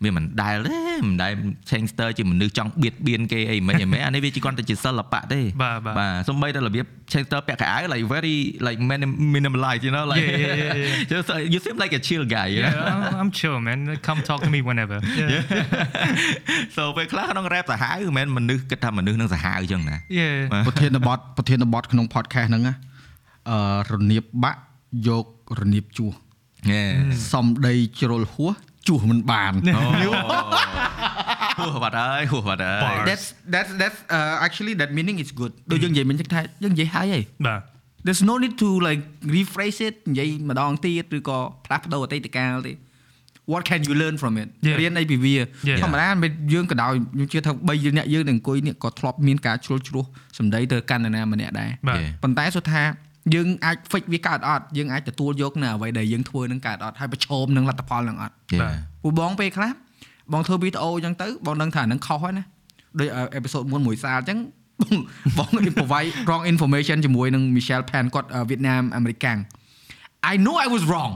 [0.04, 1.32] វាមិនដែលទេមិនដែល
[1.70, 8.36] Changster ជាមនុស្សចង់បៀតបៀនគេអីមិនអីមែនអានេះវាជាគាត់ទៅជាសិល្បៈទេបាទបាទបាទសំបីតែរបៀប Changster ពាក់កៅអៅ like very
[8.66, 11.10] like minim- minimalized you know like Yeah, yeah, yeah, yeah.
[11.12, 12.74] just uh, you seem like a chill guy you know?
[12.76, 15.42] yeah I'm, I'm chill man come talk to me whenever yeah
[16.76, 20.36] so ពេលខ្លះក្នុង rap សាហាវមិនមែនមនុស្សគិតថាមនុស្សនឹងសាហាវអញ្ចឹងណា yeah
[20.66, 22.74] ប្រធានបទប្រធានបទក្នុង podcast ហ្នឹងណា
[23.50, 23.58] អឺ
[23.90, 24.60] រនៀបបាក់
[25.08, 25.26] យក
[25.58, 26.14] រនៀបជួស
[26.72, 26.90] Yeah
[27.32, 28.54] សំដីជ្រុលហួស
[28.88, 29.52] ជួសមិនបាន
[31.58, 33.24] ហួសបាត់ហើយហួសបាត់ហើយ that's
[33.54, 37.60] that's that's uh, actually that meaning is good ដូចយើងនិយាយមិញចឹងថាយើងនិយាយហើយហីបាទ
[38.06, 39.02] there's no need to like
[39.36, 42.74] rephrase it និយាយម្ដងទៀតឬក៏ផ្លាស់ប្ដូរអតីតកាលទេ
[43.52, 44.76] what can you learn from it Yeah.
[44.80, 45.34] រៀនអីពីវា
[45.68, 45.78] Yeah.
[45.82, 50.04] ធម្មតាមិនយើងក៏ដោយខ្ញុំជឿថាបីយើងអ្នកយើងនឹងអង្គុយនេះក៏ធ្លាប់មានការជ្រុលជ្រោះ
[50.38, 52.10] សម្ដីទៅកាន់នរណាម្នាក់ដែរបាទ Yeah.
[52.22, 52.82] ប៉ុន្តែសុទ្ធថា
[53.34, 58.74] យើងអាច fix វាកើតអត់យើងអាចទទួលយកនៅអ្វីដែលយើងធ្វើនឹងកើតអត់ហើយប្រឈមនឹងលទ្ធផលនឹងអត់ Yeah.
[59.02, 59.72] ពូបងពេលខ្លះ
[60.32, 62.44] បងធ្វើវីដេអូអញ្ចឹងទៅបងដឹងថាអានឹងខុសហើយណា
[62.98, 64.38] ដូចអេពីសូតមុនមួយសាលអញ្ចឹង
[64.80, 64.96] បង
[65.38, 65.48] បង
[65.78, 69.38] provide wrong information ជាមួយនឹង Michelle Pan គាត់វៀតណាមអាមេរិកាំង
[70.32, 71.12] I know I was wrong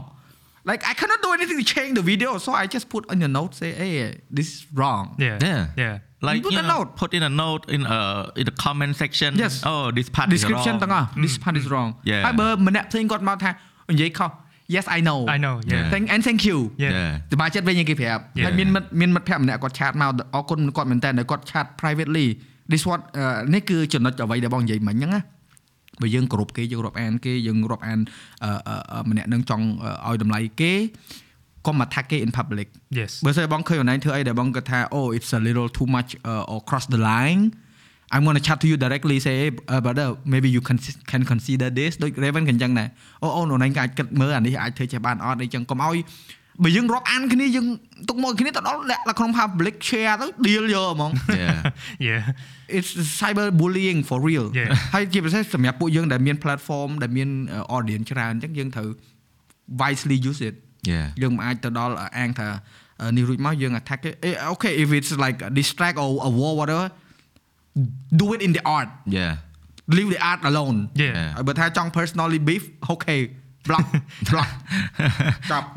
[0.70, 3.32] like I cannot do anything to change the video so I just put on your
[3.38, 3.92] note say hey
[4.36, 5.62] this is wrong yeah Yeah.
[5.84, 6.96] yeah Like Put you a know, note.
[6.96, 9.30] put in a note in uh in the comment section.
[9.36, 9.54] Yes.
[9.70, 12.22] Oh, this part description is ទាំងអស់ this part is wrong Yeah.
[12.26, 13.50] ហើយបើម្នាក់ផ្សេងគាត់មកថា
[13.92, 14.30] និយាយខុស
[14.74, 15.90] yes I know I know yeah Yeah.
[15.92, 17.12] thank and thank you yeah Yeah.
[17.32, 18.44] សមាជិកវិញគេប្រាប់ Yeah.
[18.44, 22.26] ហើយមានមិត្តមានមិត្តភក្តិម្នាក់គាត់ឆាតមកអរគុណគាត់មែនតើដែលគាត់ឆាត privately
[22.72, 25.22] this what អឺនេះគឺចំណុចអ្វីដែលបងនិយាយមិញហ្នឹងណា
[26.00, 27.98] បើយើងគោរពគេយើងរាប់អានគេយើងរាប់អាន
[28.44, 29.64] អឺអឺអឺម្នាក់នឹងចង់
[30.06, 30.72] អឺឲ្យតម្លៃគេ
[31.66, 36.58] កុំមកថាគេ in public yes បើសិនបងឃើញ online ធ្វើអីដែលបងគាត់ថា oh it's a little too much uh, or
[36.68, 37.42] cross the line
[38.14, 40.78] I'm going to chat to you directly say hey, uh, brother maybe you can
[41.10, 42.88] can consider this ដូច Raven ក៏អញ្ចឹងដែរ
[43.22, 45.98] អូអូនអូនឯងក៏អាចគិតមើលអានេះអាចធ្វើចេះបានអត់អីចឹងកុំឲ្យ
[46.62, 47.66] បើយើងរាប់អានគ្នាយើង
[48.08, 51.10] ទុកមកគ្នាទៅដល់លាក់នៅក្នុង public share ទៅ deal យកហ្មង
[51.42, 51.58] Yeah.
[52.08, 52.22] yeah
[52.76, 52.90] it's
[53.20, 54.70] cyber bullying for real Yeah.
[54.94, 58.88] ហើយជាពិសេសសម្រាប់ពួកយើងដែលមាន platform ដែលមាន uh, audience ច្រើនអញ្ចឹងយើងត្រូវ
[59.82, 60.65] wisely use it Yeah.
[61.21, 62.47] យើងមិនអាចទៅដល់អាងថា
[63.01, 66.85] អឺនេះរួចមកយើង attack គេអេ okay if it's like a distract or a war whatever
[68.21, 69.33] do it in the art Yeah.
[69.97, 72.63] leave the art alone yeah ហើយបើថាចង់ personally beef
[72.93, 73.19] okay
[73.69, 73.85] block
[74.29, 74.49] block
[75.51, 75.67] ចប់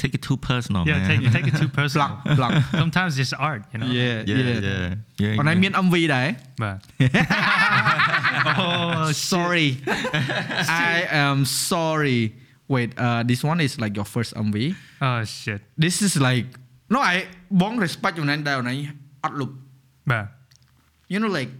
[0.00, 1.08] Take it too personal, yeah man.
[1.08, 4.38] take take it too personal block block sometimes it's art you know yeah, yeah,
[5.24, 5.36] yeah.
[5.38, 6.28] អនឡាញមាន MV ដែរ
[6.62, 6.78] បាទ
[8.64, 9.68] oh sorry
[10.92, 11.38] I am
[11.70, 12.20] sorry
[12.74, 14.56] wait uh this one is like your first MV
[15.06, 16.46] oh shit this is like
[16.94, 17.16] no I
[17.60, 18.76] បង respect ចំណេញដែរអនឡាញ
[19.24, 19.50] អត់លុប
[20.10, 20.26] បាទ
[21.12, 21.52] you know like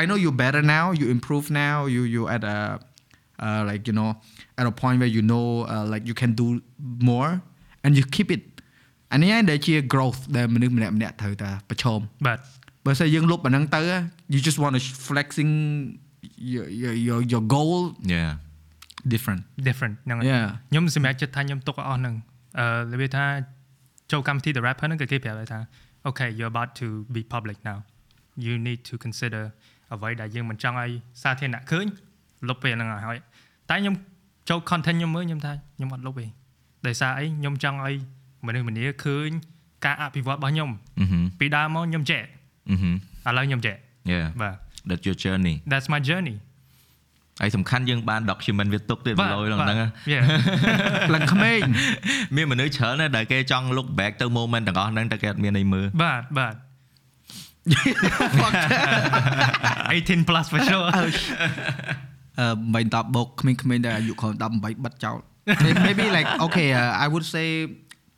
[0.00, 2.58] I know you better now you improve now you you at a
[3.44, 4.10] uh, like you know
[4.60, 6.46] at a point where you know uh, like you can do
[7.10, 7.30] more
[7.84, 8.42] and you keep it
[9.12, 12.38] អានេះឯងដែលជា growth ដែលមនុស្សម្នាក់ម្នាក់ត្រូវតែប្រឈម បាទ
[12.86, 13.80] បើសិនយើងលុបអាហ្នឹងទៅ
[14.32, 15.52] you just want to flexing
[16.52, 17.78] your your your, your goal
[18.16, 18.30] Yeah.
[19.13, 22.15] Different different ហ្នឹងហើយ yeah ខ្ញុំសម្រាប់ចិត្តថាខ្ញុំទុកឲ្យអស់ហ្នឹង
[22.59, 23.25] អឺរបៀបថា
[24.11, 25.59] ចូលកម្មវិធី The Rapper ហ្នឹងក៏គេប្រាប់ដែរថា
[26.09, 27.77] okay you're about to be public now
[28.45, 29.43] you need to consider
[29.93, 30.91] អ្វីដែលយើងមិនចង់ឲ្យ
[31.21, 31.85] សាធារណៈឃើញ
[32.47, 33.17] លុបពេលហ្នឹងឲ្យហើយ
[33.69, 33.95] តែខ្ញុំ
[34.49, 36.25] ចូល content ខ្ញុំមើលខ្ញុំថាខ្ញុំអត់លុបទេ
[36.87, 37.95] ដោយសារអីខ្ញុំចង់ឲ្យ
[38.45, 39.29] មនុស្សម្នាឃើញ
[39.85, 40.69] ការអភិវឌ្ឍរបស់ខ្ញុំ
[41.03, 41.21] Mhm.
[41.39, 42.21] ពីដើមមកខ្ញុំចេះ
[42.75, 42.93] Mhm.
[43.27, 43.75] ឥឡូវខ្ញុំចេះ
[44.13, 44.27] Yeah.
[44.41, 44.55] បាទ
[44.89, 45.55] That's your journey.
[45.71, 46.35] that's my journey
[47.41, 50.23] ហើយសំខាន់យើងបាន document វាទុកទៀតបាទលយក្នុងហ្នឹងណា yeah
[51.13, 51.59] ឡើងក្មេង
[52.35, 56.55] មានមនុស្សច្រើនណាស់ដែលគេចង់ look back ទៅ moment ទាំងអស់ហ្នឹងតែគេអត់មានអីមើលបាទបាទ
[59.89, 60.87] 18 plus for sure
[62.39, 65.17] អឺមិនតបបោកក្មេងៗដែលអាយុក្រោម18បិទចោល
[65.85, 67.47] maybe like okay uh, I would say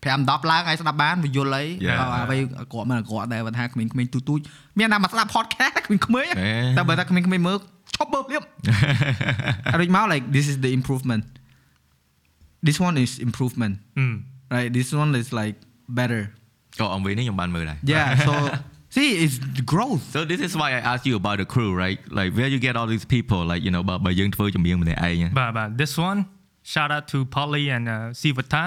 [0.03, 1.97] 5 10ឡើងឲ្យស្ដាប់បានវាយល់អី Yeah.
[2.01, 4.39] អអ្វីអក្រក់មិនអក្រក់ដែរបើថាក្មេងៗទូទូច
[4.79, 5.73] មានណាមកស្ដាប់ podcast
[6.05, 7.57] ក្មេងៗហេតែបើថាក្មេងៗមើល
[7.96, 8.42] ឈប់មើលភ្លាម
[9.74, 11.24] អរិចមក like this is the improvement
[12.66, 14.06] this one is improvement អឺ
[14.54, 15.56] right this one is like
[15.98, 16.22] better
[16.80, 18.32] ក៏ MV នេះខ្ញុំបានមើលដែរ yeah so
[18.96, 21.98] see it's the growth So this is why I asked you about the crew right
[22.18, 26.20] like where you get all these people like you know បើបើយើងធ្វើចម្រៀងម្នាក់ឯង បាទបាទ this one
[26.72, 28.64] shout out to Polly and uh, Sivata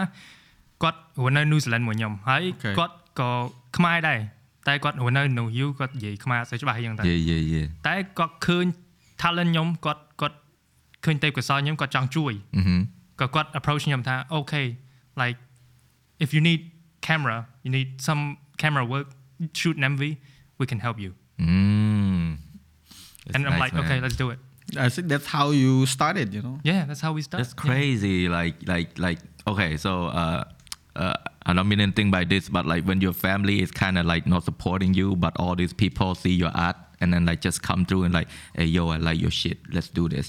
[0.83, 2.73] គាត់រស់នៅ New Zealand មួយខ្ញុំហើយ Okay.
[2.79, 3.29] គាត់ក៏
[3.77, 4.19] ខ្មែរដែរ
[4.67, 8.65] តែគាត់រស់នៅ New You គាត់និយាយខ្មែរអត់សូវច្បាស់អញ្ចឹងតែ យេយេយេ តែគាត់ឃើញ
[9.23, 10.37] talent ខ្ញុំគាត់គាត់
[11.05, 12.81] ឃើញទេពកោសល្យខ្ញុំគាត់ចង់ជួយ អឺហឹម
[13.19, 14.67] ក៏គាត់ approach ខ្ញុំថា okay
[15.21, 15.37] like
[16.23, 16.61] if you need
[17.07, 18.21] camera you need some
[18.61, 19.07] camera work
[19.59, 20.03] shoot an MV
[20.59, 21.11] we can help you
[21.41, 21.51] អឺ
[23.35, 24.39] and I'm like okay let's do it
[24.85, 28.17] I think that's how you started you know yeah that's how we start That's crazy.
[28.37, 29.19] Like, like, like.
[29.51, 30.41] Okay, so uh,
[31.03, 31.15] uh,
[31.47, 34.23] I don't mean anything by this, but like when your family is kind of like
[34.33, 37.81] not supporting you, but all these people see your art and then like just come
[37.89, 39.57] through and like, hey, yo, I like your shit.
[39.75, 40.27] Let's do this.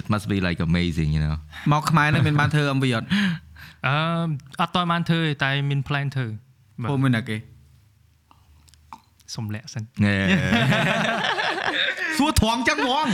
[0.00, 1.36] It must be like amazing, you know.
[1.72, 3.06] មកខ្មែរនឹងមានបានធ្វើ MV អត់
[3.86, 3.94] អឺ
[4.60, 6.26] អត់តបានធ្វើទេតែមាន plan ធ្វើ
[6.82, 7.36] បាទ ពុំមានតែគេ
[9.34, 10.26] សុំលាក់សិន Yeah.
[12.18, 13.06] សួរត្រង់ចឹងហ្មង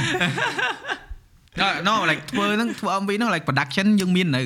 [1.89, 4.43] No like ធ្វើហ្នឹងធ្វើ MV ហ្នឹង like production យើងមាននៅ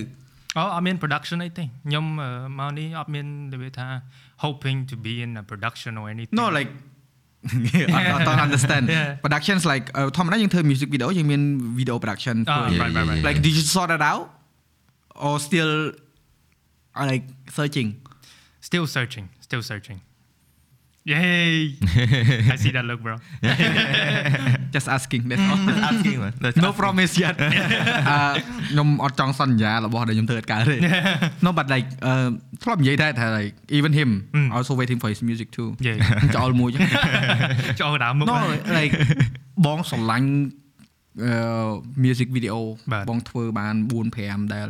[0.59, 3.87] អូអត់មាន production អីទេខ្ញុំអឺមកនេះអត់មានរបៀបថា
[4.45, 6.71] hoping to be in a production or anything No like
[7.95, 9.09] អត់អត់ understand Yeah.
[9.25, 11.43] productions like អឺធម្មតាយើងធ្វើ music video យើងមាន
[11.79, 13.19] video production ធ្វើ Ah, Yeah, right, yeah, right, right.
[13.21, 13.29] yeah.
[13.29, 14.27] like did you sort it out
[15.27, 15.73] or still
[16.99, 17.25] are like
[17.59, 17.89] searching
[18.69, 19.27] Still searching.
[19.47, 19.99] Still searching.
[21.11, 21.57] Yay!
[22.55, 23.15] I see that look, bro.
[24.76, 25.60] Just asking that's all
[25.90, 26.80] asking មែន That's no asking.
[26.82, 27.36] promise yet
[28.10, 28.18] អឺ
[28.70, 30.78] ខ្ញុំអត់ចង់សន្យារបស់ដែលខ្ញុំធ្វើអត់កើតទេ
[31.46, 32.14] no but like អឺ
[32.64, 34.10] ធ្លាប់និយាយដែរថា like even him
[34.58, 35.98] also waiting for his music too Yeah.
[36.38, 36.82] ចោលមួយចឹង
[37.82, 38.38] ចូលដើមមុខ no
[38.78, 38.94] like
[39.66, 40.30] បងស្រឡាញ់
[41.26, 41.34] អឺ
[42.04, 42.56] music video
[42.92, 44.70] បាទបងធ្វើបាន4 5ដែល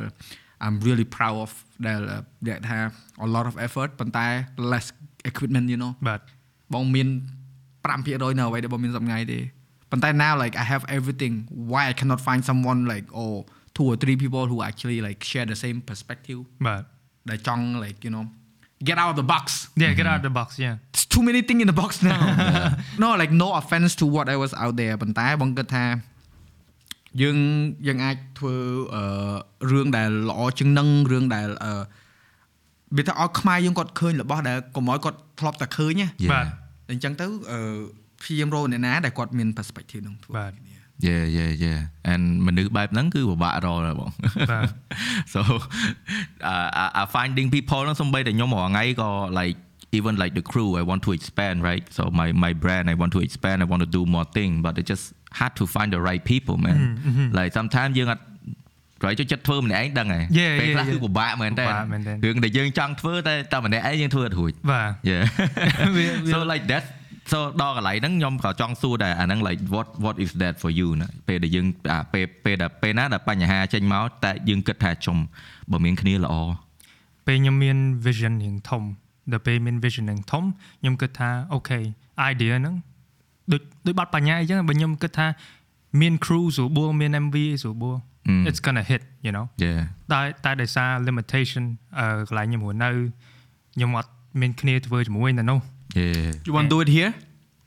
[0.66, 1.52] I'm really proud of
[1.88, 2.00] ដែល
[2.48, 2.78] ដែលថា
[3.26, 4.28] a lot of effort ប៉ុន្តែ
[4.72, 4.88] less
[5.30, 6.20] equipment you know បាទ
[6.74, 7.08] បងមាន
[7.84, 9.40] 5%នៅអ្វីដែលបងមានសម្ងៃទេ
[9.91, 11.35] ប៉ុន្តែ now like I have everything
[11.71, 13.33] why I cannot find someone like or
[13.77, 16.83] two or three people who actually like share the same perspective បាទ
[17.31, 18.25] ដែលចង់ like you know
[18.89, 19.45] get out of the box
[19.83, 20.75] Yeah, get out of the box, yeah.
[20.93, 22.21] There's too many things in the box now
[23.03, 25.85] no like no offense to what I was out there ប៉ុន្តែបងគិតថា
[27.23, 27.39] យើង
[27.87, 28.55] យើងអាចធ្វើ
[28.95, 29.03] អឺ
[29.73, 31.73] រឿងដែលល្អជាងនឹងរឿងដែលអឺ
[32.97, 36.33] វាថាឲ្យខ្មែរយើងគាត់ឃើញរបស់ដែលកុំឲ្យគាត់ធ្លាប់តែឃើញណា Yeah.
[36.33, 36.47] បាទ
[36.91, 37.61] អញ្ចឹងទៅអឺ
[38.22, 40.74] ព្យាយាមរកអ្នកណាដែលគាត់មាន perspective នឹងធ្វើបាទគ្នា
[41.08, 44.12] Yeah yeah yeah and មនុស្សបែបហ្នឹងគឺពិបាករកដែរបង
[44.52, 44.68] បាទ
[45.34, 45.40] so
[46.52, 49.10] uh, I- I finding people ហ្នឹងសំបីតែខ្ញុំរាល់ថ្ងៃក៏
[49.40, 49.58] like
[49.98, 53.12] even like the crew I want to expand right so my my brand I want
[53.16, 55.06] to expand I want to do more thing but it just
[55.40, 56.78] had to find the right people man
[57.40, 58.24] like sometimes យើងអត់
[59.02, 61.04] ប្រហែលចូលចិត្តធ្វើម្នាក់ឯងដឹងហើយ Yeah, ពេល yeah, ខ្លះគឺ yeah.
[61.06, 65.24] ពិបាកមែនតើពិបាកមែនទែនរឿងដែលយើងចង់ធ្វើតែតែម្នាក់ឯងយើងធ្វើអត់រួចបាទ Yeah.
[65.96, 66.84] We- we- so like that
[67.32, 75.18] so ដល់កន្លែងហ្នឹងខ្ញុំក៏ចង់សួរដែរអាហ្នឹង like what what is that for you ណាពេលដែលយើងអាពេលពេលដែលពេលណាដែលបញ្ហាចេញមកតែយើងគិតថាចំ
[75.72, 76.36] បើមានគ្នាល្អ
[77.28, 78.84] ពេលខ្ញុំមាន vision រៀងធំ
[79.32, 80.44] ដល់ពេលមាន vision រៀងធំ
[80.80, 81.80] ខ្ញុំគិតថាអូខេ
[82.32, 82.76] idea ហ្នឹង
[83.52, 85.28] ដូចដូចបាត់បញ្ញាអញ្ចឹងបើខ្ញុំគិតថា
[86.02, 87.98] មាន crew ស្រួលបួលមាន MV ស្រួលបួល
[88.30, 88.44] Mm.
[88.50, 91.64] it's gonna hit you know Yeah តែតែដោយសារ limitation
[92.00, 92.90] អឺកន្លែងខ្ញុំរស់នៅ
[93.76, 94.12] ខ្ញុំអត់
[94.42, 95.60] មានគ្នាធ្វើជាមួយនៅនោះ
[95.99, 97.13] yeah you want to do it here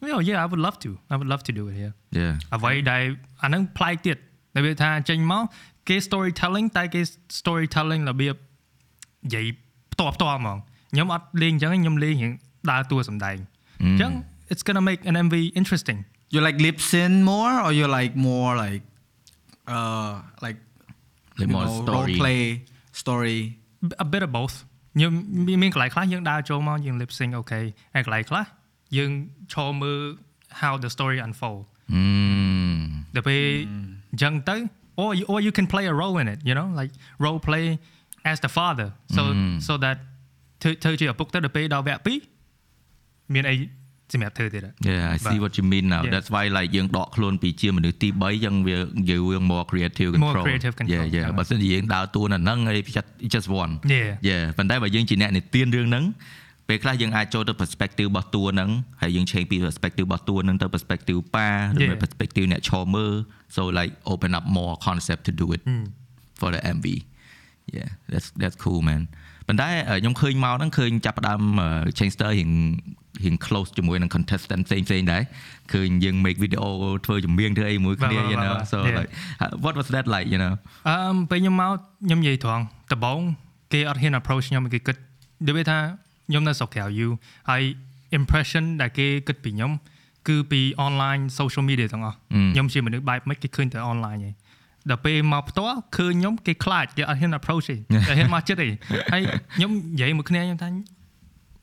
[0.02, 3.04] Oh yeah I would love to I would love to do it here yeah អ្វីដែល
[3.44, 4.18] អាហ្នឹងប្លែកទៀត
[4.56, 5.44] ដែលវាថាចេញមក
[5.88, 7.02] គេ storytelling តែគេ
[7.40, 9.46] storytelling របៀបនិយាយ
[9.94, 10.58] ផ្ទាល់ផ្ទាល់ហ្មង
[10.92, 12.34] ខ្ញុំអត់លេងអញ្ចឹងខ្ញុំលេងរៀង
[12.72, 13.38] ដើរតួសម្ដែង
[13.84, 14.12] អញ្ចឹង
[14.52, 16.00] it's gonna make an MV interesting
[16.34, 18.84] you like lip sync more or you like more like
[19.76, 20.12] uh
[20.46, 20.60] like
[21.40, 22.42] like you more know, story role play
[23.02, 23.40] story
[24.06, 24.56] a bit of both
[24.95, 25.13] ខ្ញុំ
[25.47, 27.61] មានមានកន្លែងខ្លះយើងដើរចូលមកយើង lip sync អូខេ
[27.95, 28.45] ហើយកន្លែងខ្លះ
[28.97, 29.11] យើង
[29.53, 30.01] ឈរមើល
[30.61, 31.63] how the story unfold
[31.97, 32.79] mm
[33.15, 33.43] ដល់ពេល
[34.11, 34.57] អញ្ចឹងទៅ
[35.01, 36.93] or you, or you can play a role in it you know like
[37.25, 37.67] role play
[38.31, 39.23] as the father so
[39.67, 39.97] so that
[40.63, 42.09] ធ្វើធ្វើជាឪពុកទៅដល់ពេលដល់វគ្គ
[42.73, 43.55] 2មានអី
[44.13, 46.13] សម្រាប់ធ្វើទៀត Yeah I see But- what you mean now Yeah.
[46.15, 48.77] that's why like យើងដកខ្លួនពីជាមនុស្សទី3ចឹងវា
[49.11, 54.11] យើង more creative More control creative control yeah yeah ហ្នឹងបើសិនជាយើងដើរតួនៅហ្នឹងហើយ just just one Yeah.
[54.29, 56.05] yeah ប៉ុន្តែបើយើងជាអ្នកនិទានរឿងហ្នឹង
[56.69, 58.71] ពេលខ្លះយើងអាចចូលទៅ perspective របស់តួហ្នឹង
[59.03, 61.49] ហើយយើង change ពី perspective របស់តួហ្នឹងទៅ perspective ប៉ា
[61.81, 61.97] ឬ Yeah.
[62.03, 63.13] perspective អ្នកឈរមើល
[63.57, 65.63] so like open up more concept to do it
[66.41, 66.87] for the MV
[67.77, 69.03] yeah that's that's cool man
[69.49, 72.51] ប៉ុន្តែអឺខ្ញុំឃើញមកហ្នឹងឃើញចាប់ផ្ដើមអឺ Chainster រៀង
[73.23, 75.23] រៀង close ជាមួយនឹង contestant ផ្សេងផ្សេងៗដែរ
[75.73, 76.65] ឃើញយើង make video
[77.05, 78.99] ធ្វើចម្រៀងធ្វើអីមួយគ្នាបាទ you know បាទបាទ so Yeah.
[79.01, 79.11] like
[79.45, 80.53] uh, what was that like you know
[80.89, 81.71] អឺមពេលខ្ញុំមក
[82.07, 83.21] ខ្ញុំនិយាយត្រង់ដំបូង
[83.73, 84.97] គេអត់ហ៊ាន approach ខ្ញុំគេគិត
[85.47, 85.79] ដូចវាថា
[86.29, 87.09] ខ្ញុំនៅស្រុកក្រៅ you
[87.51, 87.63] ហើយ
[88.19, 89.73] impression ដែលគេគិតពីខ្ញុំ
[90.29, 92.17] គឺពី online social media ទាំងអស់
[92.53, 94.35] ខ្ញុំជាមនុស្សបែបមិនគេឃើញតែ online ឯង
[94.91, 97.77] ដល់ពេលមកផ្ទាល់ឃើញខ្ញុំគេខ្លាចគេអត់ហ៊ាន approach ទេ
[98.09, 98.69] តែហ៊ានមកចិត្តទេ
[99.13, 99.23] ហើយ
[99.57, 100.69] ខ្ញុំនិយាយមួយគ្នាខ្ញុំថា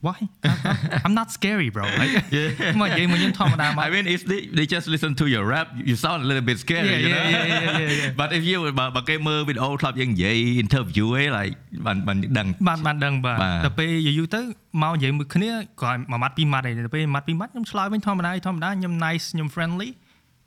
[0.07, 2.09] why I'm- I'm not scary bro ហើយ
[2.81, 6.47] មកនិយាយមួយខ្ញុំធម្មតាមក I mean if they they just listen to your rap you sound a little
[6.51, 8.21] bit scary Yeah, you yeah, know yeah, yeah, yeah, yeah.
[8.21, 11.55] but if you បើបើគេមើល video ធ្លាប់យើងនិយាយ interview ឯង like
[11.87, 14.41] បានបានដឹង បានបានដឹងបាទ បាទ ដល់ពេលយូរយូរទៅ
[14.83, 15.51] មកនិយាយមួយគ្នា
[15.83, 19.91] ក៏មួយម៉ាត់ពីរម៉ាត់ឯងដល់ពេលម៉ាត់ពីរម៉ាត់ខ្ញុំឆ្លើយវិញធម្មតាធម្មតាខ្ញុំ nice ខ្ញុំ friendly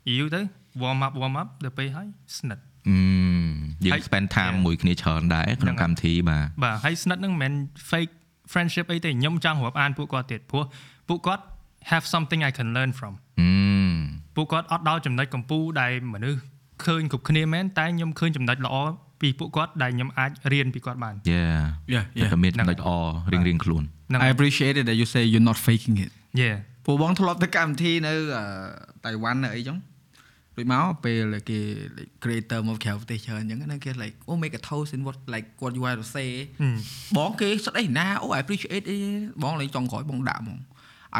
[0.08, 0.40] យូរយូរទៅ
[0.82, 2.08] warm up warm up ដល់ពេលហើយ
[2.38, 2.98] ស្និទ្ធ អឺ
[3.84, 4.64] យើង ហើយ spend time Yeah.
[4.66, 7.52] មួយគ្នាច្រើនដែរក្នុង ហ្នឹងហើយ កម្មវិធីបាទ បាទហើយស្និទ្ធហ្នឹងមិនមែន
[7.90, 8.12] fake
[8.53, 10.63] Friendship អីទេខ្ញុំចង់រាប់អានពួកគាត់ទៀតព្រោះ
[11.07, 11.43] ពួកគាត់
[11.91, 13.49] have something I can learn from អឺ
[14.35, 16.39] ពួកគាត់អត់ដល់ចំណុចកំពូលដែលមនុស្ស
[16.85, 18.75] ឃើញគ្រប់គ្នាមែនតែខ្ញុំឃើញចំណុចល្អ
[19.21, 21.59] ពីពួកគាត់ដែលខ្ញុំអាចរៀនពីគាត់បាន yeah
[21.93, 22.29] Yeah, yeah.
[22.33, 22.89] តែមានចំណុចល្អ
[23.33, 26.09] រៀងរៀងៗខ្លួនហ្នឹង I appreciate it that you say you're not faking it
[26.41, 28.43] yeah ពួកបងធ្លាប់ទៅកម្មវិធីនៅអឺ
[29.05, 29.77] តៃវ៉ាន់នៅអីចឹង
[30.56, 31.58] ដូចមកពេលគេ
[31.96, 36.06] like, creator មកក្រៅប្រទេសច្រើនអញ្ចឹងណាគេ like oh make a toast in what like what you have to
[36.16, 36.28] say
[37.16, 38.96] បងគេសិតអីណាអូ I appreciate អី
[39.42, 40.60] បងលេងចង់ក្រោយបងដាក់ហ្មង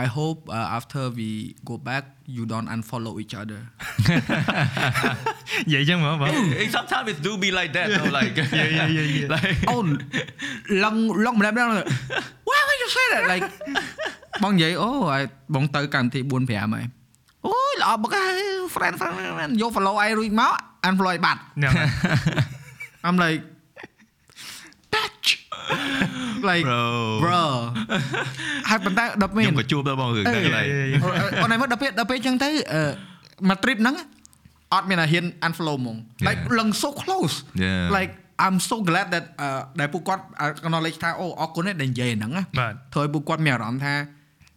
[0.02, 1.30] I hope uh, after we
[1.70, 2.04] go back
[2.36, 3.60] you don't unfollow each other
[5.66, 9.28] និយាយចឹងហ្មងបង Hey, sometimes it do be like that though like Yeah, yeah, yeah, yeah.
[9.34, 9.86] like អូន
[10.84, 10.96] ឡង
[11.26, 11.68] ឡងម្ដងម្ដង
[12.48, 13.44] Why would you say that like
[14.42, 15.22] បងនិយាយអូឲ្យ
[15.54, 16.86] បងទៅកម្មវិធី4 5ហើយ
[17.45, 18.41] អូយល្អបកហើយ
[18.75, 20.53] friend friend friend យក follow ឲ្យរួចមក
[20.87, 21.89] unfollow ឲ្យបាត់ហ្នឹងហើយ
[23.07, 23.41] I'm like
[24.93, 25.27] bitch
[26.49, 26.83] like bro
[27.23, 27.41] bro
[28.69, 31.01] ហើយប៉ុន្តែដល់ពេលខ្ញុំក៏ជួបដែរបងរឿងហ្នឹង Yeah, like yeah, yeah.
[31.43, 32.81] អូនឯងមកដល់ពេលដល់ពេលអញ្ចឹងទៅអឺ
[33.49, 33.95] មក trip ហ្នឹង
[34.73, 37.35] អត់មានអាហ៊ាន unfollow ហ្មង like លឹង so close
[37.65, 37.83] Yeah.
[37.97, 38.11] like
[38.45, 40.23] I'm so glad that អឺដែលពួកគាត់
[40.65, 43.93] acknowledge ថាអូអរគុណដែលនិយាយហ្នឹងណាបាទធ្វើឲ្យពួកគាត់មានអារម្មណ៍ថា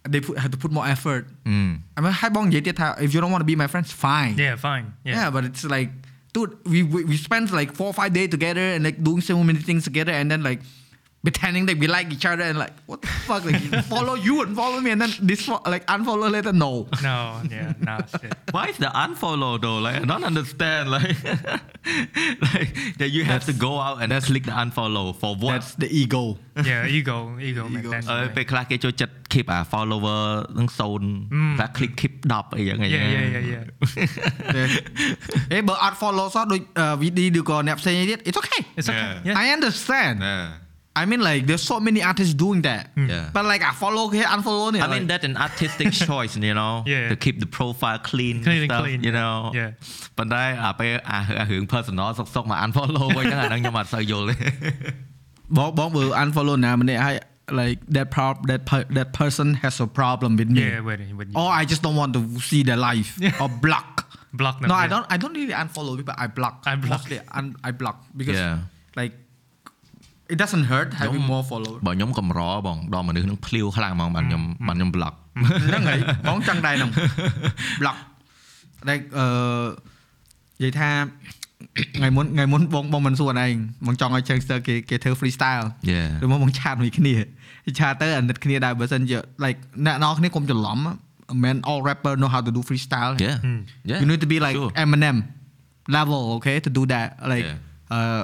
[0.07, 1.27] they put, have to put more effort.
[1.45, 1.81] Mm.
[1.97, 2.13] I mean,
[2.53, 4.37] if you don't want to be my friends, fine.
[4.37, 4.93] Yeah, fine.
[5.03, 5.89] Yeah, yeah but it's like,
[6.33, 9.43] dude, we, we, we spent like four or five days together and like doing so
[9.43, 10.61] many things together, and then like
[11.26, 13.56] pretending that we like each other and like what the fuck like
[13.92, 16.72] follow you and follow me and then this fo- like unfollow later no
[17.08, 17.16] no
[17.54, 19.78] yeah no shit Why is the unfollow though?
[19.86, 20.84] Like I don't understand.
[20.94, 21.08] Like,
[22.48, 25.52] like that you have to go out and then click the unfollow for what?
[25.54, 26.22] that's the ego
[26.70, 30.22] yeah ego ego មែនតើ អឺពេលខ្លះគេចូលចិត្ត keep អា follower
[30.58, 30.68] នឹង
[31.14, 33.64] 0តែ click keep 10អីយ៉ាងអី yeah yeah yeah yeah
[35.52, 36.60] ហេបើអត់ follow សោះដូច
[37.00, 39.26] VD ឬក៏អ្នកផ្សេងទៀត it's okay it's okay Yeah.
[39.28, 40.46] yeah I understand Yeah.
[40.95, 43.29] I mean like there's so many artists doing that Yeah.
[43.35, 46.73] but like I follow គេ unfollow នេះ I mean that's an artistic choice you know
[46.93, 47.07] Yeah.
[47.11, 48.99] to keep the profile clean and Clean and stuff clean.
[49.07, 49.69] you know Yeah.
[50.17, 54.35] ប៉ុន្តែអាពេលអាអារឿង personal សុកសុកមក unfollow វិញហ្នឹងអាហ្នឹងខ្ញុំអត់សូវយល់ទេ
[55.57, 57.15] បងបងបើ unfollow ណាម្នាក់ហើយ
[57.61, 61.29] like that prob that per, that person has a problem with me yeah with with
[61.31, 63.09] you or I just don't want to see their life
[63.41, 63.89] or block
[64.41, 64.91] block them no I yeah.
[64.93, 66.91] don't I don't really unfollow people I block I block.
[66.93, 68.99] mostly un, I block because Yeah.
[68.99, 69.13] like
[70.33, 75.13] it doesn't hurt having more followers បើខ្ញុំកម្របងដល់មនុស្សហ្នឹងភ្លាវខ្លាំងហ្មងបានខ្ញុំបានខ្ញុំ block
[75.67, 76.91] ហ្នឹងហើយបងចង់ដែរហ្នឹង
[77.81, 77.97] block
[78.89, 79.25] like អឺ
[80.61, 80.89] និយាយថា
[81.97, 83.53] ថ្ងៃមុនថ្ងៃមុនបងបងមិនសួរឯង
[83.85, 87.13] បងចង់ឲ្យ Changster គេគេធ្វើ freestyle yeah ឬមកបងឆាតមួយគ្នា
[87.79, 93.37] ឆាតទៅអាណិតគ្នាដែរបើសិនជា like អ្នកនរគ្នាកុំច្រឡំមិនមែន all rapper know how to do freestyle yeah
[93.91, 94.71] yeah you need to be like Sure.
[94.83, 95.17] Eminem
[95.97, 97.95] level okay to do that like Yeah.
[97.97, 98.23] uh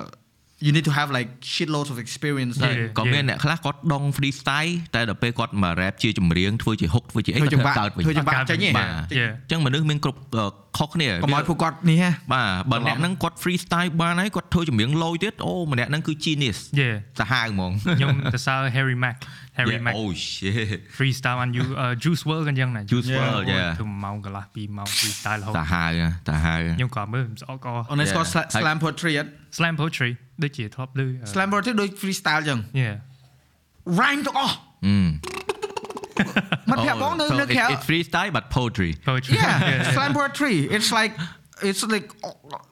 [0.66, 6.88] you need to have like shitloads of experience តែ like ក៏មានអ្នកខ្លះគាត់ដង freestyle តែដល់ពេលគាត់មក rap ជាចម្រៀងធ្វើជា
[6.94, 8.90] hook ធ្វើជាអីធ្វើគាត់ចង្វាក់កើតវិញធ្វើចង្វាក់ចេញហ៎បាទ
[9.20, 9.32] Yeah.
[9.42, 10.46] អញ្ចឹងមនុស្សមានគ្រប់អឺ
[10.78, 19.18] ខុសគ្នាកុំឲ្យពួកគាត់នេះហ៎បាទបើអ្នកហ្នឹងគាត់ freestyle បានហើយគាត់ធ្វើចម្រៀងលយទៀតអូម្នាក់ហ្នឹងគឺ genius yeah សាហាវហ្មងខ្ញុំទៅសើ Harry Mack
[19.58, 23.72] Harry Mack oh shit freestyle បាន you uh, Juice WRLD ក៏យ៉ាងដែរ Juice WRLD, yeah.
[23.80, 25.90] ទៅម៉ោងកន្លះ2ម៉ោង freestyle រហូតសាហាវ
[26.30, 28.16] សាហាវខ្ញុំក៏មើលស្អកក៏ on this Yeah.
[28.16, 30.12] called sla- slam poetry អត់ slam poetry
[30.44, 31.02] ដូចជាធ្លាប់ឮ
[31.34, 32.96] slam poetry ដូច freestyle ចឹង yeah
[34.00, 34.56] rhyme ទាំងអស់
[36.18, 36.26] អឺ
[36.70, 41.14] មិនប្រាប់បងនៅ So នៅ it's- ក្រៅ it's freestyle but poetry poetry yeah slam poetry it's like
[41.70, 42.06] it's like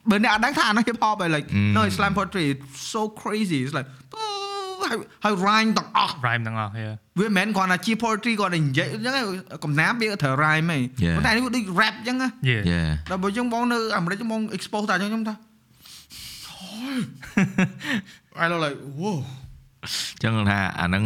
[0.10, 3.90] បើអ្នកអត់ដឹងថាអានោះ hip hop ហើយ like no it's slam poetry it's so crazy it's like
[4.84, 9.26] ហើយហើយ rhyme ទាំងអស់ rhyme ទាំងអស់ yeah វាមិនមែនគ្រាន់តែជា poetry គាត់តែនិយាយអញ្ចឹងឯង
[9.64, 11.16] កំណាព្យវាត្រូវ rhyme ហី Yeah.
[11.18, 15.36] ប៉ុន្តែនេះវាដូច rap អញ្ចឹងណា yeah yeah ដល់បើយើងបងនៅអាមេរិកបង expose តែអញ្ចឹងខ្ញុំថា
[18.42, 19.16] I know like whoa
[20.24, 21.04] ចឹងថាអាហ្នឹង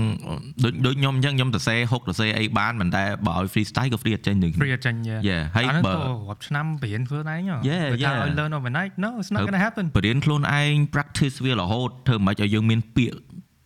[0.64, 6.00] ដូចដូចខ្ញុំអញ្ចឹងខ្ញុំសរសេរហុកសរសេរអីបានប៉ុន្តែបើឲ្យ freestyle ក៏ free អត់ចេញដូចគ្នា free អត់ចេញ yeah Yeah ហើយអាហ្នឹងបើក៏
[6.30, 8.24] រាប់ឆ្នាំបរៀនធ្វើដែរញ៉ Yeah, បើថា yeah.
[8.24, 13.20] ឲ្យ learn overnight no it's not going to happen បរៀនខ្លួនឯង practice វារហូតធ្វើមិនឲ្យយើងមានពាក្យ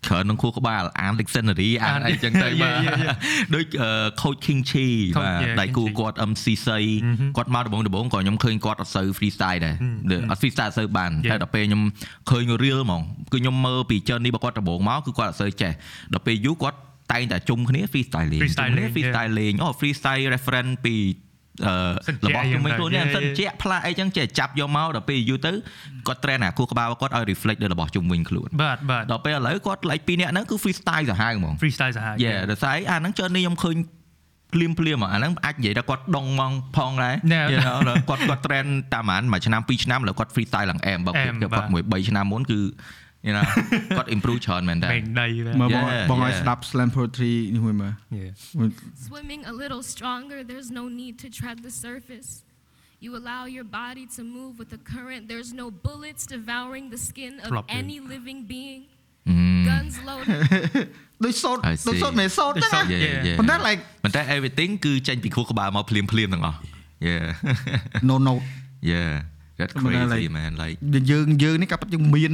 [0.08, 3.16] ច្រើននឹងខួរក្បាលអាន dictionary អានអីចឹងទៅ Yeah, បាទ yeah, yeah.
[3.56, 3.90] ដូចអឺ
[4.22, 4.86] coach King Chi
[5.16, 5.98] Coach, បាទ yeah, ដៃគូ King Chi.
[6.00, 6.80] គាត់ MC សី
[7.38, 9.76] គាត់មកដំបងដំបងក៏ខ្ញុំឃើញគាត់អត់សូវ freestyle ដែរ
[10.30, 11.32] អត់ freestyle សូវបាន Yeah.
[11.32, 11.84] តែដល់ពេលខ្ញុំ
[12.30, 15.72] ឃើញ real ហ្មងគឺខ្ញុំមើលពី journey របស់គាត់ដំបងមកគឺគាត់អត់សូវចេះ
[16.14, 16.78] ដល់ពេលយូរគាត់
[17.12, 21.31] តែងតែជុំគ្នា freestyle លេង Freestyle លេង freestyle លេងអូ freestyle reference ពីអឺសិនជា
[22.26, 23.16] របស់ខ្ញុំវិញខ្លួននេះ Yeah, yeah.
[23.16, 25.52] សិនជាផ្លាកអីចឹងចេះចាប់យកមកដល់ពេលយូរទៅ
[26.08, 33.78] គាត់ train អាខួរក្បាលគាត់ឲ្យ reflect លើរបស់ជុំវិញខ្លួនបាទបាទដល់ពេលឥឡូវគាត់ like ពីរនាក់ហ្នឹងគឺ freestyle សាហាវហ្មង freestyle សាហាវយេដល់ស្អីអាហ្នឹងចើនេះខ្ញុំឃើញ
[34.54, 37.46] ភ្លាមភ្លាមហ្មងអាហ្នឹងអាចនិយាយថាគាត់ដងមកផងដែរ Yeah.
[37.54, 42.60] You know ដល់គាត់គាត់ train តាមប្រហែលមួយឆ្នាំពីរឆ្នាំឥឡូវគាត់ freestyle ឡើងអែមបើអែមគាត់បាទមួយ3ឆ្នាំមុនគឺ
[43.28, 43.46] you know
[43.98, 46.40] គាត់ improve ច្រើនមែនតើមេងដីវាមើលបង Yeah, បងឲ្យ yeah.
[46.42, 48.32] ស្ដាប់ slam poetry នេះមួយមើល yeah
[49.08, 52.30] Swimming a little stronger, there's no need to tread the surface.
[53.06, 55.22] You allow your body to move with the current.
[55.32, 57.80] There's no bullets devouring the skin of Flop, yeah.
[57.82, 58.82] any living being.
[59.30, 59.38] អឺ
[59.70, 60.40] Guns loaded.
[61.26, 62.02] ដូចសូត្រ I ដូច see.
[62.02, 63.38] សូត្រមិនសូត្រដូចសូហ្នឹងត្រណា Yeah, yeah.
[63.40, 66.58] ប៉ុន្តែ like ប៉ុន្តែ everything គឺចេញពីខួរក្បាលមកភ្លាមភ្លាមទាំងអស់
[67.08, 67.26] yeah
[68.10, 68.34] no no
[68.92, 69.12] yeah
[69.60, 70.78] that's ប៉ុន្តែ crazy like- man like
[71.12, 72.34] យើងយើងនេះក៏ពិតយើងមាន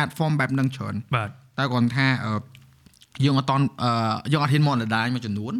[0.00, 1.28] art form បែបហ្នឹងច្រើនបាទ
[1.58, 2.32] តែគាត់ថាអឺ
[3.24, 3.90] យើងអត់តន់អឺ
[4.32, 5.54] យើងអត់ហ៊ានមកដដែលមួយចំនួន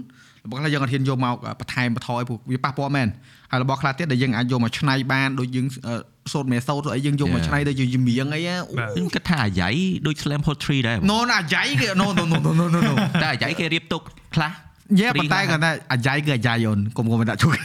[0.45, 3.09] របស់ខ្លះយើងអត់ហ៊ានយកមកបន្ថែមបន្ថយព្រោះវាប៉ះពាល់មែន
[3.51, 5.95] ហើយរបស់ខ្លះទៀតដែលយើងអាចយកមកឆ្នៃបានដូចយើងអឺ
[6.33, 7.47] សូត្រមេសូត្រអីយើងយកមក Yeah.
[7.49, 9.69] ឆ្នៃទៅជាចម្រៀងអីណាបាទខ្ញុំគិតថាអាយ៉ៃ
[10.07, 14.03] ដូច slam poetry ដែរណូណាអាយ៉ៃគេណូណូណូណូណូណូតែអាយ៉ៃគេរៀបទុក
[14.35, 14.53] ខ្លះ
[15.01, 17.57] យេប៉ុន្តែគាត់ថាអាយ៉ៃគឺអាយ៉ៃអូនកុំកុំដាក់ជួយ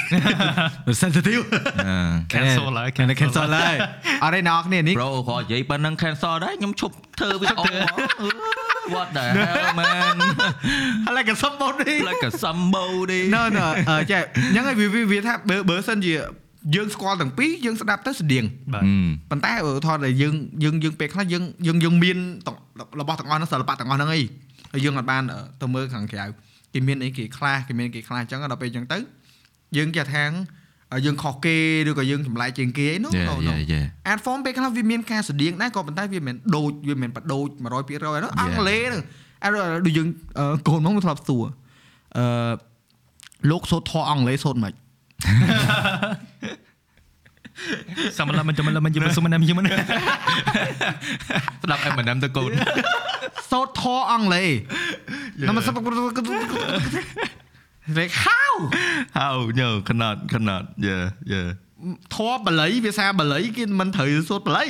[1.01, 1.43] sensitive
[1.87, 1.95] អឺ
[2.31, 3.77] cancel ហើយ cancel cancel ហើយ
[4.23, 7.63] អរេអ្នកគ្នានេះ bro គាត់និយាយប៉ុណ្ណឹង cancel ដែរខ្ញុំឈប់ធ្វើវីដេអូ
[8.95, 10.17] What the hell man
[11.05, 16.13] ហើយ like a somebody like a somebody no no អឺចេះអញ្ចឹងហើយវាវាវាថាបើបើសិនជា
[16.75, 18.43] យើងស្គាល់ទាំងពីរយើងស្ដាប់ទៅស្តៀង
[18.73, 18.91] បាទអឺ
[19.29, 20.33] ប៉ុន្តែឧទាហរណ៍ដែលយើង
[20.63, 22.17] យើងយើងពេលខ្លះយើងយើងយើងមាន
[22.47, 22.57] ទាំង
[22.99, 24.21] របស់ទាំងអស់ហ្នឹងសិល្បៈទាំងអស់ហ្នឹងអី
[24.73, 26.25] ហើយយើងអត់បានអឺទៅមើលខាងក្រៅ
[26.73, 28.97] គេមានអីគេខ្លះគេមានគេខ្លះអញ្ចឹងដល់ពេលអញ្ចឹងទៅ
[29.77, 30.31] យើងគេថាង
[31.05, 31.57] យើងខុសគេ
[31.89, 34.11] ឬក៏យើងចម្លែកជាងគេអីនោះ Yeah, yeah, yeah.
[34.11, 39.03] art form ពេលខ្លះវាមានការស្តៀងដែរក៏ប៉ុន្តែវាមិនមែនដូចវាមិនមែនបដូច100%ហ្នឹងអង់គ្លេសហ្នឹង
[39.43, 39.49] អឺ
[39.85, 40.07] ដូចយើង
[40.39, 41.45] អឺកូនមកធ្លាប់សួរ
[42.17, 42.53] អឺ
[43.51, 44.73] លោកសូត្រធម៌អង់គ្លេសសូត្រមិន
[48.17, 49.71] សមឡមិនចាំឡមិនយំសុំណាំយំណា
[51.63, 52.51] ស្ដាប់ Eminem ទៅកូន
[53.51, 54.49] សូត្រធម៌អង់គ្លេស
[55.47, 55.77] ណាមកសព
[57.97, 58.53] like how
[59.19, 61.03] How no cannot cannot yeah
[61.33, 61.47] yeah
[62.15, 64.67] ធម៌បាលីភាសាបាលីគេមិនត្រូវសូត្របបាលី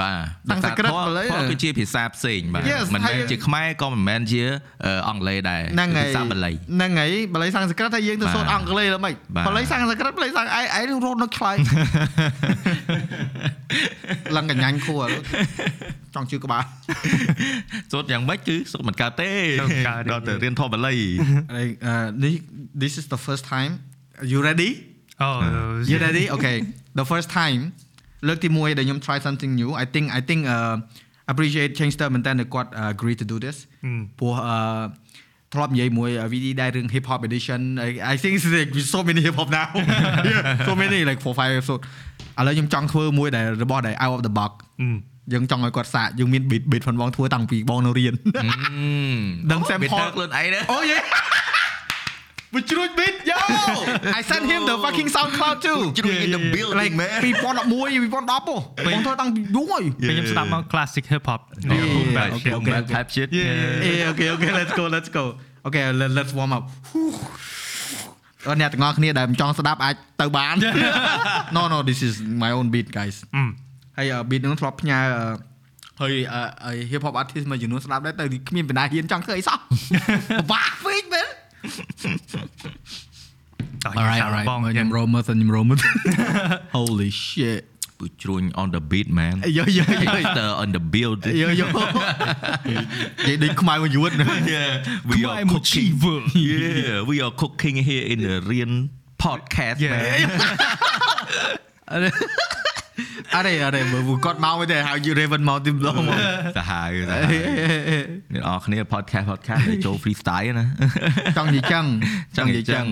[0.00, 4.42] បាទតាំងសង្ក្រឹតមកលើធម៌គឺជាភាសាផ្សេងបាទ Yes មិនហើយមែនជាខ្មែរក៏មិនមែនជា
[4.84, 11.56] អឺអង់គ្លេសដែរហ្នឹងហើយភាសាបាលីហ្នឹងហើយបាលីសំស្ក្រឹតតែយើងទៅបាទសូត្រអង់គ្លេសដល់ម៉េចបាទបាលីសំស្ក្រឹតបាលីសំអីអីរត់នៅខ្លាយ
[14.36, 15.04] ឡើងកញ្ញាញ់ខួរ
[16.14, 16.62] ចង់ជឿក្បាល
[17.92, 20.94] សូត្រយ៉ាងម៉េចគឺសូត្រមិនកើតទេសូត្រកើតទេដល់ទៅរៀនធម៌បាលី
[21.54, 21.94] អឺ
[22.24, 22.34] នេះ
[22.82, 23.72] this is the first time
[24.32, 24.70] you ready
[25.25, 25.37] Oh
[25.89, 26.57] you ready okay
[26.99, 27.61] the first time
[28.27, 30.75] លើកទី1ដែលខ្ញុំ try something new i think i think uh
[31.31, 33.57] appreciate change ទៅមែនតើគាត់ uh, agree to do this
[34.19, 34.57] ព្រោះអឺ
[35.53, 39.67] ធ្លាប់និយាយមួយ VD ដែររឿង hip hop edition I, I think it's like so many hip hop now
[40.29, 41.81] yeah, so many like 4 5 episode
[42.39, 44.51] ឥឡូវខ្ញុំចង់ធ្វើមួយដែលរបស់ដែល out of the box
[45.33, 48.13] យើងចង់ឲ្យគាត់សាកយើងមាន beat beat ផងបងធ្វើតាំងពីបងនៅរៀន
[49.51, 50.97] ដឹង sample ខ្លួនឯងណា អូយេ
[52.54, 53.38] វាជ្រួញ beat yo
[54.18, 58.38] I sent him the fucking SoundCloud too ជ្រួញ in the building like man 2011 2010ហ៎
[58.86, 61.40] បងធ្វើតាំងពីយូរហើយពេលខ្ញុំស្ដាប់មក classic hip hop
[61.70, 61.84] Yeah,
[62.16, 62.94] yeah, okay, okay, okay.
[62.94, 63.28] type shit
[63.84, 65.24] Ayy okay okay let's go let's go
[65.64, 65.82] អូខេ
[66.18, 66.64] let's warm up
[68.46, 70.54] អរអ្នកទាំងអស់គ្នាដែលមិនចង់ស្ដាប់អាចទៅបាន
[71.56, 73.16] No no this is my own beat guys
[73.98, 74.98] ហើយ beat ហ្នឹងធ្លាប់ផ្ញើ
[76.00, 76.14] ហើយ
[76.64, 79.58] អឺ hip hop artist មួយចំនួនស្ដាប់ដែរទៅគ្មានបណ្ដាហ៊ានចង់ធ្វើអីសោះ
[80.40, 81.28] ពិបាកពេកមែន
[83.97, 85.77] alright alright បង ខ្ញុំ Romer ខ្ញុំ Romer
[86.77, 87.61] Holy shit
[87.97, 91.67] ពូជ្រួញ on the beat man យោយោយោ Gangster on the building យោយោ
[92.69, 92.73] និ
[93.27, 94.11] យាយដូចខ្មៅមួយយួត
[94.55, 94.71] yeah
[95.09, 96.17] we are I'm cooking achiever
[96.49, 98.71] yeah we are cooking here in the រៀន
[99.23, 99.95] podcast Yeah.
[101.91, 102.03] man
[103.35, 106.19] អរេអរេបើគាត់មកវិញតែហៅ you Raven មកទីម្ដងមក
[106.57, 107.33] សាហាវសាហាវ
[108.33, 110.65] អ្នកនរគ្នា podcast podcast để ចូល freestyle ណា
[111.37, 111.85] ចង់និយាយចឹង
[112.37, 112.85] ចង់និយាយចឹង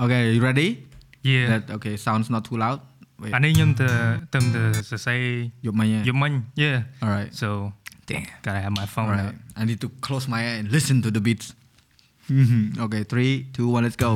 [0.00, 0.68] អូខេ you ready
[1.30, 2.78] Yeah that okay sounds not too loud
[3.22, 3.88] wait អានេះខ្ញុំទៅ
[4.34, 5.22] ទៅទៅសរសេរ
[5.66, 6.32] យកមក យំមិញ
[6.64, 7.48] Yeah alright so
[8.08, 10.96] damn gotta have my phone alright out I need to close my eye and listen
[11.06, 11.48] to the beats
[12.40, 12.62] Mhm.
[12.84, 14.12] okay 3 2 1 let's go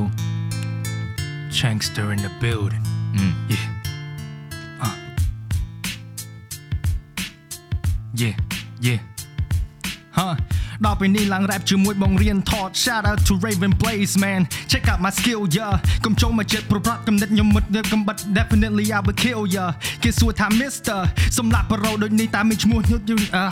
[1.59, 2.85] Chankster in the building
[3.16, 3.66] អឺ Yeah
[4.86, 4.96] uh
[8.22, 8.36] Yeah
[8.86, 9.00] Yeah
[10.18, 10.28] ហ៎
[10.86, 15.74] ដល់ពេលនេះឡើង rap ជាមួយបងរៀនថត shout out to Raven Blaze man check out my skill yeah
[16.06, 17.64] កុំចូលមកចិត្តប្រប្រាត់កំណត់ខ្ញុំមុត
[17.94, 19.72] កំបិត definitely I will kill yeah
[20.04, 21.00] គេសួរថា Mr
[21.38, 23.46] សម្រាប់ប្រូដូចនេះតាមានឈ្មោះញុតយូអឺ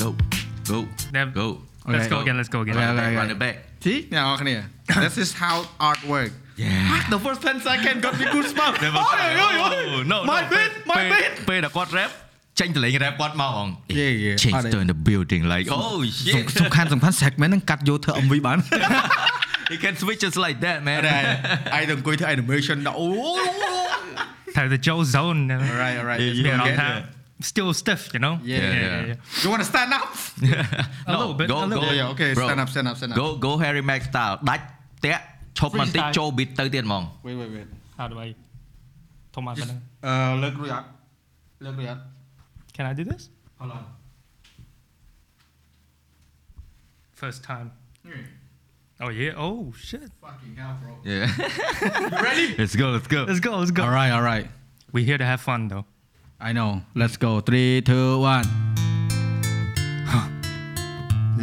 [0.00, 0.08] go
[0.70, 0.78] go
[1.14, 1.30] Damn.
[1.40, 1.46] go
[1.94, 3.18] Let's go again let's go again Okay, okay, okay.
[3.20, 4.54] run it back see អ្នកនរគ្នា
[5.04, 5.56] this is how
[5.88, 6.32] art work
[6.63, 10.03] yeah the first 10 second got me goosebumps Never Ôi, ôi, ôi, ôi.
[10.11, 12.11] no my beat my ពេល beat ពេលដែលគាត់ rap
[12.59, 13.67] ចេញតលេង rap គាត់មកហ្មង
[13.99, 14.35] Yeah, yeah.
[14.41, 15.97] change អត់ទេ to in the building like oh
[16.33, 18.57] សំ shit សំខាន់សំខាន់ segment ហ្នឹងកាត់យកធ្វើ MV បាន
[19.73, 23.07] you can switch just like that man ឯងទៅអង្គុយធ្វើ animation ដល់អូ
[24.55, 25.39] ត្រូវទៅ Joe Zone
[25.69, 26.81] alright alright Yeah, let's yeah, go មានអារម្មណ៍ again.
[26.81, 26.89] ថា
[27.51, 29.41] still stiff you know Yeah, yeah.
[29.41, 30.09] you want to stand up
[31.09, 32.45] A little bit, go a little go yeah, yeah, okay bro.
[32.47, 34.63] stand up stand up stand up go go Harry Max style ដាច់
[35.05, 35.23] តាក់
[35.59, 36.17] ឈប់បន្តិច Freestyle.
[36.17, 37.67] ចូល beat ទៅទៀតហ្មង wait wait wait
[37.99, 38.27] How do I
[39.35, 40.13] ធំមកប៉ុណ្ណឹង អឺ
[40.43, 40.87] លើករួចអត់
[41.65, 42.01] លើករួចអត់
[42.75, 43.23] Can I do this
[43.59, 43.83] hold on
[47.21, 47.67] first time
[49.03, 49.57] Oh yeah oh
[49.87, 51.25] shit fucking hell bro yeah
[52.13, 54.45] you ready let's go let's go Let's go let's go alright alright
[54.95, 55.85] We here to have fun though
[56.47, 56.69] I know
[57.01, 58.45] let's go 3 2 1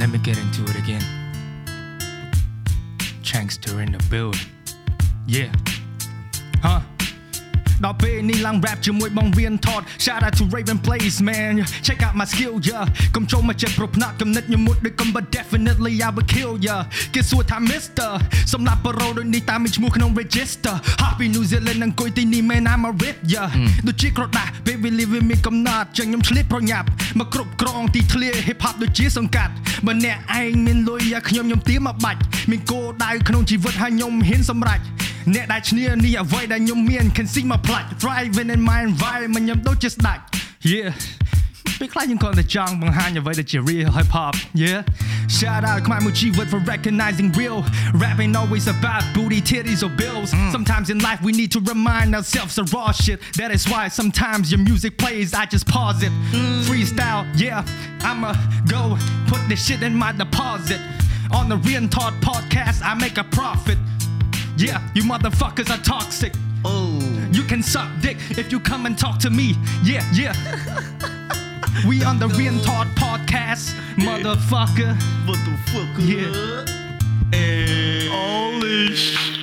[0.00, 1.04] Let me get into it again
[3.23, 4.39] Chankster in the building.
[5.25, 5.51] Yeah.
[6.61, 6.81] Huh
[7.85, 11.53] ដល់ពេលនេះឡើង rap ជាមួយបងវៀនថត shout out to Raven Plays man
[11.85, 12.85] check out my skill yeah
[13.15, 16.81] កុំចូលមកចិត្តប្រផ្នត់កំណត់ញមុតដូចកំ but definitely I will kill yeah
[17.13, 18.11] គេសួរថា Mr
[18.53, 23.47] សម្រាប់ប្រូដូចនេះតាមមានឈ្មោះក្នុង register Happy New Zealand អង្គុយទីនេះ man I'm a rip yeah
[23.87, 26.87] ដូចជាក្រដាស់ពេល we live in មានកំណត់ចឹងខ្ញុំឆ្លៀតប្រញាប់
[27.19, 29.53] មកគ្រប់ក្រងទីធ្លា hip hop ដូចជាសង្កាត់
[29.87, 32.19] បើអ្នកឯងមានលុយយ៉ាខ្ញុំខ្ញុំទៀមមកបាច់
[32.51, 34.81] មានគោលដៅក្នុងជីវិតហើយខ្ញុំហ៊ានសម្រេច
[35.34, 40.18] អ្នកដែលឈ្នះនេះអ្វីដែលខ្ញុំមាន can see my plight thriving in my environment ខ្ញុំដូចជាស្ដេច
[40.72, 40.90] yeah
[41.80, 44.34] ពេលខ្លះយើងគាត់តែចង់បង្ហាញអ្វីដែលជា real hip hop
[44.64, 44.80] yeah
[45.38, 47.58] shout out ខ្មែរមួយជីវិត for recognizing real
[48.02, 52.10] rap ain't always about booty titties or bills sometimes in life we need to remind
[52.18, 56.12] ourselves of raw shit that is why sometimes your music plays I just pause it
[56.66, 58.30] freestyle yeah I'ma
[58.74, 58.82] go
[59.32, 60.80] put this shit in my deposit
[61.38, 63.78] on the Rian Todd podcast I make a profit
[64.57, 66.33] yeah you motherfuckers are toxic
[66.65, 66.99] Oh
[67.33, 69.55] you can suck dick if you come and talk to me.
[69.83, 70.33] Yeah, yeah.
[71.87, 74.95] we on the Rian Todd podcast, motherfucker.
[75.27, 76.63] What the fuck Yeah.
[78.11, 79.42] Holy shit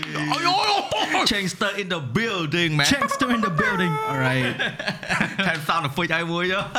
[1.31, 3.91] Chankster in the building man Chankster in the building.
[4.11, 4.55] alright
[5.45, 6.45] ថែម sound effect ឲ្យមួយ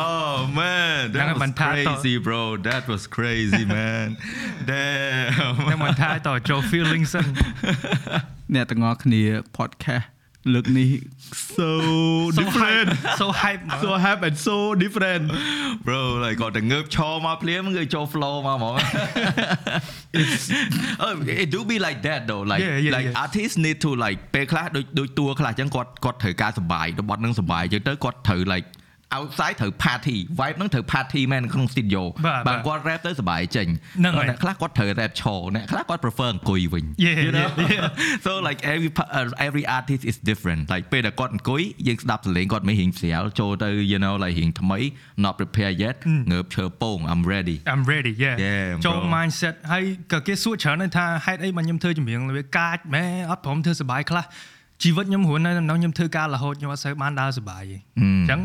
[0.00, 4.06] Oh man ហ្នឹង that ហើយ was បន្ថែមត crazy bro that was crazy man
[4.70, 7.26] damn តែមិនថាតចូល feeling សិន
[8.54, 9.22] អ្នកទាំងអស់គ្នា
[9.58, 10.06] podcast
[10.54, 10.90] លើកនេះ
[11.56, 11.68] so
[12.40, 12.88] different
[13.20, 15.24] so hype មក so hype and so different
[15.86, 18.74] bro like គាត់ទៅងើបឈរមកភ្លាមគឺចូល flow មកហ្មង
[21.04, 21.12] oh,
[21.42, 23.22] it do be like that though like Yeah, yeah, like yeah.
[23.24, 28.66] artists need to like ពេលខ្លះដូចដូចតួខ្លះអញ្ចឹងគាត់គាត់ត្រូវការសុបាយរបត់នឹងសុបាយអញ្ចឹងទៅគាត់ត្រូវ like
[29.17, 33.67] outside ត្រូវ party vibe ហ្នឹងត្រូវ party មែនក្នុង studio បាទបើបាទគាត់ rap ទៅសុបាយចេញ
[33.99, 37.89] ហ្នឹងហើយអ្នកខ្លះគាត់ត្រូវ rap ឈរអ្នកខ្លះគាត់ prefer អង្គុយវិញ Yeah, you know yeah, yeah.
[38.25, 44.79] so like every pa- uh, every artist is different like ពេលដែលគាត់អង្គុយយើងស្ដាប់សលេងគាត់មិនរៀងស្រាលចូលទៅ you know like រៀងថ្មី
[45.23, 45.95] not prepare yet
[46.31, 49.09] ងើបឈើពង I'm ready I'm ready yeah Yeah, ចូល bro.
[49.15, 54.25] mindset ហើយក៏គេសួរច្រើនដែរថាហេតុអីបើខ្ញុំធ្វើចម្រៀងវាកាចម៉ែអត់ព្រមធ្វើសប្បាយខ្លះ
[54.83, 58.41] ជីវិតខ្ញុំរស់នៅនៅខ្ញុំធ្វើការរហូតខ្ញុំអត់សូវបានដើរសប្បាយទេអញ្ចឹង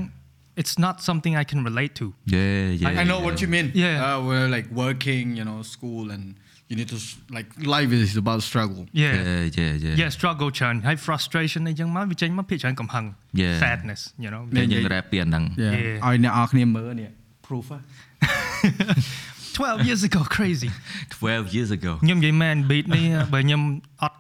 [0.62, 2.06] it's not something I can relate to
[2.38, 4.06] yeah yeah I know what you mean Yeah.
[4.08, 6.24] uh, we're like working you know school and
[6.70, 10.50] you need to s- like life is about struggle yeah yeah yeah yeah yeah struggle
[10.58, 13.06] ច្រើនហើយ frustration អីចឹងមកវាចេញមកភាគច្រើនកំហឹង
[13.42, 13.56] Yeah.
[13.64, 16.08] sadness you know តែយើង rap ពីអាហ្នឹង yeah Yeah.
[16.08, 17.10] ឲ្យអ្នកនរគ្នាមើលនេះ
[17.48, 17.80] proof ហ ៎
[19.58, 20.70] 12 years ago crazy
[21.20, 23.62] 12 years ago ខ្ញុំនិយាយមែន beat នេះបើខ្ញុំ
[24.02, 24.18] អត់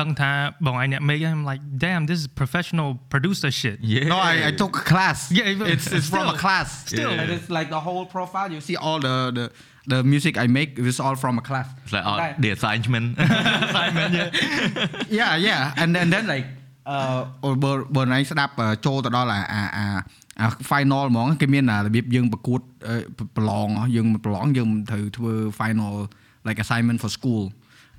[0.00, 0.30] ដឹងថា
[0.66, 4.84] បងឯងអ្នក make I'm like damn this is professional producer shit yeah No, I, I took a
[4.92, 5.18] class.
[5.38, 6.68] Yeah, but it's it's from a still- class.
[6.92, 7.12] still.
[7.22, 8.48] and it's like the whole profile.
[8.56, 9.44] You see all the the,
[9.92, 11.66] the music I make is all from a class.
[11.84, 13.06] It's like oh, the assignment
[13.76, 14.30] Simon yeah
[15.20, 16.46] yeah, yeah, and then then like
[16.90, 19.86] អឺបើបើណៃស្ដាប់អឺចូលទៅដល់អាអាអា
[20.40, 22.96] អា final ហ្មងគេមានអារបៀបយើងប្រកួតអឺ
[23.36, 25.92] ប្រឡងយើងប្រឡងយើងត្រូវធ្វើ final
[26.46, 27.42] like assignment for school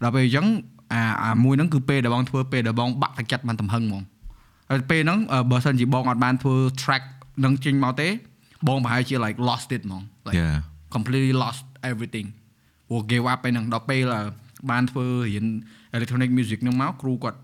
[0.01, 0.47] ដល់ពេលអញ្ចឹង
[0.92, 4.02] អាអាមួយហ្នឹងគឺពេលដែលបងធ្វើពេលដែលបងបាក់ទឹកចិត្តបានទំហឹងហ្មង
[4.70, 7.04] ហើយពេលហ្នឹងអឺបើសិនជាបងអត់បានធ្វើ track
[7.44, 8.08] នឹងចេញមកទេ
[8.68, 10.56] បងប្រហែលជា like lost it ហ្មង like Yeah.
[10.94, 12.26] completely lost everything
[12.88, 14.22] ព្រោះ give up ឯហ្នឹងដល់ពេលអឺ
[14.70, 15.46] បានធ្វើរៀន
[15.96, 17.38] electronic music ហ្នឹងមកគ្រូគាត់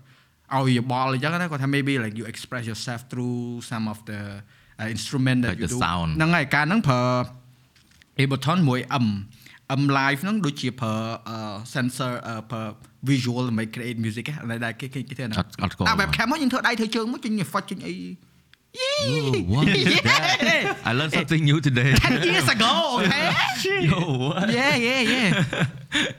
[0.55, 3.37] ឲ្យយោបល់អញ្ចឹងណាគាត់ថា maybe like you express yourself through
[3.71, 4.19] some of the
[4.81, 6.09] uh, instrument that Like you the do sound.
[6.17, 7.01] ហ្នឹងហើយការហ្នឹងប្រើ
[8.21, 9.07] Ableton មួយ M
[9.81, 10.93] M live ហ្នឹងដូចជាប្រើ
[11.35, 12.63] uh, sensor uh, ប្រើ
[13.10, 17.96] visual ដើម្បី create music ហ្នឹងដែលគេគេគេធ្វើហ្នឹង អត់អត់ស្គាល់ ដាក់ webcam មកយើងធ្វើដៃធ្វើជើងមកចេញ effect ចេញអី
[18.72, 20.76] Oh, what is that?
[20.88, 21.90] I learned something new today.
[21.92, 23.26] 10 years ago okay
[23.90, 24.46] Yo, what?
[24.58, 25.28] yeah yeah yeah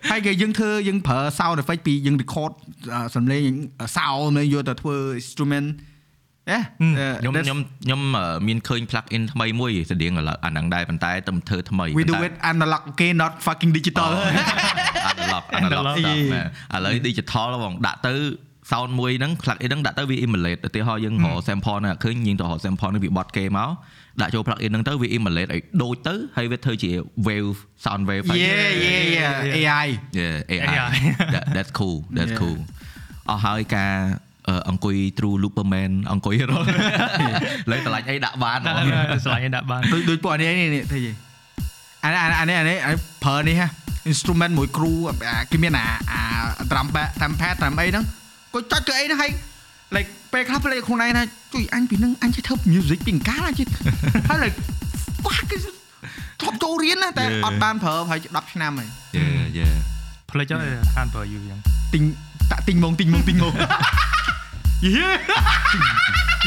[0.10, 2.52] ហើយគេយើងធ្វើយើងប្រើ sound effect ពីយើង record
[2.94, 3.44] អឺសំឡេង
[3.98, 5.68] sound មកយកទៅធ្វើ instrument
[6.50, 6.58] អេ
[7.22, 14.10] ខ្ញុំខ្ញុំខ្ញុំអឺមានឃើញ plug in ថ្មីមួយស្តៀងឥឡូវអាហ្នឹងដែរប៉ុន្តែទៅធ្វើថ្មី we do it analog okay not fucking digital
[15.13, 15.97] analog analog Analog.
[16.03, 18.15] stuff មែនឥឡូវ digital ហ្មងដាក់ទៅ
[18.73, 23.71] sound មួយហ្នឹង plug in ហ្នឹងដាក់ទៅវា emulate ឧទាហរណ៍យើងរក sample ហ្នឹងឃើញយើងទៅរក sample ហ្នឹងវាបត់គេមក
[24.21, 26.91] ដាក់ចូល plug in ហ្នឹងទៅវា emulate ឲ្យដូចទៅហើយវាធ្វើជា
[27.27, 29.89] wave sound wave ហើយ yeah yeah yeah AI
[30.21, 30.67] Yeah, AI.
[30.75, 30.91] AI.
[31.35, 31.99] that, that's cool.
[32.17, 32.41] That's Yeah.
[32.43, 32.59] cool.
[33.29, 33.95] អស់ហើយការ
[34.49, 36.65] អឺអង្គុយ through Looperman អង្គុយរក
[37.71, 41.13] លើតម្លាច់អីដាក់បានហ្មដាក់ងទៅស្លាញ់ឲ្យដាក់បានដូចដូចពួកនេះនេះនេះធ្វើយី
[42.07, 43.71] អានេះអានេះអានេះអានេះប្រើនេះហ่ะ
[44.11, 46.21] instrument មួយគ្រូអាគេមានអាអា
[46.71, 48.05] drum pad drum pad drum អីហ្នឹង
[48.55, 49.31] គាត់ចុចទៅអីហ្នឹងហើយ
[49.97, 51.23] like ពេលខ្លះ play ខ្លួនឯងណា
[51.55, 53.67] ជួយអញពីហ្នឹងអញចេះធ្វើ music ពីអង្ការអញចេះ
[54.29, 54.57] ហើយ like
[55.25, 55.51] fuck
[56.41, 57.45] ធ្លាប់ចូលរៀនណាតែ Yeah.
[57.47, 59.75] អត់បានប្រើប្រហែលជា10ឆ្នាំហើយ Yeah, yeah.
[60.31, 61.61] ផ្លេចហើយហាន per you យ៉ាង
[61.95, 62.03] ទិញ
[62.51, 63.53] តាក់ទិញមកទិញមកទិញមក
[64.85, 65.09] យេ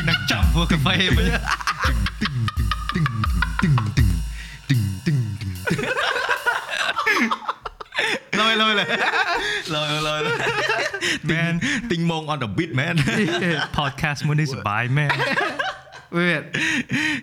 [0.10, 1.36] នឹងចាប់ធ្វើកាហ្វេវិញលយ
[2.91, 3.98] លយល
[8.52, 10.22] យឡើយឡើយ
[11.32, 11.53] man
[11.91, 12.95] ទិញមក on the beat man
[13.78, 15.11] podcast មួយនេះសប្បាយមែន
[16.18, 16.44] Wait,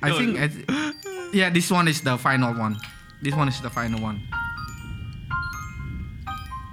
[0.06, 0.66] I think I, th-
[1.38, 2.74] yeah, this one is the final one.
[3.24, 4.18] This one is the final one.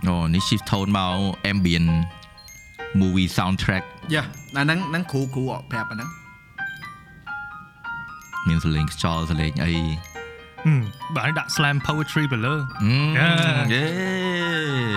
[0.08, 1.18] អូនេះ shift tone មក
[1.52, 1.90] ambient
[3.02, 3.84] movie soundtrack
[4.16, 4.26] Yeah,
[4.58, 6.10] អាហ្នឹងហ្នឹងគ្រូគ្រូអត់ប្រាប់អាហ្នឹង
[8.48, 9.74] មានសលេងខ្យល់សលេងអី
[10.65, 10.83] ហឹម
[11.17, 12.55] បើឲ្យដាក់ slam poetry ទៅលើ
[13.75, 13.85] យេ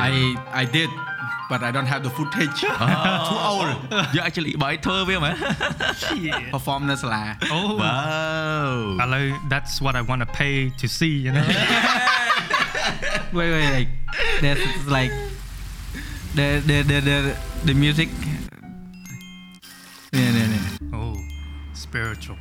[0.09, 0.11] I
[0.61, 0.91] I did
[1.51, 2.59] but I don't have the footage
[3.27, 3.69] too old
[4.15, 5.35] you actually បាយធ្វើវាមែន
[6.53, 7.23] perform នៅសាលា
[7.53, 11.47] អូ wow ឥឡូវ that's what I want to pay to see you know
[13.37, 13.89] wait wait like
[14.43, 14.63] there's
[14.97, 15.13] like
[16.37, 17.17] the the the the,
[17.67, 18.09] the music
[20.17, 20.97] yeah, yeah, yeah.
[20.99, 21.15] oh
[21.83, 22.37] spiritual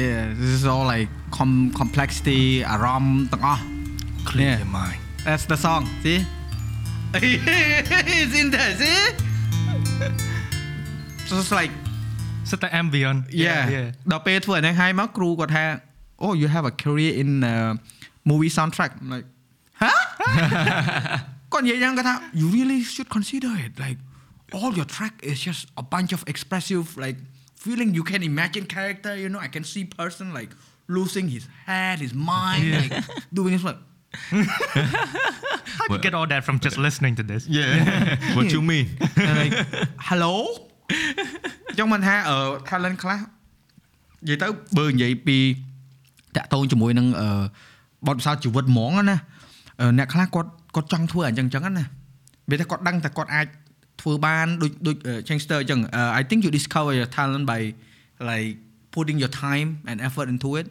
[0.00, 1.50] yeah this is all like com
[1.80, 2.40] complexity
[2.70, 3.62] អារម្មណ៍ទាំងអស់
[4.30, 4.62] clear Yeah.
[4.62, 5.82] your mind That's the song.
[6.04, 6.20] See?
[7.14, 8.72] it's in there.
[8.80, 8.98] See?
[11.28, 11.72] So it's like
[12.50, 13.62] សិតតែ ambient yeah.
[13.74, 15.64] yeah ដល់ពេលធ្វើអាហ្នឹងហើយមកគ្រូគាត់ថា
[16.24, 17.52] Oh you have a career in uh,
[18.30, 19.26] movie soundtrack I'm like
[19.82, 20.00] huh
[21.52, 23.98] គាត់និយាយយ៉ាងគាត់ថា you really should consider it like
[24.58, 27.18] all your track is just a bunch of expressive like
[27.64, 30.50] feeling you can imagine character you know I can see person like
[30.96, 32.92] losing his head his mind like
[33.38, 33.80] doing this like
[35.76, 38.86] how do you get all that from just listening to this yeah what you mean
[39.40, 39.54] like
[40.08, 40.34] hello
[41.78, 42.36] ចង់មិនថាអឺ
[42.68, 43.18] talent ខ្លះ
[44.22, 44.46] និយាយទៅ
[44.78, 45.38] បើនិយាយពី
[46.36, 47.28] តាក់ទងជាមួយនឹងអឺ
[48.06, 49.18] បទពិសោធន៍ជីវិតហ្មងណា
[49.80, 51.84] អឺអ្នកខ្លះគាត់គាត់ចង់ធ្វើអញ្ចឹងអញ្ចឹងណា
[52.50, 53.46] វាថាគាត់ដឹងតែគាត់អាច
[54.00, 54.96] ធ្វើបានដូចដូច
[55.28, 55.80] Changster អញ្ចឹង
[56.20, 57.60] I think you discover your talent by
[58.30, 58.50] like
[58.94, 60.66] putting your time and effort into it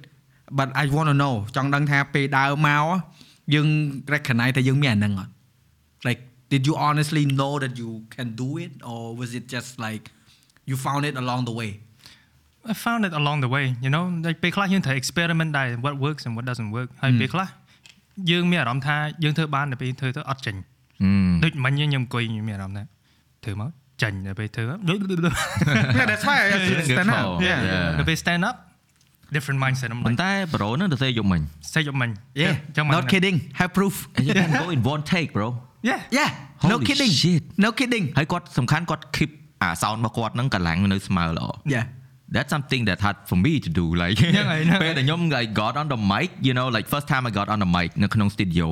[0.60, 2.85] but I want to know ចង់ដឹងថាពេលដើរមក
[3.53, 3.68] យើង
[4.14, 5.31] recognize ថាយើងមានអាហ្នឹងអត់
[6.07, 6.22] like
[6.53, 10.03] did you honestly know that you can do it or was it just like
[10.69, 11.72] you found it along the way
[12.72, 16.45] I found it along the way you know ដូចពេលខ្លះយើងត្រូវ experiment ដែរ what works and what
[16.49, 17.47] doesn't work ហើយពេលខ្លះ
[18.31, 20.56] យើងមានអារម្មណ៍ថាយើងធ្វើបានតែពេលធ្វើទៅអត់ចេញ
[21.43, 22.84] ដូចមិញខ្ញុំអង្គុយខ្ញុំមានអារម្មណ៍ថា
[23.43, 24.64] ធ្វើមកចាញ់ដល់ពេលធ្វើ
[25.97, 27.31] yeah that's why I Good stand up call.
[27.47, 27.88] yeah Yeah.
[27.99, 28.56] ដល់ពេល stand up
[29.35, 31.41] different mindset ខ្ញុំ ប៉ុ like ន្តែប្រូហ្នឹងទៅសេយកមិញ
[31.73, 32.10] សេយកមិញ
[32.41, 33.93] yeah ចឹង not kidding have proof
[34.27, 35.47] you can go in one take bro
[35.89, 36.30] yeah yeah
[36.72, 37.43] no Holy kidding shit.
[37.65, 39.31] no kidding ហើយគាត់សំខាន់គាត់ keep
[39.64, 41.85] អា sound របស់គាត់ហ្នឹងកម្លាំងនៅស្មើល្អ yeah
[42.35, 45.99] that's something that hard for me to do like ហ្នឹងហើយហ្នឹងហើយ ពេលដែលខ្ញុំ like got on the
[46.11, 48.68] mic you know like first time I got on the mic នៅក្នុង studio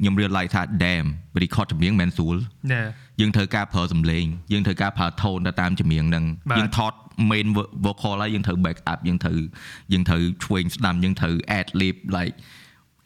[0.00, 1.06] ខ្ញុំ realize ថា damn
[1.42, 2.36] record ចម្រៀងមិនមែនស្រួល
[2.72, 2.86] yeah
[3.21, 6.93] យើងត្រូវការប្រើសំឡេងយើងត្រូវការប្រើ tone ទៅតាមចម្រៀងហ្នឹងបាទយើងថត
[7.31, 9.37] main vo- vocal ហើយយើងត្រូវ back up យើងត្រូវ
[9.93, 12.33] យើងត្រូវឆ្វេងស្ដាំយើងត្រូវ add lib like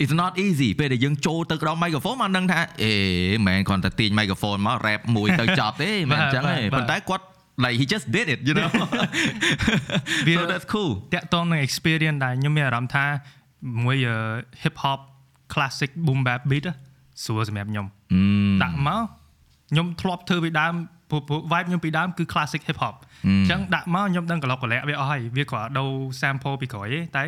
[0.01, 2.93] it's not easy ពេលដែលយើងចូលទៅក្នុង microphone មកដឹងថាអេ
[3.35, 7.25] មិនមែនគ្រាន់តែទាញ microphone មក rap មួយទៅចប់ទេមិនអញ្ចឹងទេបាទបាទប៉ុន្តែគាត់
[7.63, 8.69] like he just did it you know
[10.27, 13.05] វា so that's cool តាក់ទងនឹង experience ដែរខ្ញុំមានអារម្មណ៍ថា
[13.85, 13.97] មួយ
[14.63, 14.99] hip hop
[15.53, 16.73] classic boom bap beat ណា
[17.23, 17.85] ស្រួលសម្រាប់ខ្ញុំ
[18.63, 19.01] ដាក់មក
[19.71, 20.73] ខ្ញុំធ្លាប់ធ្វើពីដើម
[21.09, 22.95] ព្រោះព្រោះ vibe ខ្ញុំពីដើមគឺ classic hip hop
[23.25, 25.89] អញ្ចឹងដាក់មកខ្ញុំដឹងក្លុកក្លាក់វាអស់ហើយវាគ្រាន់ដូរ
[26.21, 27.23] sample ពីក្រោយទេតែ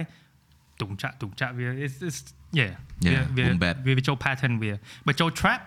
[0.82, 2.20] ទុងចាក់ទុងចាក់វា it's it's
[2.60, 2.74] yeah
[3.08, 4.72] Yeah, វា boom bap វាវាចូល pattern វា
[5.08, 5.60] បើចូល trap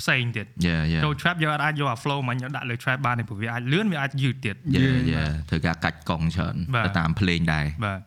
[0.00, 8.00] ផ្សេងទៀត yeah yeah ចូល trap យកអាចយកអា flow មកយកដាក់លើ trap បានទេព្រោះវាអាចលឿនវាអាចយឺតទៀត yeah yeah ត្រូវការកាច់កង់ច្រើនបាទទៅតាមភ្លេងដែរបាទ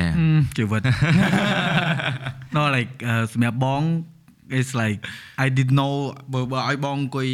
[0.00, 0.12] yeah
[0.56, 0.82] ជីវិត
[2.56, 3.82] no like អឺសម្រាប់បង
[4.57, 4.99] it's like
[5.45, 5.93] I did know
[6.33, 7.29] បើបើឲ្យបងអង្គុយ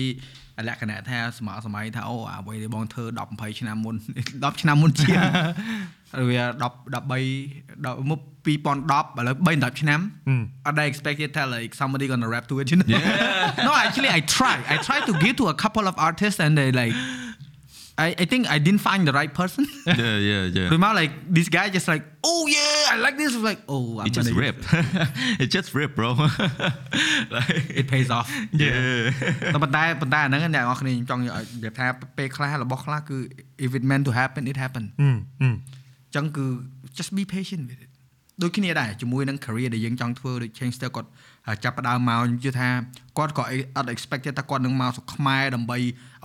[0.68, 3.96] លក្ខណៈថាសម័យសម័យថាអូអ្វីដែលបងធ្វើ10 20ឆ្នាំមុន
[4.34, 5.20] 10ឆ្នាំមុនជាង
[6.30, 10.00] វា10 13មុខ2010ឥឡូវ3 10ឆ្នាំ
[10.68, 12.88] I don't expected that like somebody gonna rap to it you know
[13.68, 16.70] no actually I try I try to give to a couple of artists and they
[16.82, 16.96] like
[18.06, 19.64] I I think I didn't find the right person
[20.02, 23.32] yeah yeah yeah Remember, like this guy just like, oh yeah, I like this.
[23.34, 24.58] I was like, oh, I'm it just gonna- rip
[25.44, 26.10] it just rip bro
[27.36, 27.50] like
[27.80, 28.30] It pays off.
[28.64, 28.74] yeah
[29.54, 31.86] តែប៉ុន្តែប៉ុន្តែអាហ្នឹងអ្នកនរគ្នាខ្ញុំចង់និយាយថា
[32.18, 33.18] ពេលខ្លះរបស់ខ្លះគឺ
[33.66, 35.10] if it meant to happen it happen អឺ
[35.42, 36.46] អឺ អញ្ចឹងគឺ
[36.98, 37.90] just be patient with it
[38.42, 41.10] ដូចគ្នាដែរជាមួយនឹង career ដែលយើងចង់ធ្វើដូច change ទៅគាត់
[41.64, 42.70] ចាប់ផ្ដើមមកខ្ញុំជឿថា
[43.18, 43.44] គាត់ក៏
[43.78, 45.78] អត់ expected ថាគាត់នឹងមកស្រុកខ្មែរដើម្បី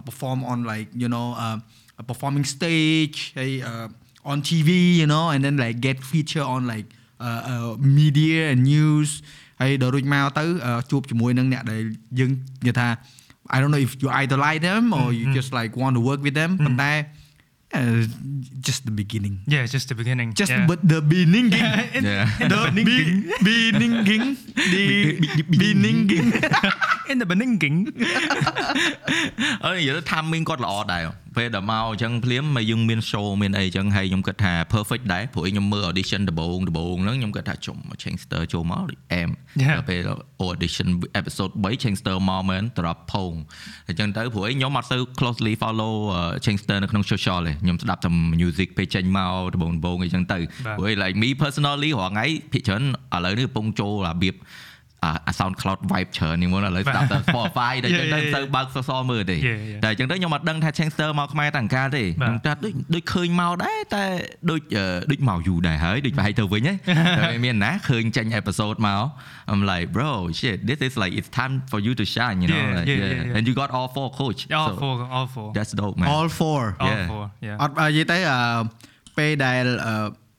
[0.09, 1.57] perform on like you know uh,
[2.01, 4.69] a performing stage ហើយ uh, on TV
[5.01, 6.89] you know and then like get feature on like
[7.27, 9.11] uh, uh, media and news
[9.61, 11.83] ហើយដល់រួចមកទៅអឺជួបជាមួយនឹងអ្នកដែល
[12.19, 12.31] យើង
[12.67, 12.89] និយាយថា
[13.55, 16.35] I don't know if you idolize them or you just like want to work with
[16.41, 16.93] them ប៉ុន្តែ
[17.79, 18.01] uh,
[18.67, 20.67] just the beginning yeah just the beginning just yeah.
[20.71, 21.49] but the beginning
[22.11, 22.25] Yeah.
[22.53, 23.15] the be-
[23.49, 23.95] beginning
[24.75, 24.85] the
[25.53, 25.99] beginning
[27.11, 27.77] in the beginning
[29.65, 31.03] អើនិយាយទៅ timing គាត់ល្អដែរ
[31.38, 39.30] ពេលដល់មកអញ្ចឹងភ្លាមមកយើងមាន show មានអីអញ្ចឹងហើយខ្ញុំគិតថា perfect ដែរព្រោះខ្ញុំមើល audition ដំបូងដំបូងហ្នឹងខ្ញុំគិតថាជុំ Changster ចូលមកដូចអែម
[39.64, 39.78] Yeah.
[39.78, 40.10] ដល់ពេល
[40.48, 40.88] audition
[41.20, 43.34] episode 3 Changster មកមែនត្រប់ផង
[43.88, 48.10] អញ្ចឹងទៅព្រោះខ្ញុំអត់សូវ closely follow អឺ Changster នៅក្នុង social ទេខ្ញុំស្ដាប់តែ
[48.42, 52.84] music ពេលចេញមកដំបូងដំបូងអីចឹងទៅបាទព្រោះ like me personally រាល់ថ្ងៃភាគច្រើន
[53.16, 54.36] ឥឡូវនេះកំពុងចូលរបៀប
[55.04, 59.82] អាអា SoundCloud vibe ច្រើននេះមុនឥឡូវស្ដាប់តែ Spotify ដែលចឹងទៅ Yeah, yeah, ទៅបើក social មើលទេ Yeah, yeah.
[59.84, 64.04] តែអញ្ចឹងទៅខ្ញុំអត់ដឹងថា Changster មកខ្មែរតាំងការទេបាទខ្ញុំថាដូចដូចឃើញមកដែរតែ
[64.50, 66.74] ដូចអឺដូចមកយូរដែរហើយដូចប្រហែលទៅវិញហ៎
[67.20, 69.04] តែមានណាឃើញចេញ episode មក
[69.52, 72.62] I'm like bro shit this is like it's time for you to shine you know
[72.62, 73.36] Yeah, like, yeah, yeah, yeah.
[73.38, 76.30] and you got all four coach all So, four all four that's dope man all
[76.40, 77.10] four all Yeah.
[77.12, 78.40] four yeah អត់និយាយទៅអឺ
[79.18, 79.94] ពេលដែលអឺ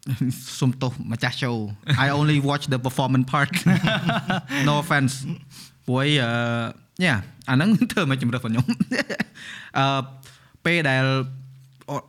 [0.59, 1.55] សុំទោសម្ចាស់ show
[2.05, 3.51] I only watch the performance part
[4.67, 5.13] no offense
[5.87, 6.31] ព្រោះអីអឺ
[7.05, 7.17] yeah
[7.49, 8.65] អាហ្នឹង ធ្វើមកជំរឿនរបស់ខ្ញុំ
[9.77, 9.85] អឺ
[10.65, 11.03] ពេលដែល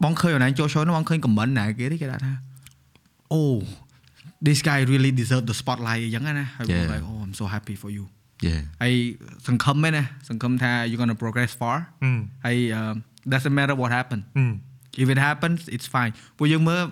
[0.05, 2.33] បងឃើញ អនឡាញចូល show នោះបងឃើញ comment ណាគេទេគេដាក់ថា
[3.35, 3.57] oh
[4.47, 6.93] this guy really deserve the spotlight អញ្ចឹងណាហើយបង Yeah.
[6.95, 8.05] like oh I'm so happy for you
[8.47, 8.95] yeah ហើយ
[9.47, 12.11] សង្ឃឹមមែនណាសង្ឃឹមថា you gonna progress far អឺ
[12.45, 12.57] ហើយ
[13.33, 14.45] doesn't matter what happen អឺ
[15.03, 16.83] if it happens it's fine ពួកយើងមើល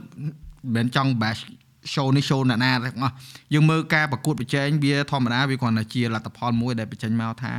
[0.64, 1.42] មិនមែនចង់ bash
[1.94, 3.14] show នេះ show អ្នកណាទាំងអស់
[3.54, 7.54] យើងមើលការប្រកួតប្រជែងវាធម្មតាវាគ្រាន់តែជាលទ្ធផលមួយដែលបញ្ចេញមកថា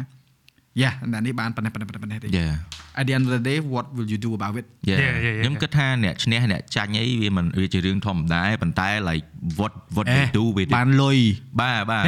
[0.83, 2.55] yeah អ្នកនេះបានប៉ុណ្ណេះប៉ុណ្ណេះប៉ុណ្ណេះទេ yeah
[3.01, 5.33] at the end of the day what will you do about it yeah Yeah, yeah,
[5.37, 5.63] yeah, ខ្ញុំ yeah.
[5.63, 9.25] គិតថាអ្នកឈ្នះអ្នកចាញ់អីវាមិនវាជារឿងធម្មតាទេប៉ុន្តែ like
[9.59, 11.19] what what អេ they do with it បានលុយ
[11.61, 12.05] បាទបាទ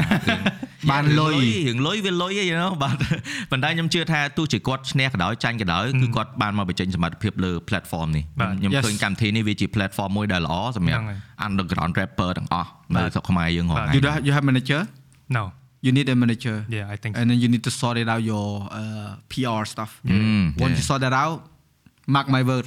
[0.90, 1.36] បានលុយ
[1.68, 2.96] រឿងលុយវាលុយឯង you know បាទ
[3.50, 8.82] ប៉ុន្តែខ្ញុំជឿថាទោះជាគាត់ឈ្នះក៏ដោយចាញ់ក៏ដោយគឺគាត់បានមកបញ្ចេញសមត្ថភាពលើ platform នេះបាទខ្ញុំ Yes.
[8.84, 14.80] ឃើញកម្មវិធីនេះវាជា platform មួយដែលល្អសម្រាប់ហ្នឹងហើយ underground rapper ទាំងអស់បានៅទស្រុកខ្មែរយើងរាល់បាទថ្ងៃ you do you have manager
[15.36, 15.42] no
[15.85, 18.21] you need a manager yeah I think and then you need to sort it out
[18.31, 18.47] your
[18.79, 20.79] uh, PR stuff Mm, once yeah.
[20.79, 21.39] you sort that out
[22.15, 22.65] mark my word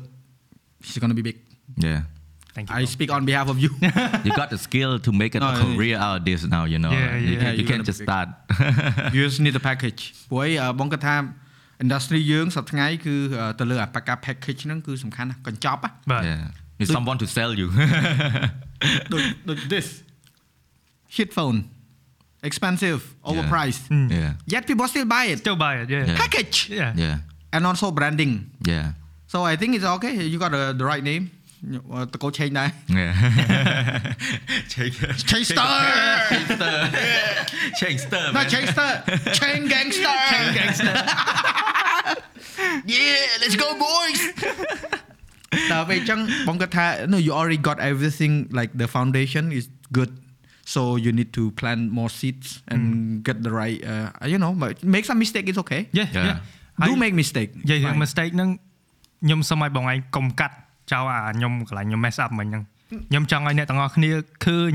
[0.87, 1.37] she's gonna be big
[1.89, 2.01] yeah
[2.55, 3.71] thank you I speak on behalf of you
[4.27, 6.65] you got the skill to make it No, a yeah, career out of this now
[6.73, 8.29] you know Yeah, You yeah, can't- you you can't gotta just be- start
[9.15, 11.17] you just need a package ព្រោះអីអឺបងគាត់ថា
[11.85, 16.43] industry យើងសប្តាហ៍ថ្ងៃគឺអឺទៅលើអាបកា package ហ្នឹងគឺសំខាន់ណាស់កញ្ចប់ណា បាទ yeah
[16.81, 17.69] Need someone to sell you
[19.13, 19.87] ដូចដូច this
[21.17, 21.59] headphone
[22.49, 23.01] expensive
[23.31, 23.85] overpriced
[24.21, 26.17] yeah yet people still buy it still buy it yeah Yeah.
[26.23, 27.17] package yeah yeah
[27.55, 28.33] and also branding
[28.73, 28.87] yeah
[29.33, 31.27] so I think it's okay you got the, the right name
[31.93, 32.71] អឺតកោ change ដែរ
[33.01, 33.13] yeah
[34.73, 34.95] change
[35.31, 35.73] change star
[36.31, 36.75] Changster
[37.81, 38.47] Changster no man.
[38.53, 38.93] change star
[39.39, 40.95] chain gangster chain gangster
[42.97, 44.21] yeah let's go boys
[45.73, 49.65] ដល់ពេលអញ្ចឹងបងគាត់ថា no you already got everything like the foundation is
[49.99, 50.11] good
[50.75, 52.83] so you need to plant more seeds and
[53.27, 56.27] get the right uh, you know but make some mistake is okay yeah Yeah.
[56.29, 56.37] yeah
[56.87, 58.03] do ហើយ make mistake និយាយរឿង Fine.
[58.05, 58.51] mistake ហ្នឹង
[59.25, 60.55] ខ្ញុំសុំឲ្យបងឯងកុំកាត់
[60.93, 62.63] ចោលអាខ្ញុំកន្លែងខ្ញុំ mess up មិញហ្នឹង
[63.09, 64.11] ខ្ញុំចង់ឲ្យអ្នកទាំងអស់គ្នា
[64.47, 64.73] ឃើញ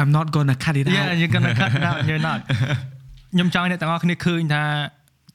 [0.00, 2.40] I'm not gonna cut it Yeah out you're gonna cut it out you're not
[3.32, 4.62] ខ្ញុំចង់ឲ្យអ្នកទាំងអស់គ្នាឃើញថា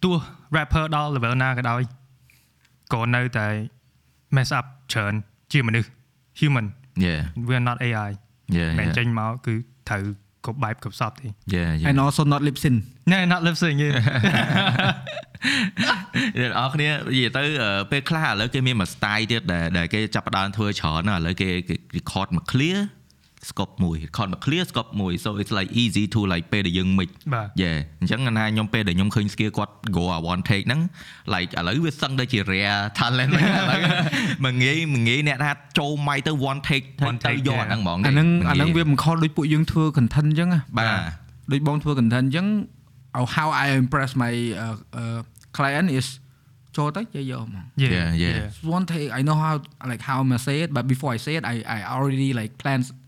[0.04, 0.16] ទោះ
[0.56, 1.82] rapper ដល់ level ណាក៏ដោយ
[2.94, 3.48] ក៏នៅតែ
[4.36, 5.14] mess up ច្រើន
[5.52, 5.90] ជាមនុស្ស
[6.40, 6.66] human
[7.06, 8.12] yeah we are not AI
[8.58, 9.56] yeah មិន yeah ចេញមកគឺ
[9.89, 10.03] ត្រូវ
[10.45, 12.77] គ្រប់បែបគ្រប់សពទេ yeah yeah and also not lip sync
[13.13, 13.89] ណែ not lip sync ទេ
[16.39, 22.79] អ្នកនរគ្នានិយាយទៅអឺពេលខ្លះឥឡូវគេមានមួយ style ទៀតដែលដែលគេចាប់ផ្ដើមធ្វើច្រើនណាស់ឥឡូវគេគេ record មក clear
[23.50, 27.10] scope មួយ record មក clear scope មួយ so it's like easy to like ពេលដែលយើង mix
[27.34, 30.82] បាទ yeah អញ្ចឹងណាខ្ញុំពេលដែលខ្ញុំឃើញ skill គាត់ go a one take ហ្នឹង
[31.34, 33.82] like ឥឡូវវាសឹងទៅជា rare talent ហ្នឹងឥឡូវ
[34.46, 37.62] មិនងាយមិនងាយអ្នកថាចូល mic ទៅ one take ទៅ One ទៅ take យក yeah.
[37.62, 41.00] អាហ្នឹងហ្មង អាហ្នឹង ទេ អាហ្នឹងវាមិនខុសដូចពួកយើងធ្វើ content អញ្ចឹងណា បាទ
[41.52, 42.48] ដូចបងធ្វើ content អញ្ចឹង
[43.36, 44.34] how I impress my
[44.64, 45.20] uh, uh,
[45.58, 46.08] client is
[46.78, 48.38] ចូលទៅយកយកហ្មង Yeah, yeah.
[48.76, 49.54] one take I know how
[49.92, 52.54] like how I'm gonna say it but before I say it I I already like
[52.64, 53.01] plans yeah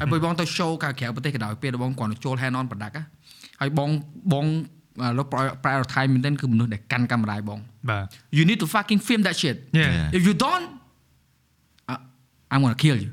[0.00, 3.04] ហើយបើបងទៅ show កាក្រៅប្រទេសក៏ដោយពេលដែលបងគ្រាន់តែចូល hand on product ណា
[3.60, 3.90] ហើយបង
[4.32, 4.46] បង
[5.02, 5.26] អាលោក
[5.64, 7.58] prioritize មែនទែនគឺមនុស្សដែលកាន់កាមេរ៉ាឲ្យបង
[7.90, 8.04] បាទ
[8.36, 10.16] you need to fucking film that shit yeah Yeah.
[10.18, 10.66] if you don't
[11.92, 12.00] uh,
[12.52, 13.10] I'm gonna kill you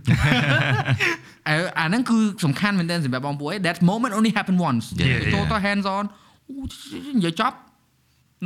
[1.48, 5.52] អាអាហ្នឹងគឺសំខាន់មែនទែនសម្រាប់បងពួកឯង that moment only happen once Yeah, ចូល yeah.
[5.52, 6.04] ទៅ hands on
[6.50, 6.56] អូ
[7.18, 7.56] និយាយចប់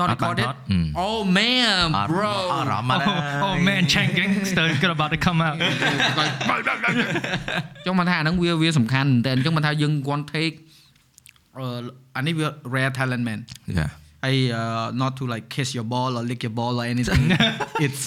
[0.01, 4.79] not អត់បាន recorded ថតអឺ oh man អត់ bro អត់អារម្មណ៍ Oh, oh man, Chang Gangster is
[4.97, 5.57] about to come out.
[7.87, 10.57] ចង់មកថាអាហ្នឹងវាវាសំខាន់មែនតើអញ្ចឹងមកថាយើង one take
[11.59, 11.67] អឺ
[12.17, 13.41] អានេះវា rare talent man
[13.79, 13.91] yeah
[14.25, 17.25] ហើយ uh, not to like kiss your ball or lick your ball or anything
[17.87, 18.05] it's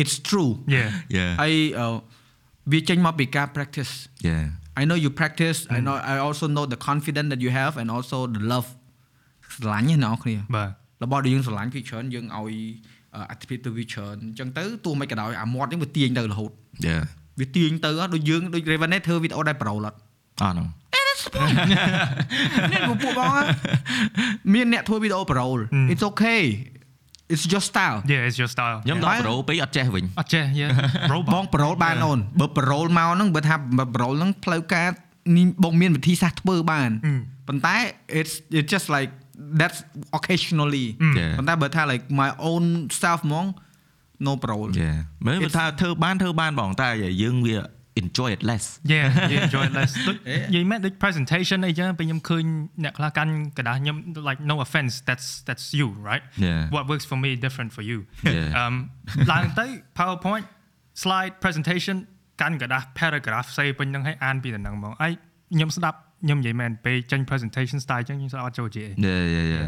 [0.00, 0.88] it's true Yeah.
[1.16, 1.86] yeah ហើយអឺ
[2.72, 3.92] វាចេញមកពីការ practice
[4.28, 4.44] yeah
[4.80, 7.88] I know you practice I know I also know the confidence that you have and
[7.96, 8.68] also the love
[9.54, 10.70] ស្រឡាញ់ណាអ្នកនរគ្នា បាទ
[11.03, 12.55] របស់ដែលយើងស្រឡាញ់វាច្រើនយើងឲ្យ
[13.15, 16.51] អឺអត្ថិភាពទៅវាច្រើនអញ្ចឹងទៅទោះមិនក៏ដោយអាមាត់នេះវាទាញទៅរហូត
[16.87, 17.03] yeah
[17.39, 19.97] វាទាញទៅហ៎ដូចយើងដូច Raven ធ្វើវីដេអូដែលប្រូលអត់
[20.43, 20.67] អត់ហ្នឹង
[22.73, 23.41] នេះពួកបងហ៎
[24.53, 25.57] មានអ្នកធ្វើវីដេអូប្រូល
[25.91, 26.43] it's okay
[27.33, 28.77] it's your style Yeah, it's your style.
[28.85, 30.71] ខ្ញុំដល់ប្រូពេកអត់ចេះវិញអត់ចេះ yeah
[31.11, 33.55] ប robot ងប្រូលបានអូនបើប្រូលមកហ្នឹងបើថា
[33.95, 34.87] ប្រូលហ្នឹងផ្លូវការ
[35.37, 37.13] នេះបងមានវិធីសាស្ត្រធ្វើបានអឺ
[37.47, 37.75] ប៉ុន្តែ
[38.19, 39.11] it's it's just like
[39.60, 39.78] that's
[40.18, 40.86] occasionally
[41.18, 42.64] ចា ប៉ុន្តែបើថា like my own
[43.02, 43.46] self ហ្មង
[44.26, 44.90] no parole យេ
[45.26, 46.88] មើលថាធ្វើបានធ្វើបានបងតែ
[47.22, 47.58] យើងវា
[48.02, 48.64] enjoy it less
[48.94, 52.44] Yeah you enjoy it less ដូចនិយាយមែនដូច presentation អីចឹងពេលខ្ញុំឃើញ
[52.84, 53.96] អ្នកខ្លះកាន់กระดาษខ្ញុំ
[54.28, 56.60] like no offense that's that's you right Yeah.
[56.74, 57.98] what works for me different for you
[58.36, 58.60] Yeah.
[58.62, 58.74] um
[59.32, 59.66] ឡើងទៅ
[59.98, 60.46] PowerPoint
[61.02, 61.96] slide presentation
[62.40, 65.08] កាន់กระดาษ paragraph ផ្សេងពេញហ្នឹងឲ្យអានពីដំណឹងហ្មងអី
[65.54, 69.59] ខ្ញុំស្ដាប់ ខ្ញុំនិយាយមែនពេលចេញ presentation style ចឹងខ្ញុំស្ដាប់អត់ចូលជាអីយេយេយេ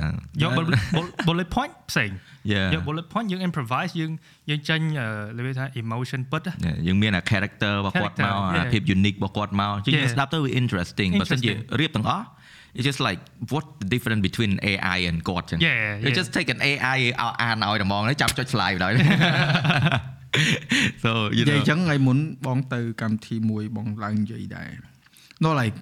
[0.41, 0.79] យក bullet
[1.27, 2.11] bullet point ផ្សេង
[2.53, 2.67] Yeah.
[2.73, 4.11] យក bullet point យើង improvise យើង
[4.49, 5.07] យើងចេញអឺ
[5.37, 8.71] លើគេថា emotion ពិតណាយើងមានអា character របស់គាត់ Character, មកអា yeah.
[8.73, 10.09] ភាព unique របស់គាត់មកជាង Yeah.
[10.13, 11.77] ស្ដាប់ទៅវា interesting បើមិនជា Interesting.
[11.79, 12.25] រៀបទាំងអស់
[12.77, 13.19] it's just like
[13.51, 16.19] what the difference between AI and គាត់ចឹង Yeah, you yeah.
[16.19, 18.93] just take an AI ឲ្យអានឲ្យតែហ្មងហើយចាប់ចុច slide ដល់
[21.03, 24.69] so you និយាយ know អញ្ចឹងថ្ងៃមុនបងទៅកម្មវិធីមួយបងឡើងនិយាយដែរ
[25.45, 25.77] no like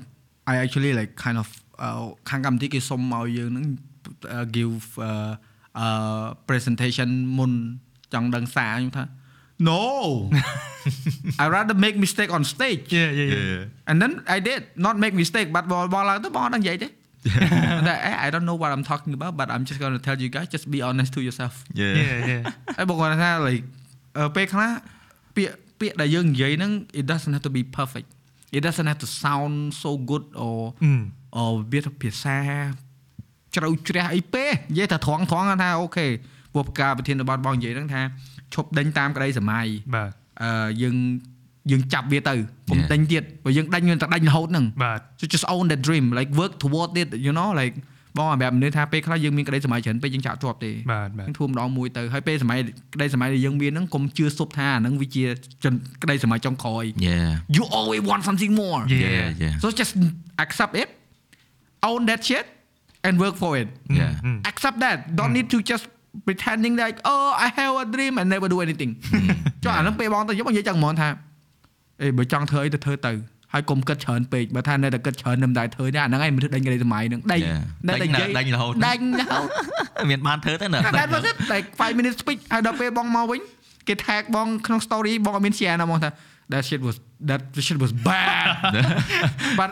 [0.52, 1.48] I actually like kind of
[1.82, 1.90] អឺ
[2.28, 3.66] ខាងកម្មវិធីគេសុំឲ្យយើងហ្នឹង
[4.34, 5.32] uh, give uh,
[5.84, 7.52] uh, presentation មុន
[8.12, 9.04] ចង់ដឹងសារខ្ញុំថា
[9.68, 9.82] no
[11.42, 14.94] I rather make mistake on stage yeah yeah yeah yeah and then I did not
[15.02, 16.88] make mistake but បងបងឡើងទៅបងអត់ដឹងនិយាយទេ
[17.86, 17.94] តែ
[18.26, 20.48] I don't know what I'm talking about but I'm just going to tell you guys
[20.54, 22.42] just be honest to yourself yeah yeah yeah
[22.76, 23.64] ហើយបងគាត់ថា like
[24.16, 24.70] អឺពេលខ្លះ
[25.36, 28.08] ពាក្យពាក្យដែលយើងនិយាយហ្នឹង it doesn't have to be perfect
[28.55, 30.57] It doesn't have to sound so good or
[31.35, 32.37] អឺ or វាទៅភាសា
[33.55, 36.07] ជ្រៅជ្រះអីពេកនិយាយថាត្រង់ត្រង់ថាអូខេ
[36.53, 38.01] ពួកការប្រធានបទបងនិយាយហ្នឹងថា
[38.53, 40.09] ឈប់ដេញតាមក្តីសម័យបាទ
[40.41, 40.95] អឺយើង
[41.71, 42.33] យើងចាប់វាទៅ
[42.69, 42.91] កុំ Yeah.
[42.93, 47.75] ដេញទៀតបើយើងដេញយើងតែដេញរហូតហ្នឹងបាទ so just own that dream like work toward it you know like
[48.17, 52.59] បងអាបែបមនុស្សថាពេលខ្លះយើងមានក្តីសម័យច្រើនពេកយើងចាក់ជាប់ទេបាទបាទយើងធ្វើម្ដងមួយទៅហើយពេលសម័យ
[52.93, 55.23] ក្តីសម័យដែលយើងមានហ្នឹងកុំជឿសុបថាអាហ្នឹងវាជា
[55.63, 59.13] ចន្ទក្តីសម័យចុងក្រោយ yeah you always want something more Yeah.
[59.17, 59.93] yeah yeah so just
[60.43, 60.89] accept it
[61.89, 62.45] own that shit
[63.05, 63.67] and work for it
[63.99, 64.13] yeah
[64.51, 65.85] accept that don't need to just
[66.27, 68.91] pretending like oh I have a dream and never do anything
[69.63, 71.09] ចុះអាហ្នឹងពេលបងទៅយកបងនិយាយចឹងហ្មងថា
[72.01, 73.11] អេបើចង់ធ្វើអីទៅធ្វើទៅ
[73.53, 77.61] ហើយកុំគិតច្រើនពេកបើថានៅតែគិតច្រើននឹងដែរធ្វើទេអាហ្នឹងឯងមិនធ្វើដេញក្តីសម័យហ្នឹងដេញ Yeah.
[77.87, 79.47] នៅតែនិយាយដេញរហូតដេញរហូត
[80.09, 83.39] មានបានធ្វើទៅណា that was it like 5 minutes speech ហើយដល់ពេលបងមកវិញ
[83.87, 86.11] គេ tag បងក្នុង story បងអត់មាន share ណាបងថា
[86.53, 86.95] that shit was
[87.29, 88.47] that shit was bad
[89.59, 89.69] but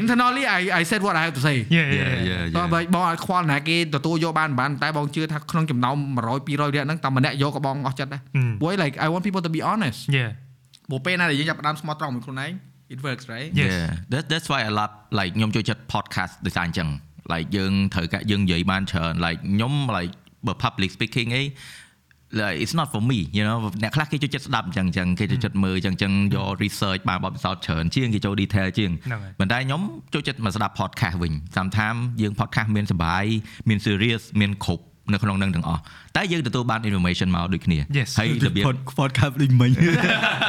[0.00, 8.20] internally I I said what I have to say yeah yeah yeah yeah តោះបើបងអត់ខ្វល់ណាគេទទួលយកបានមិនបានតែបងជឿថាក្នុងចំណោម100 200នាក់ហ្នឹងតែម្នាក់យកក៏បងអស់ចិត្តដែរ
[8.38, 8.40] Ừ.
[8.60, 10.30] ព្រោះ like I want people to be honest yeah
[10.88, 12.52] ព្រោះពេលណាដែលយើងចាប់ផ្ដើមស្មោះត្រង់មួយខ្លួនឯង
[12.94, 13.70] it works right Yes.
[13.72, 16.88] Yeah that that's why a lot like ខ្ញុំចូលចិត្ត podcast ដោយសារអញ្ចឹង
[17.32, 20.12] like យើងត្រូវការយើងនិយាយបានច្រើន like ខ្ញុំ like
[20.46, 21.44] បើ public speaking អី
[22.40, 29.80] like it's not for me you know អ្នកខ្លះគេចូលចិត្តស្ដាប់អញ្ចឹងអញ្ចឹងគេចូលចិត្តមើលអញ្ចឹងអញ្ចឹងយក research បានបទពិសោធន៍ច្រើនជាងគេចូល detail ជាងហ្នឹងហើយប៉ុន្តែខ្ញុំ
[30.14, 33.24] ចូលចិត្តមកស្ដាប់ podcast វិញ sometimes យើង podcast មានសបាយ
[33.68, 35.82] មាន serious មានគ្រប់នៅក្នុងនឹងទាំងអស់
[36.18, 38.08] តែយើងទទួលបាន information មកដូចគ្នា Yes.
[38.18, 38.64] ហើយរបៀប
[38.98, 39.70] podcast ដូចមិញ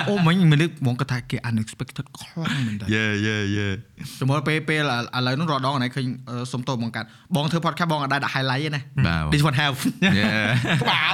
[0.09, 3.73] អូមិញមនុស្សបងគាត់ថាគេ unexpected ខ្លាំងមែនតើ yeah yeah yeah
[4.19, 4.83] ចំមកពេលពេលឥ
[5.27, 9.77] ឡូវហ្នឹងរដងណៃឃើញអឺសុំតោបងកាត់បងធ្វើ podcast បងអត់ដែរដាក់ highlight ទេណាបាទ this one have
[10.19, 10.47] yeah
[10.81, 11.13] ក្បាល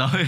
[0.00, 0.22] ឡើយ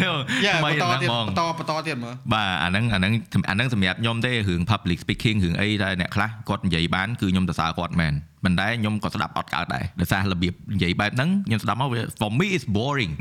[0.45, 3.13] យ៉ាថ្មីបន្តណាស់ទៀតបងបន្តបន្តទៀតមើលបាទអាហ្នឹងអាហ្នឹង
[3.51, 13.13] អាហ្នឹងសម្រាប់ខ្ញុំទេរឿង public speaking រឿងអីដែលអ្នកខ្លះគាត់និយាយបានគឺខ្ញុំសរសើរគាត់មែនប៉ុន្តែខ្ញុំក៏ស្ដាប់អត់កើតដែរដោយសាររបៀបនិយាយបែបហ្នឹងខ្ញុំស្ដាប់មកវា for me is boring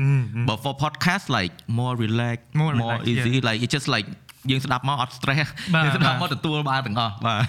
[0.48, 3.46] but for podcast like more relax More relax, easy yeah.
[3.48, 4.08] like it just like
[4.50, 7.40] យើងស្ដាប់មកអត់ stress បាទយើងស្ដាប់បាទមកទទួលបានទាំងអស់បាទ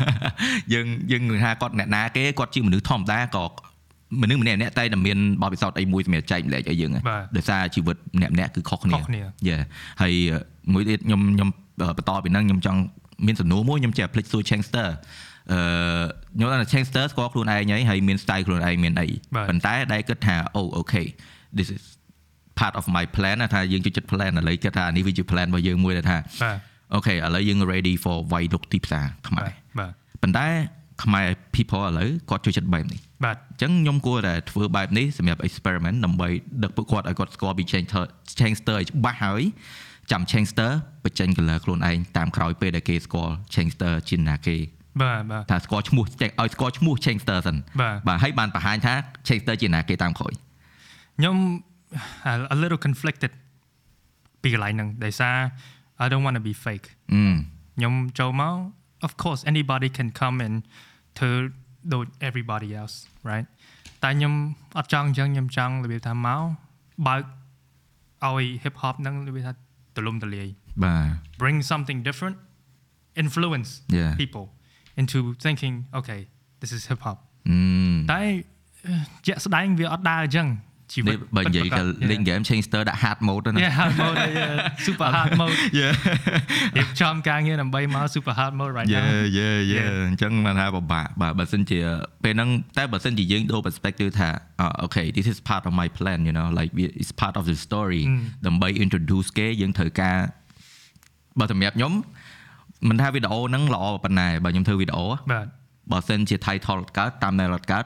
[0.74, 3.46] យើងយើងនិយាយថាគាត់អ្នកណាគេគាត់ជាមនុស្សធម្មតាក៏
[4.22, 9.56] មនុស្សម្នាក់ម្នាក់តែតែមានបទពិសោធន៍អីមួយសម្រាប់ចែកម្លែកឲ្យយើងបាទដោយសារជីវិតម្នាក់ម្នាក់គឺខុសគ្នាខុសគ្នាយេ
[10.02, 10.14] ហើយ
[10.74, 11.50] មួយទៀតខ្ញុំខ្ញុំ
[11.98, 12.80] បន្តពីហ្នឹងខ្ញុំចង់
[13.26, 14.88] មានសំណួរមួយខ្ញុំចេះភ្លេចសួរ Changster
[15.52, 16.04] អអឺ
[16.36, 21.08] ខ្ញុំថា Changster ស្គាល់ខ្លួនឯងហើយហើយមាន style ខ្លួនឯងមានអីបាទប៉ុន្តែដែលគិតថាអូ okay
[21.58, 21.84] this is
[22.60, 26.58] part of my plan ណាថាយើងជួយចិត្ត plan ឥឡូវគិតថានេះវាជា plan របស់យើងមួយដែលថាបាទ
[26.94, 29.50] អូខេឥឡូវយើង ready for វាយលុកទីផ្សារខ្មែរ
[29.80, 29.92] បាទ
[30.22, 30.48] ប៉ុន្តែ
[31.04, 36.30] ខ្មែរ people ឥឡូវគាត់ចូលចិត្តបែបនេះបាទអញ្ចឹងខ្ញុំគួរតែធ្វើបែបនេះសម្រាប់ experiment ដើម្បី
[36.64, 38.04] ដឹកពួកគាត់ឲ្យគាត់ស្គាល់ពី Changster
[38.40, 39.42] Changster ឲ្យច្បាស់ហើយ
[40.12, 40.72] ចាំ Changster
[41.04, 44.58] បញ្ចេញ color ខ្លួនឯងតាមក្រោយពេលដែលគេស្គាល់ Changster ជាណាគេ
[45.02, 48.94] បាទបាទថាស្គាល់ឈ្មោះចេះឲ្យស្គាល់ឈ្មោះ Changster សិនបាទបាទហើយបានបង្ហាញថា
[49.28, 50.34] Changster ជាណាគេតាមក្រោយ
[51.21, 51.37] ខ្ញុំ
[52.55, 53.33] a little conflicted
[54.43, 55.37] ពីកន្លែងហ្នឹងដោយសារ
[56.03, 57.23] I don't want to be fake អឺ
[57.77, 58.57] ខ្ញុំចូលមក
[59.07, 60.57] of course anybody can come and
[61.19, 61.33] ធ្វើ
[61.93, 62.97] ដូច everybody else
[63.31, 63.47] right
[64.03, 64.33] តែខ្ញុំ
[64.79, 66.43] អត់ចង់អញ្ចឹងខ្ញុំចង់របៀបថាមក
[67.07, 67.23] បើក
[68.25, 69.53] ឲ្យ hip hop ហ្នឹងរបៀបថា
[69.97, 70.49] ទលំទលាយ
[70.85, 71.09] បាទ
[71.43, 72.37] bring something different
[73.23, 74.13] influence Yeah.
[74.23, 74.47] people
[75.01, 76.21] into thinking okay
[76.61, 77.19] this is hip hop
[77.49, 77.59] អឺ
[78.13, 78.21] តែ
[79.27, 80.49] ជាក់ស្ដែងវាអត់ដើរអញ្ចឹង
[80.94, 84.56] ជីវិនេះតបើនិយាយទៅពិតប្រាកដលេង game Changster ដាក់ hard mode ទៅណា Yeah hard mode yeah,
[84.88, 85.58] super hard mode
[86.78, 90.08] រៀបចំការងារដើម្បីមក super hard mode right យេ now យេយេ Yeah.
[90.10, 91.80] អញ្ចឹងបានថាពិបាកបាទបើសិនជា
[92.24, 94.30] ពេលហ្នឹងតែបើសិនជាយើងដូរ perspective ថា
[94.82, 98.04] អូខេ this is part of my plan you know like we- it's part of the story
[98.46, 100.18] ដើម្បី introduce គេយើងត្រូវការ
[101.40, 101.94] បើសម្រាប់ខ្ញុំ
[102.90, 105.48] មិនថាវីដេអូហ្នឹងល្អប៉ុណ្ណាបើខ្ញុំធ្វើវីដេអូបាទ
[105.92, 107.86] បើសិនជា title អត់កើតតាមដែលអត់កើត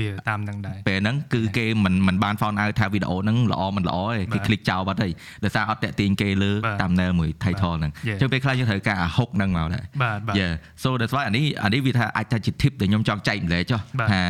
[0.00, 5.12] វាតាមនឹងដែរពេលហ្នឹងគឺគេមិនមិនបាន found out ថាវីដេអូហ្នឹងល្អមិនល្អទេគេ click ចោលបាត់ហើយ
[5.44, 8.16] ដោយសារអត់តាក់ទាញគេលើបាទតាមដែលមួយ title ហ្នឹងអ Yeah.
[8.16, 10.52] ញ្ចឹងពេលខ្លះយើងត្រូវការអា hook ហ្នឹងមកដែរបាទបាទ Yeah
[10.82, 14.22] so that's why អានេះអានេះវាថាអាចថាជា tip ដែលខ្ញុំចង់ចែកម្លែកចុះបាទថា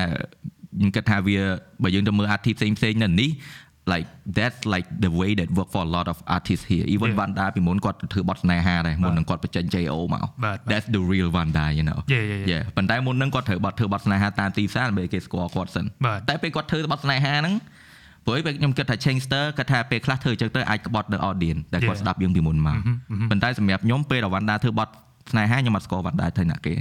[0.79, 1.39] ខ្ញុំគិតថាវា
[1.83, 3.31] បើយើងទៅមើល artist ផ្សេងផ្សេងៗនៅនេះ
[3.93, 4.07] like
[4.39, 7.19] that's like the way that work for a lot of artists here even Yeah.
[7.21, 12.51] Vanda ពីមុនគាត់ធ្វើបទស្នេហាដែរមុននឹងគាត់បញ្ចេញ JO មកបាទបាទ that's the real Vanda you know Yeah, yeah, yeah.
[12.53, 17.55] yeah ប៉ុន្តែមុននឹងគាត់ធ្វើបទធ្វើបទស្នេហាតាមទីផ្សារដើម្បីគេស្គាល់គាត់សិនបាទតែពេលគាត់ធ្វើបទស្នេហាហ្នឹង
[18.25, 22.03] ព្រោះឯងពេលខ្ញុំគិតថា Changster គាត់ថាពេលខ្លះធ្វើអញ្ចឹងទៅអាចក្បត់នៅ audience ដែលគាត់ Yeah.
[22.03, 22.79] ស្ដាប់យើងពីមុនមក
[23.31, 24.89] ប៉ុន្តែសម្រាប់ខ្ញុំពេលដែល Vanda ធ្វើបទ
[25.31, 26.75] ស្នេហាខ្ញុំអត់ស្គាល់ Vanda ថាណាគេ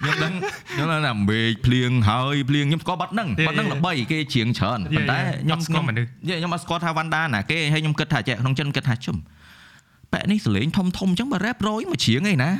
[0.00, 0.32] ខ្ញុំដឹង
[0.72, 3.74] ខ្ញុំដឹងខ្ញុំដឹងថាមេឃភ្លៀងហើយភ្លៀងខ្ញុំស្គាល់បទហ្នឹង Yeah, បទហ្នឹង yeah.
[3.74, 5.32] ល្បីគេច្រៀងច្រើន Yeah, ប៉ុន្តែ yeah.
[5.46, 9.16] ខ្ញុំអត់ស្គាល់មនុស្សយេខ្ញុំអត់ស្គាល់ថា Vanda ណាគេហើយខ្ញុំគិតថាចេះក្នុងចិនគិតថាជុំ
[10.12, 12.50] បែបនេះសលេងធំធំអញ្ចឹងបើ rap រយមកច្រៀងអីណា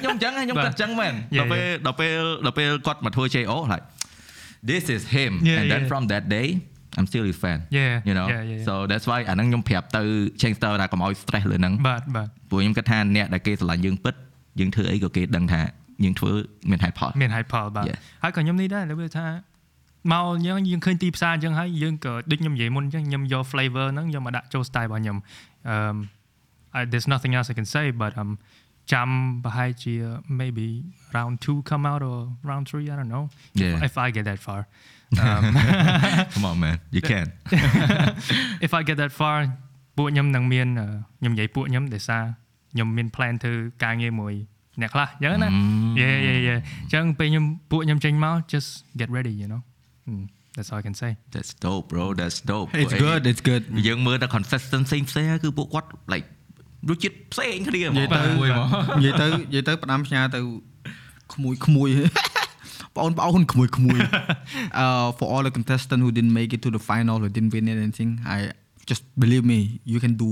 [0.00, 3.84] ខ្ញុំអញ្ចឹងខ្ញុំគិតអញ្ចឹងមែន Yeah, ដល់ពេលដល់ពេលដល់ពេលគាត់មកធ្វើ JO like
[4.70, 5.90] this is him Yeah, and then yeah.
[5.90, 6.48] from that day
[6.98, 8.66] I'm still a fan Yeah, you know yeah, yeah, yeah.
[8.66, 10.02] so that's why អាហ្នឹងខ្ញុំប្រាប់ទៅ
[10.40, 14.14] Changster ថាកុំឲ្យ stress លើហ្នឹងបាទបាទព្រោះខ្ញុំគិតថាអ្នកដែលគេស្រឡាញ់យើងពិត
[14.60, 15.60] យើងធ្វើអីក៏គេដឹងថា
[16.04, 16.32] យើងធ្វើ
[16.70, 17.98] មានហេតុផលមាន high power បាទ Yeah.
[18.22, 19.26] ហើយក៏ខ្ញុំនេះដែរលើថា
[20.12, 25.16] មកយើងយើងឃើញទីផ្សារអញ្ចឹងហើយយើងក៏ដូចខ្ញុំនិយាយមុនអញ្ចឹងខ្ញុំយក flavor ហ្នឹងយកមកដាក់ចូល style របស់ខ្ញុំ
[25.68, 25.96] អឺ
[26.78, 28.30] I there's nothing else I can say but um
[28.92, 29.08] ចាំ
[29.44, 29.94] ប្រហែលជា
[30.40, 30.66] maybe
[31.16, 32.18] round 2 come out or
[32.50, 33.86] round 3 I don't know if, Yeah.
[33.88, 34.60] if I get that far
[35.24, 35.42] um,
[36.34, 37.26] come on man you can
[38.66, 39.36] if I get that far
[39.96, 40.86] ពួកខ្ញុំនឹងមានអឺ
[41.20, 42.24] ខ្ញុំនិយាយពួកខ្ញុំដោយសារ
[42.72, 43.54] ខ្ញុំមាន plan ធ្វើ
[43.84, 44.34] ការងារមួយ
[44.80, 45.92] អ្នកខ្លះអញ្ចឹងណា Mm.
[46.02, 48.68] Yeah yeah yeah អញ្ចឹងពេលខ្ញុំពួកខ្ញុំចេញមក just
[49.00, 49.62] get ready you know
[50.10, 50.24] Mm,
[50.54, 54.26] that's all I can say that's dope bro that's dope It's good it's good យើងមើលតែ
[54.36, 56.26] consistency ផ្សេងៗគឺពួកគាត់ like
[56.90, 58.68] រសជាតិផ្សេងគ្នាហ្មនិយាងយទៅមួយហ្មង
[58.98, 60.40] និយាយទៅនិយាយទៅផ្ដាំផ្ញើទៅ
[61.34, 61.88] ក្មួយក្មួយ
[62.96, 63.98] បងប្អូនក្មួយក្មួយ
[64.82, 67.66] uh for all the contestants who didn't make it to the final or didn't win
[67.76, 68.38] anything I
[68.90, 69.58] just believe me
[69.92, 70.30] you can do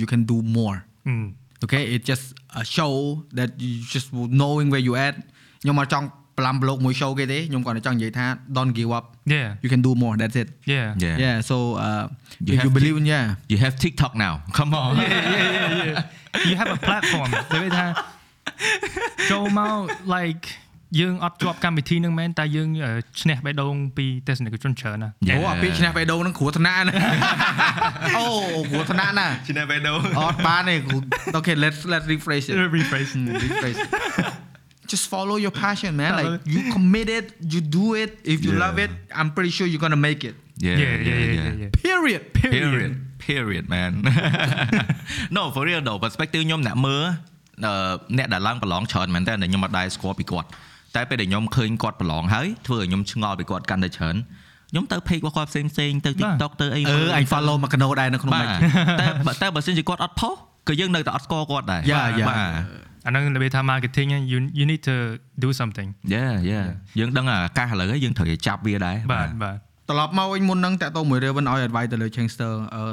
[0.00, 0.78] you can do more
[1.10, 1.26] Mm,
[1.65, 2.25] okay it's just
[2.61, 2.93] a show
[3.37, 4.07] that you just
[4.41, 5.15] knowing where you at
[5.61, 6.07] ខ្ញុំមកចង់
[6.37, 8.25] ប្លាំប្លុកមួយ show គេទេខ្ញុំគាត់តែចង់និយាយថា
[8.57, 11.55] don't give up yeah you can do more that's it yeah yeah yeah so
[11.87, 12.03] uh
[12.47, 15.09] You if have you to- believe in yeah you have TikTok now come on yeah
[15.35, 16.01] yeah yeah yeah
[16.49, 17.87] you have a platform ដូចថា
[19.31, 19.77] ចូលមក
[20.15, 20.43] like
[20.99, 25.37] យើងអត់ជាប់កម្មវិធីហ្នឹងមែនតែយើងអឺឈ្នះបេះដូងពីទស្សនិកជនច្រើនណាស់ Yeah.
[25.37, 26.93] អូអាពេលឈ្នះបេះដូងហ្នឹងគ្រោះថ្នាក់ណា
[28.16, 28.24] អូ
[28.70, 30.96] គ្រោះថ្នាក់ណាឈ្នះបេះដូងអត់បានទេគ្រូ
[31.38, 33.90] Okay let's let's rephrase it rephrase Hmm, rephrase it
[34.92, 38.62] just follow your passion man like Follow- you committed you do it if you Yeah.
[38.64, 40.34] love it I'm pretty sure you're gonna make it
[40.66, 42.92] yeah yeah yeah yeah yeah period period
[43.26, 43.92] period man
[45.36, 47.04] no for real though perspective ខ្ញុំអ្នកមើល
[47.66, 50.48] អឺអ្នកដែលឡើងប្រឡងច្រើនមែនតើខ្ញុំអត់ដែរស្គាល់ពីគាត់
[50.96, 54.16] តែពេលដែលខ្ញុំឃើញគាត់ប្រឡងហើយធ្វើឲ្យខ្ញុំឆ្ងល់ពីគាត់កាន់តែច្រើន
[54.72, 58.60] ខ្ញុំទៅ page របស់គាត់ផ្សេងផ្សេងៗទៅ TikTok ទៅអីអឺអញ follow មកកណោដែរនៅក្នុងបាទ mic
[59.00, 60.34] តែបើតែបើសិនជាគាត់អត់ផុស
[60.68, 62.28] ក៏យើងនៅតែអត់ស្គាល់គាត់ដែរ Yeah, yeah.
[62.28, 62.38] បាទ
[63.06, 64.96] អាហ្នឹងនិយាយថា marketing ហ្នឹង you you need to
[65.44, 66.66] do something yeah yeah
[66.98, 69.56] យើងដឹងអាកាសឥឡូវហើយយើងត្រូវតែចាប់វាដែរបាទបាទ
[69.88, 72.84] ត្រឡប់មកវិញមុនហ្នឹងតាក់ទងមួយ Raven ឲ្យ advice ទៅលើ Changster អឺ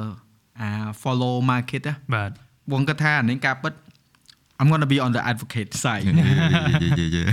[0.60, 0.70] អា
[1.02, 2.30] follow market ណាបាទ
[2.72, 3.72] បងគិតថាអានេះការពិត
[4.60, 7.28] I'm going to be on the advocate side yeah yeah yeah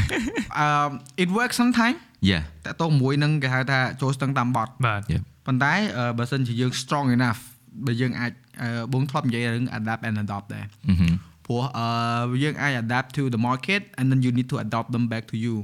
[0.63, 0.91] um
[1.23, 1.95] it works sometime
[2.29, 7.39] yeah តើតោះមួយនឹងគេហៅថាចូលស្ទឹងតាមបត់បាទ yeah ប៉ុន្តែអឺបើសិនជាយើង strong enough
[7.85, 8.31] បើយើងអាច
[8.61, 11.11] អឺបងធ្លាប់និយាយរឿង adapt and adopt ដែរ mhm
[11.45, 15.55] ព្រោះអឺយើងអាច adapt to the market and then you need to adopt them back to you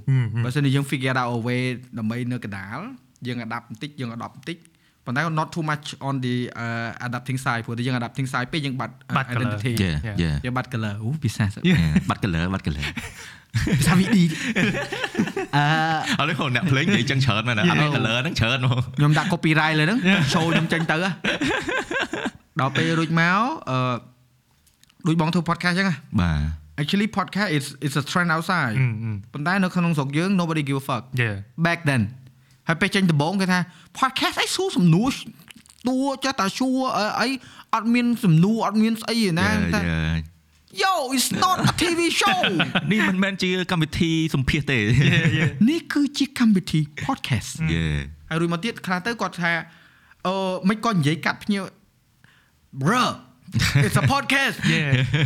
[0.44, 1.62] បើសិនជាយើង figure out a way
[1.98, 2.80] ដើម្បីនៅកណ្ដាល
[3.28, 4.58] យើង adapt បន្តិចយើង adopt បន្តិច
[5.05, 9.51] ប៉ុន្តែ not too much on the uh, adapting side ព្រោះតែយើង adapting side ពេកយើងបាត់ បាត់ colour
[9.53, 10.17] identity yeah Yeah.
[10.23, 12.85] yeah យើងបាត់ color អូពិសេស Yeah, បាត់ color បាត់ color
[13.79, 14.25] ភាសាវិឌី
[16.19, 19.99] អឺ ឥឡូវអ្នកភ្លេងនិយាយចឹងច្រើនមែនអត់ color ហ្នឹងច្រើនហ្មង ខ្ញុំដាក់ copyright លើហ្នឹង
[20.33, 21.11] show ខ្ញុំចេញទៅហ៎
[22.61, 23.41] ដល់ពេលរួចមក
[23.71, 23.79] អឺ
[25.07, 30.85] ដូចបងធ្វើ podcast ចឹងហ៎ បាទ actually podcast is is a trend outside អឺអឺ ប៉ុន្តែនៅក្នុងស្រុកយើង nobody give a
[30.89, 31.37] fuck yeah
[31.67, 32.03] back then
[32.68, 33.60] ហើយពេលចេញដំបូងគេថា
[34.00, 35.10] podcast អីសួរសំណួរ
[35.90, 37.28] តួចេះតែសួរអីអី
[37.74, 40.16] អត់មានសំណួរអត់មានស្អីទេណា Yeah, តែ yeah.
[40.84, 42.40] yo it's not a TV show
[42.92, 44.80] នេះមិនមែនជាកម្មវិធីសម្ភាសទេ
[45.70, 47.98] នេះគឺជាកម្មវិធី podcast yeah
[48.30, 49.52] ហើយរួចមកទៀតខ្លះទៅគាត់ថា
[50.28, 50.36] អឺ
[50.70, 51.64] មិនក៏និយាយកាត់ភ្ញៀវ
[52.82, 53.04] bro
[53.86, 54.80] it's a podcast យេ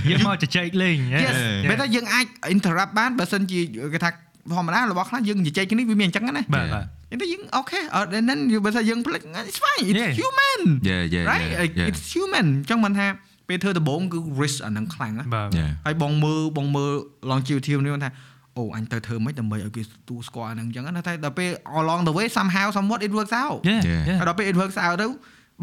[0.09, 1.35] យើងមកជជែកលេង yes
[1.69, 3.59] បែរតែយើងអាច interrupt បានបើសិនជា
[3.93, 4.09] គេថា
[4.53, 6.67] ធម្មតារបស់ខ្លះយើងនិយាយគ្នាវាមានអញ្ចឹងណាបាទ
[7.09, 10.11] បាទអញ្ចឹងយើងអូខេអត់ហ្នឹងបើថាយើងភ្លេច it's fine it's Yeah.
[10.21, 11.89] human yeah yeah right yeah, Like, yeah.
[11.89, 13.07] it's human អញ្ចឹងមិនថា
[13.47, 16.91] ពេលធ្វើដំបូងគឺ risk អាហ្នឹងខ្លាំងណាបាទ yeah ហើយបងមើលបងមើល
[17.31, 18.11] longevity នេះគាត់ថា
[18.57, 21.49] អូអញទៅធ្វើមិនដើម្បីឲ្យគេទទួលស្គាល់អាហ្នឹងអញ្ចឹងណាតែដល់ពេល
[21.81, 24.01] along the way somehow somewhat it works out yeah Yeah.
[24.09, 25.07] yeah ហើយដល់ពេល it works out ទៅ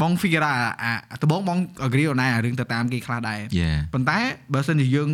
[0.02, 4.18] បង figure out អាអាដំបូងបង agree អូនឯងអារឿងទៅតាមគេខ្លះដែរ yeah ប៉ុន្តែ
[4.54, 5.08] បើសិនជាយើង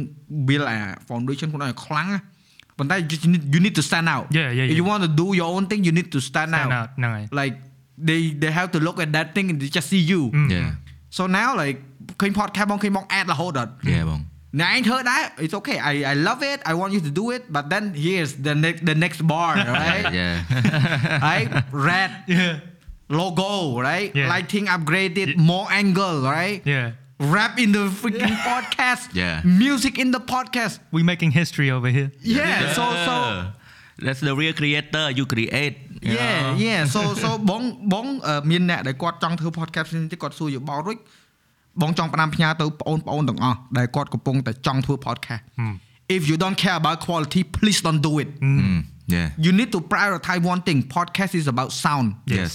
[0.49, 0.79] build អា
[1.09, 2.21] foundation ខ្លួនឯងខ្លាំងណា
[2.80, 4.78] ប៉ុន្តែ you need, you need to stand out Yeah, yeah, if yeah.
[4.80, 7.24] you want to do your own thing you need to stand, stand out out ហ្នឹងហើយ
[7.40, 7.56] like
[8.08, 10.22] they they have to look at that thing and they just see you
[10.56, 10.70] yeah
[11.18, 11.78] so now like
[12.20, 14.22] ឃើញ podcast បងឃើញបង add រហូតអត់ yeah បង
[14.62, 17.84] ណែឯងធ្វើដែរ it's okay I I love it I want you to do it but then
[18.06, 19.52] here's the next the next bar
[19.84, 20.36] right yeah
[21.30, 21.50] right
[21.90, 22.54] red yeah
[23.20, 23.52] logo
[23.90, 24.28] right Yeah.
[24.34, 25.50] lighting upgraded Yeah.
[25.52, 26.88] more angle right yeah
[27.36, 29.36] rap in the freaking podcast Yeah.
[29.64, 32.10] music in the podcast we making history over here
[32.40, 33.16] yeah so so
[34.06, 35.76] that's the real creator you create
[36.10, 36.66] you yeah know?
[36.68, 37.62] yeah so so បង
[37.94, 40.98] បងអឺមានអ្នកដែលគាត់ចង់ធ្វើ podcast ផ្សេងទៀតគាត់សួរយោបល់រួច
[41.82, 45.42] បងចង់ផ្ដាំផ្ញើទៅបងប្អូនទាំងអស់ដែលគាត់កំពុងតែចង់ធ្វើ podcast
[46.18, 48.80] if you don't care about quality please don't do it Mm,
[49.16, 52.54] yeah you need to prioritize one thing podcast is about sound yes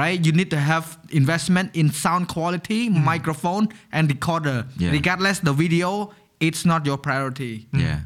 [0.00, 0.84] Right you need to have
[1.20, 3.64] investment in sound quality microphone
[3.96, 4.90] and recorder Yeah.
[4.96, 5.90] regardless the video
[6.46, 7.52] it's not your priority
[7.84, 7.98] yeah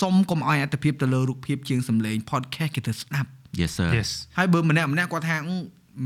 [0.00, 3.28] សុំកុំឲ្យអត្តភាពទៅលើរូបភាពជាងសំឡេង podcast គេទៅស្ដាប់
[3.60, 5.58] yes sir yes ហើយបើម្នាក់ម្នាក់គាត់ថាអឺមិន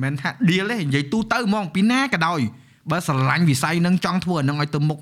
[0.03, 2.41] មែនថា deal ទេនិយាយទូទៅហ្មងពីណាក៏ដោយ
[2.91, 4.99] បើស្រឡាញ់វិស័យហ្នឹងចង់ធ្វើអាហ្នឹងឲ្យទៅមុខ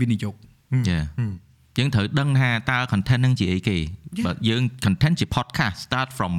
[0.00, 0.34] វិនិយោគ
[0.90, 1.04] yeah
[1.78, 3.76] យើងត្រូវដឹងថាតើ content ហ្នឹងជាអីគេ
[4.26, 6.32] បើយើង content ជា podcast start from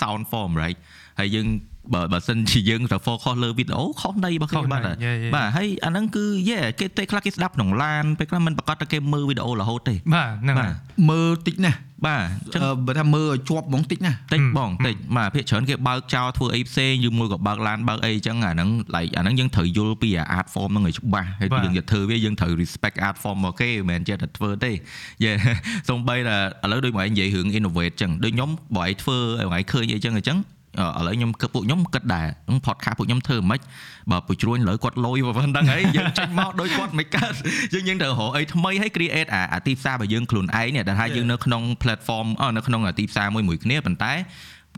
[0.00, 0.78] sound form right
[1.18, 1.46] ហើយយើង
[1.94, 5.32] បើបើសិនជាយើងទៅ focus លើវីដេអូខុសនៃរបស់ខុគេសបាត់នៃហើយ Yeah, yeah.
[5.34, 10.72] បាទហើយអាហ្នឹងគឺ yeah គេទេខ្លះគេស្ដាប់ក្នុងឡានពេលខ្លះមិនប្រកាសថាគេមើលវីដេអូរហូតទេបាទហ្នឹងហើយ
[11.10, 24.72] មើលតិចណាស់បាទអញ្ចឹងអឺបើថាមើលឲ្យជាប់ហ្មងតិចណាស់តិចបងតិចបាទភាគច្រើនគេបើកចោលធ្វើអីផ្សេងយូរមួយក៏បើកឡានបើកអីអញ្ចឹងអាហ្នឹង like អាហ្នឹងយើងត្រូវយល់ពីអា art form ហ្នឹងឲ្យច្បាស់ហើយបាទយើងយកធ្វើវាយើងត្រូវ respect art form មកគេមិនមែនចេះតែធ្វើទេ
[25.24, 25.30] យេ
[25.88, 32.26] សំបីតែឥឡូវដូចមកឯងនិយាយរឿង innovate អញ្ចឹងដូចខ្ញុំបើឯងធ្វើឲ្យឯងឃើញអីអញ្ចឹងអញ្ចឹងអឺ ឥឡូវខ្ញុំគិតពួកខ្ញុំគិតដែរ
[32.66, 37.32] podcast ពួកខ្ញុំធ្វើមិនខ្មិចបើពូជ្រួញលើគាត់លុយប៉ុណ្ណឹងហើយយើងចេញមកដោយគាត់មិនកើត
[37.74, 44.12] យើងយើងត្រូវរកអីថ្មីឲ្យ create អាអាទីផ្សាររបស់យើងខ្លួនឯងនេះដែលថាយើងនៅក្នុង platform អឺនៅក្នុងអាទីផ្សារមួយមួយគ្នាប៉ុន្តែ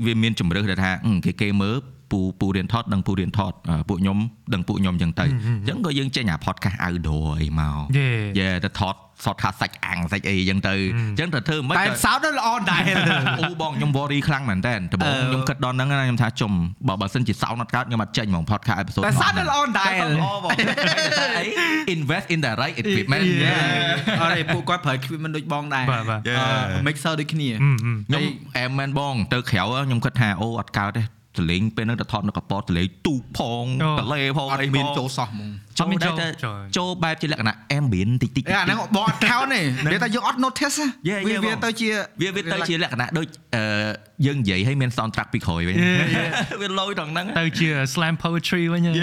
[0.06, 1.76] វាមានជំរឿសដែលថាអឺគេគេមើល
[2.10, 4.18] ពូពូរៀនថតដឹងពូរៀនថតអឺពួកខ្ញុំ
[4.54, 8.22] ដឹងពួកខ្ញុំអញ្ចឹងទៅអញ្ចឹងក៏យើងចេញអា podcast outdoor អីមក Yeah.
[8.38, 8.94] យេទៅថត
[9.24, 10.74] សតថាសាច់អាំងសាច់អីអញ្ចឹងទៅ
[11.10, 12.82] អញ្ចឹងទៅធ្វើមិនតែ sound ទៅល្អដែរ
[13.40, 16.52] អូបងខ្ញុំ worry ខ្លាំងមែនតើដំបូងខ្ញុំគិតដល់ហ្នឹងណាខ្ញុំថាជុំ
[16.88, 20.50] បើបើសិនជា sound អត់កើតខ្ញុំអត់ចេញហ្មង podcast episode តែ sound ទៅល្អដែរល្អបង
[21.38, 21.44] អី
[21.94, 23.24] invest in the right equipment
[24.22, 26.38] អរេពួកគាត់ប្រើ equipment ដូចបងដែរបាទបាទ Yeah.
[26.74, 28.22] អឺ mixer ដូចគ្នាខ្ញុំ
[28.58, 31.02] អែមមែនបងទៅក្រៅខ្ញុំគិតថាអូអត់កើតទេ
[31.38, 41.88] សលេងពេលហ្នឹងទៅថតនៅកប៉ោតសលេងទូកផងអូតលេផងអត់អីមានផងចូលសោះហ្មងចូលអត់មានដែរចូលតែចូលចូលបែបជាលក្ខណៈ ambient តិចតិចអេអាហ្នឹងបងអត់ count ទេនិយាយថាយើងអត់ notice ណា Yeah, វា yeah, វាបងទៅជា
[42.22, 43.26] វាវាទៅជាលក្ខណៈដូច
[43.56, 43.90] អឺ
[44.26, 45.76] យើងនិយាយឲ្យមាន soundtrack ពីក្រោយវិញ
[46.60, 48.96] វាលយត្រង់ហ្នឹងទៅជា slam poetry វិញហើយ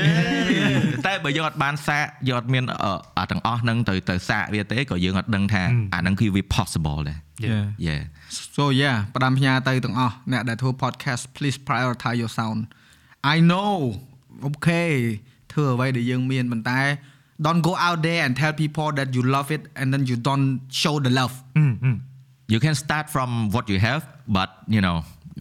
[1.08, 5.64] តែបើយើងអត់បានសាកយើងអត់មានអឺអាទាំងអស់ហ្នឹងទៅទៅសាកវាទេក៏យើងអត់ដឹងថា
[5.94, 7.65] អាហ្នឹងគឺវា possible ដែរ Yeah.
[7.87, 8.01] yeah
[8.57, 12.61] so yeah ផ្ដាំផ្ញើទៅទាំងអស់អ្នកដែលធ្វើ podcast please prioritize your sound
[13.35, 13.73] I know
[14.49, 14.91] okay
[15.53, 16.81] ធ្វើអ្វីដែលយើងមានប៉ុន្តែ
[17.47, 20.49] don't go out there and tell people that you love it and then you don't
[20.83, 21.93] show the love អឺអឺ
[22.53, 24.03] you can start from what you have
[24.37, 24.97] but you know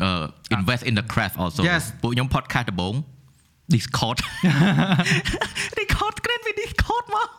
[0.07, 0.23] uh,
[0.57, 1.83] invest in the craft also Yes.
[2.01, 2.95] ពួកខ្ញុំ podcast ដំបូង
[3.73, 4.17] Discord
[5.77, 7.29] Discord គ្រាន់ពី Discord មក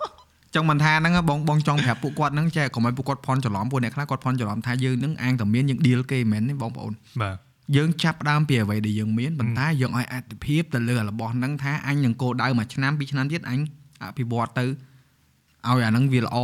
[0.56, 7.38] ចឹងមិនថាហ្នឹងបងបងចង់ប្រាប់ពួកគាត់ហ្នឹងចេះកុំឲ្យពួកគាត់ផន់ច្រឡំពួកអ្នកខ្លះគាត់ផន់ច្រឡំថាយើងហ្នឹងអាងតែមានយើង deal គេមិនមែនទេបងប្អូនបាទ
[7.76, 13.60] យើងចាប់ផ្ដើមពីអ្វីដែលយើងមានប៉ុន្តែយើងឲ្យអត្ថភាពទៅលើរបស់ហ្នឹងថាអញនឹងគោលដៅមួយឆ្នាំពីរឆ្នាំទៀតអញ
[14.04, 14.74] អភិវឌ្ឍទៅឲ្យ
[15.68, 16.38] អាហ្នឹងវាល្អ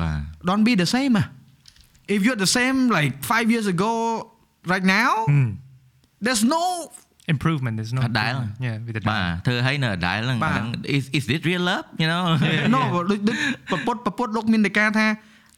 [0.00, 0.18] បាទ
[0.48, 1.26] don't be the same ah.
[2.14, 3.92] if you're the same like 5 years ago
[4.72, 5.40] right now អឺ
[6.24, 6.62] there's no
[7.33, 8.65] improvement there's no អត់ដែល improvement.
[8.65, 12.23] yeah with the បាទធ្វើឲ្យនៅអដែលហ្នឹង បាទ ហ្នឹង is is this real love you know
[12.75, 13.37] no ដូចដូច
[13.71, 15.07] ប្រពុតប្រពុតលោកមានតែការថា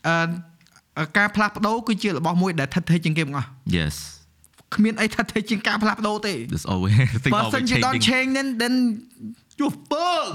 [0.08, 3.96] អឺការផ្លាស់ប្ដូរគឺជារបស់មួយដែលថិតថេរជាងគេទាំងអស់ yes
[4.76, 6.94] គ្មានអីថិតថេរជាងការផ្លាស់ប្ដូរទេ there's always
[7.24, 8.74] thing Person always you don't changing change then then
[9.61, 10.27] you fuck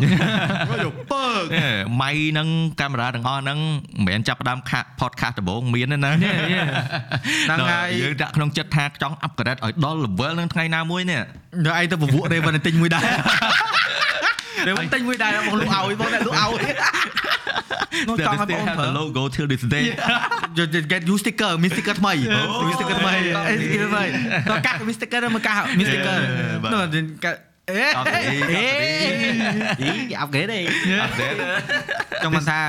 [0.85, 1.43] you fuck
[2.01, 2.47] ម៉ៃហ្នឹង
[2.81, 6.67] កាមេរ៉ាទាំងអស់ហ្នឹងមិនមែនចាប់ផ្ដើមខា podcast ដំបូងមានទេណា Yeah, yeah.
[7.47, 11.21] ហ្នឹងហើយយើងដាក់ក្នុងចិត្តថាចង់ upgrade ឲ្យដល់ level ហ្នឹងថ្ងៃណាមួយនេះ
[11.65, 13.03] ដល់ឯងទៅពពួក Raven ទិញមួយដែរ
[14.67, 16.51] Raven ទិញមួយដែរបងលក់ឲ្យបងអ្នកលក់ឲ្យ
[18.07, 19.85] នោះចង់ឲ្យបង have ប្រើ the logo till this day
[20.57, 22.13] you get you sticker មាន sticker ថ្មី
[22.67, 23.13] មាន sticker ថ្មី
[23.47, 24.03] អេ sticker ថ្មី
[24.49, 26.17] ដល់កាត់មាន sticker ទៅមកកាត់មាន sticker
[26.73, 26.79] នោះ
[27.25, 27.37] កាត់
[27.68, 28.34] អេ អត់ទេ អេ
[29.82, 29.90] អី
[30.20, 30.60] អាប់ក្រេតទេ
[31.06, 31.36] update
[32.22, 32.60] ចង់មិនថា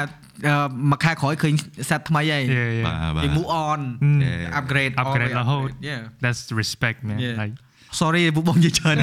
[0.47, 0.53] អឺ
[0.91, 1.53] មួយខែក្រោយឃើញ
[1.89, 3.79] set ថ្មីហើយ yeah yeah បាទបាទ គេ move on
[4.25, 4.59] Yeah.
[4.59, 5.87] upgrade upgrade always the whole upgrade.
[5.89, 7.35] yeah that's the respect man Yeah.
[7.41, 7.53] like
[8.01, 8.95] sorry ពួកបងនិយាយច្រើន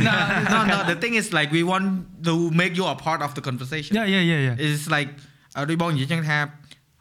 [0.55, 1.87] no no the thing is like we want
[2.29, 5.09] to make you a part of the conversation yeah yeah yeah yeah it's like
[5.57, 6.39] អឺដូចបងនិយាយចឹងថា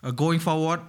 [0.06, 0.80] uh, going forward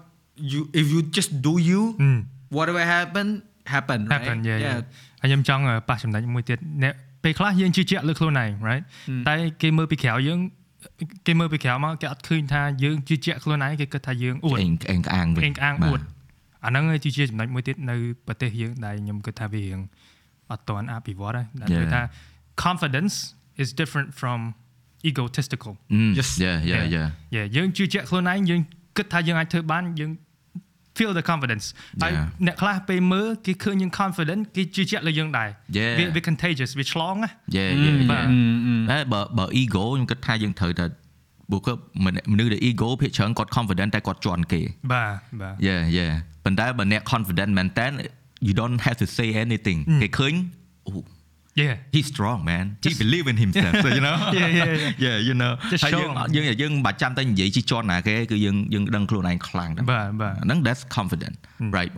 [0.52, 2.10] you if you just do you អឺ
[2.56, 3.26] whatever happen
[3.74, 4.76] happen right happen yeah yeah
[5.20, 8.83] ហើយខ្ញុំចង់ប៉ះចំណុចមួយទៀតអ្នក ពេលខ្លះយើងជឿជាក់លើខ្លួនឯង right
[9.27, 10.39] តែគេមើលពីក្រៅយើង
[11.27, 16.01] គេមើលពីក្រៅមកគេអត់ឃើញថាយើងជឿជាក់ខ្លួនឯងគេគិតថាយើងអួតអេងអេងក្អាងវិញអេងក្អាងអួត
[16.65, 17.95] អាហ្នឹងគឺជាចំណុចមួយទៀតនៅ
[18.27, 19.79] ប្រទេសយើងដែលខ្ញុំគិតថាវារៀង
[20.51, 21.81] អត់ទាន់អភិវឌ្ឍដែរដែល Yeah.
[21.81, 22.01] គឺថា
[22.65, 23.15] confidence
[23.61, 24.39] is different from
[25.09, 26.29] egotistical អឺ Yes.
[26.45, 28.61] yeah yeah yeah yeah យើងជឿជាក់ខ្លួនឯងយើង
[28.97, 30.11] គិតថាយើងអាចធ្វើបានយើង
[30.96, 31.66] feel the confidence
[32.02, 32.26] ហើយ Yeah.
[32.46, 35.48] អ្នកខ្លះពេលមើលគេឃើញយើង confident គេជឿជាក់លើយើងដែរ
[35.78, 35.94] Yeah.
[35.98, 40.84] វាវា contagious វាឆ្លងណា yeah yeah បាទ yeah តែបើបើ ego ខ្ញុំគិតថាយើងត្រូវតែ
[41.52, 42.06] បុគ្គលម
[42.38, 46.12] នុស្សដែល ego ភាគច្រើនគាត់ confident តែគាត់ជន់គេ បាទបាទ yeah yeah
[46.44, 47.86] ប៉ុន្តែបើអ្នក confident មែនតើ
[48.46, 50.34] you don't have to say anything គេឃើញ
[50.86, 50.92] អូ
[51.62, 55.04] yeah he's strong man he believe in himself so you know Yeah, yeah, yeah.
[55.06, 56.02] yeah you know Just ហើយ show
[56.34, 56.48] យើង him.
[56.48, 61.36] យើងយើងមិនបាច់ចាំតែនិយាយជិះជាន់ណាគេគឺយើងយើងដឹងខ្លួនឯងខ្លាំងដែរ បាទបាទ អាហ្នឹង that's confident
[61.78, 61.92] right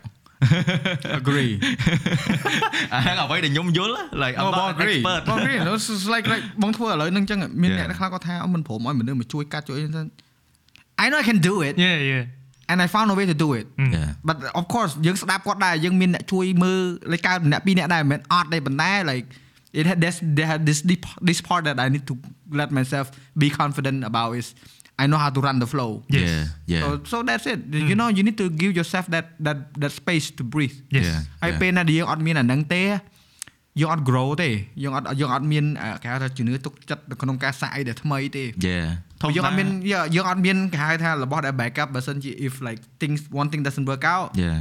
[1.20, 1.52] agree
[2.94, 3.92] អាហ្នឹងអ្វីដែលខ្ញុំយល់
[4.22, 6.44] like I'm Oh, not បង an agree expert បង agree no it's just like like
[6.62, 7.78] បងធ្វើឥឡូវហ្នឹងចឹងមាន Yeah.
[7.90, 10.06] អ្នកខ្លះគាត់ថាអឺមិនព្រមឲ្យមនុស្សមកជួយកាត់ជួយអីចឹង
[11.02, 12.24] I know I can do it yeah yeah
[12.70, 16.80] and I found a way to do it yeah but of course យើងស្ដាប់គាត់ដែរយើងមានអ្នកជួយមើល
[17.12, 19.26] លេខកើម្នាក់ពីរអ្នកដែរមិនមែនអត់ទេប៉ុន្តែ like
[19.80, 22.14] it had this they had this deep, this part that I need to
[22.60, 23.06] let myself
[23.42, 24.48] be confident about is
[25.02, 26.28] I know how to run the flow Yes.
[26.28, 29.58] yeah yeah so, so that's it you know you need to give yourself that that
[29.82, 31.18] that space to breathe yes Yeah.
[31.42, 32.82] ហើយពេលណាដែលយើងអត់មានអាហ្នឹងទេ
[33.80, 34.50] យើងអត់ grow ទេ
[34.82, 38.86] យើងអត់យើងអត់មានអាគេហៅថាជំនឿទុកចិត្តនៅក្នុងការសាកអីដែលថ្មីទេ yeah
[39.36, 44.58] យើងអត់មានយើងយើងអត់មានគេហៅថារបស់ដែល backup បើសិនជា if like things one thing doesn't work out yeah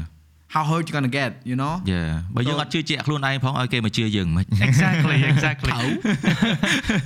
[0.55, 5.73] how hurt you gonna get you know yeah បើយើងអត់ជឿជាក់ខ្លួនឯងផងឲ្យគេមកជឿយើងមិន exactly exactly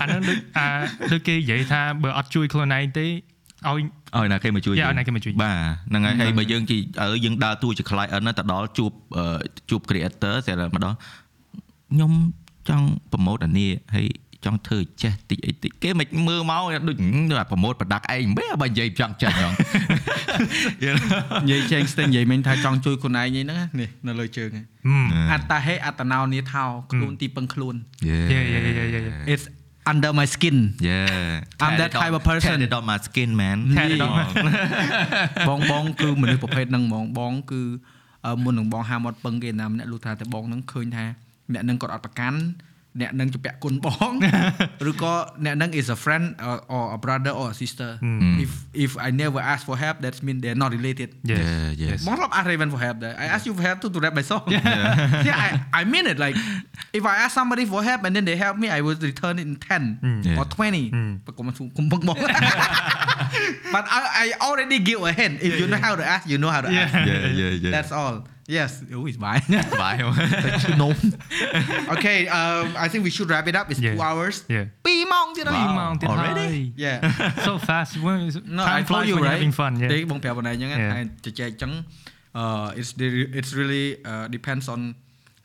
[0.01, 0.67] អាហ្នឹងដូចអា
[1.13, 3.81] ដូចគេនិយាយថាបើអត់ជួយខ្លួនឯងទេឲ្យ
[4.17, 5.59] ឲ្យណាគេមកជួយ Yeah ឲ្យណាគេមកជួយបាទ
[5.89, 9.25] ហ្នឹងហើយហើយបើយើងជិះឲ្យយើងដើរតួជា client ណាទៅដល់ជួបអឺ
[9.71, 10.95] ជួប creator តែម្ដង
[11.93, 12.13] ខ្ញុំ
[12.69, 14.07] ចង់ប្រម៉ូតអានេះហើយ
[14.47, 16.93] ចង់ធ្វើចេះតិចអីតិចគេមិនមើលមកដូចដូ
[17.43, 19.53] ចប្រម៉ូត product ឯងមិនបើនិយាយចង់ចេះហ្មង
[20.85, 21.07] You know?
[21.45, 25.07] និយាយចេញស្ទើរនិយាយមិញថាចង់ជួយខ្លួនឯងហ្នឹងណានេះនៅលើជើងហ្នឹង Hmm.
[25.33, 27.75] អត្តហេអត្តណោនាថោខ្លួនទីពឹងខ្លួន
[28.09, 29.33] Yeah, yeah, yeah, yeah, yeah, yeah.
[29.33, 29.45] it's
[29.91, 30.57] under my skin
[30.89, 32.57] yeah I'm that Tear it type off- of person.
[32.59, 34.13] tear it off my skin man Tear it off
[34.47, 34.55] my-
[35.49, 37.63] បងបងគឺមនុស្សប្រភេទហ្នឹងហ្មងបងគឺ
[38.27, 41.05] អឺមុននឹងបងហាមអត់ពឹងគេណាម្នាក់លុះថាតែបងហ្នឹងឃើញថា
[41.53, 42.39] អ្នកហ្នឹងគាត់អត់ប្រកាន់
[43.02, 44.14] អ្នកហ្នឹងជាពាក់គុណបង
[44.90, 45.14] ឬក៏
[45.46, 47.90] អ្នកហ្នឹង is a friend or, or a brother or a sister
[48.44, 48.52] if
[48.86, 51.44] if I never ask for help that mean they're not related Yes.
[51.44, 52.00] Yeah, yes.
[52.08, 54.26] បងធ្លាប់ ask Raven for help ដែរ I ask you for help to to rap my
[54.32, 54.44] song
[55.28, 55.48] yeah, I
[55.80, 56.36] I mean it like
[56.98, 59.46] if I ask somebody for help and then they help me I will return it
[59.52, 60.40] in 10 Yeah.
[60.40, 61.46] or 20 ប្រកុំ
[61.78, 62.18] គុំពឹងបង
[63.76, 66.52] but I I already give a hint if you know how to ask you know
[66.56, 68.16] how to ask yeah yeah yeah that's all
[68.56, 70.14] Yes អូយសបាយ សប្បាយហ្មង
[70.64, 70.96] ឈឺនោម
[71.96, 73.96] Okay um I think we should wrap it up it's Yeah.
[74.00, 74.66] 2 hours Yeah.
[74.88, 76.40] 2ម៉ោងទៀតហើយ ពីម៉ោងទៀត already?
[76.40, 76.98] ហើយ Yeah
[77.48, 78.20] so fast when
[78.58, 79.42] No, I time told flies you when you're right.
[79.44, 80.92] having fun yeah ទេបងប្រាប់បងឯងចឹង Yeah.
[80.94, 81.72] ហើយជជែកចឹង
[82.42, 84.82] uh it's the- it's really uh, depends on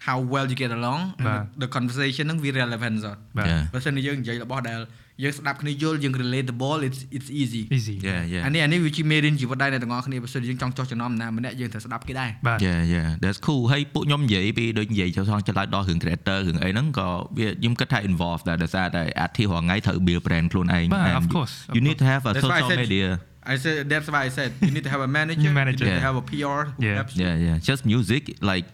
[0.07, 3.62] how well you get along and បាទ the, the conversation ហ្នឹងវា relevant សត បាទ Yeah.
[3.73, 4.81] បើសិនជាយើងនិយាយរបស់ដែល
[5.22, 13.40] យើងស្ដាប់គ្នាយល់យើង relatable it's it's easy easy Yeah yeah អានេះអានេះវាជា made in ជីវិតដែរអ្នកទាំងអស់គ្នាបើសិនជាយើងចង់ចោះចំណោមណាម្នាក់យើងត្រូវស្ដាប់គេដែរបាទ Yeah yeah that's
[13.48, 17.07] cool ហើយពួកខ្ញុំនិយាយពីដូចនិយាយចូលសងឆ្លើយដល់រឿង creator រឿងអីហ្នឹងក៏
[17.38, 22.22] វាខ្ញុំគិតថា involve ដែរដោយសារតែ artist រាល់ថ្ងៃត្រូវ build brand ខ្លួនឯងបាទ And of course, of you need to have
[22.30, 23.10] a That's why I social said- media
[23.53, 25.85] I said that's why I said you need to have a manager, Manager.
[25.85, 26.07] you need to Yeah.
[26.07, 26.95] have a PR who Yeah.
[26.99, 27.22] helps you.
[27.26, 28.65] yeah yeah just music like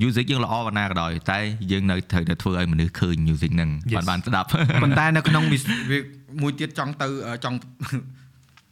[0.00, 1.38] music យើងល្អប៉ុណ្ណាក៏ដោយតែ
[1.72, 3.96] យើងនៅត្រូវតែធ្វើឲ្យមនុស្សឃើញ music ហ្នឹង Yes.
[3.96, 4.48] បានបានស្ដាប់
[4.82, 5.58] ប៉ុន្តែនៅក្នុងវា
[5.90, 5.98] វា
[6.42, 7.56] មួយទៀតចង់ទៅអឺចង់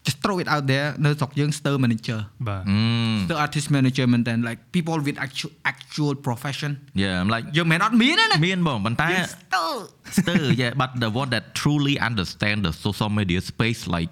[0.07, 2.19] just throw it out there នៅស្រុកយើង stir manager
[2.49, 6.71] បាទ Mm, stir artist manager មែនតើ like people with actual actual profession
[7.03, 9.73] yeah I'm like យើងមិនអត់មានទេណាមានបងប៉ុន្តែយើង stir
[10.19, 14.11] still yeah but the one that truly understand the social media space like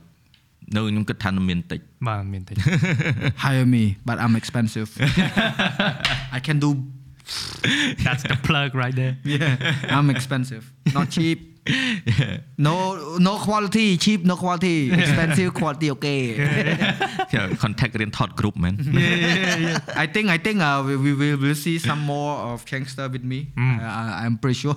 [0.77, 2.57] នៅខ្ញុំគិតថាមានតិចបាទមានតិច
[3.45, 4.89] hire me but I'm expensive
[6.37, 6.71] I can do
[8.05, 9.17] That's the plug right there.
[9.25, 11.39] Yeah, I'm expensive, not cheap.
[11.69, 12.39] Yeah.
[12.59, 16.37] No, no quality, cheap, no quality, expensive quality, okay.
[16.37, 17.55] Yeah.
[17.59, 18.79] Contact the Thought Group, man.
[18.81, 19.79] Yeah, yeah, yeah.
[19.95, 23.23] I think, I think uh, we, we will we'll see some more of Changster with
[23.23, 23.53] me.
[23.57, 23.81] Mm.
[23.81, 23.85] Uh,
[24.25, 24.77] I'm pretty sure.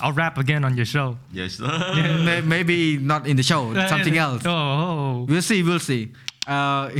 [0.00, 1.18] I'll rap again on your show.
[1.32, 1.60] Yes.
[1.60, 4.42] Yeah, maybe not in the show, something else.
[4.46, 6.12] Oh, we'll see, we'll see.
[6.46, 6.90] Uh,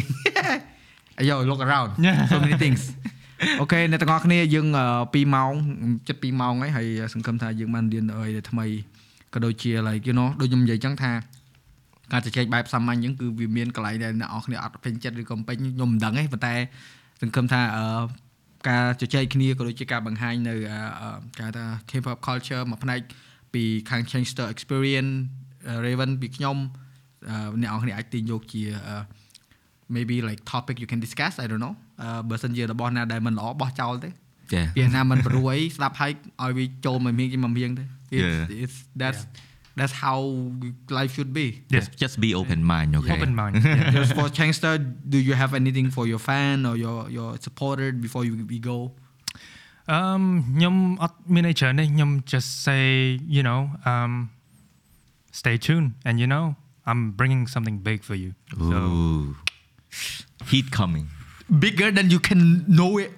[1.21, 1.99] yo, look around.
[1.99, 2.27] Yeah.
[2.27, 2.93] So many things.
[3.61, 4.67] អូខេអ្នកទាំងអស់គ្នាយើង
[5.01, 5.53] 2ម៉ោង
[6.09, 8.67] ចិត្ត2ម៉ោងហើយហើយសង្ឃឹមថាយើងបានរៀនអីដែលថ្មី
[9.35, 11.13] ក៏ដូចជា like you know ដូចខ្ញុំនិយាយចឹងថា
[12.13, 16.55] ការជជែកបែបសាមញ្ញហ្នឹងគឺវាមានកន្លែងដែលអ្នកនរគ្នាអត់ពេញចិត្តឬក៏មិនពេញខ្ញុំមិនដឹងទេប៉ុន្តែ
[17.23, 17.85] សង្ឃឹមថាអឺ
[18.69, 23.01] ការជជែកគ្នាក៏ដូចជាការបង្ហាញនៅអឺអឺគេហៅថា K-pop culture មួយផ្នែក
[23.55, 25.13] ពីខាង Changster experience
[25.69, 26.57] អឺ Raven ពីខ្ញុំ
[27.29, 28.97] អឺអ្នកនរគ្នាអាចទាញយកជាអឺ
[29.96, 34.10] maybe like topic you can discuss I don't know អឺបើសិនជារបស់ណាដែលមិនល្អបោះចោលទេ
[34.56, 36.12] yeah ពីណាមិនព្រោះអីស្ដាប់ហើយ
[36.44, 38.64] ឲ្យវាចូលមកមៀងជាមកមៀងទេ It's- Yeah.
[38.64, 39.22] it's that's
[39.80, 40.18] that's how
[40.98, 41.46] life should be
[41.76, 43.92] just just be open mind okay open mind yeah.
[43.98, 44.74] Just for Changster,
[45.14, 48.78] do you have anything for your fan or your your supporter before you we go?
[49.98, 50.24] um
[50.56, 52.84] ខ្ញុំអត់មានអីច្រើនទេខ្ញុំ just say
[53.36, 53.60] you know
[53.92, 54.12] um
[55.40, 56.46] stay tuned and you know
[56.90, 58.32] I'm bringing something big for you
[58.72, 59.26] so Ooh.
[60.52, 61.08] heat coming
[61.64, 62.42] Bigger than you can
[62.78, 63.12] know it.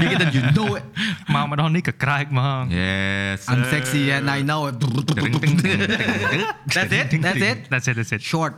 [0.00, 0.84] Bigger than you know it.
[1.34, 4.74] មកម្ដងនេះក៏ក្រើកហ្មង yes I'm sexy and I know it.
[6.76, 7.06] That's it.
[7.26, 7.58] That's it.
[7.72, 8.52] that's it that's it Short.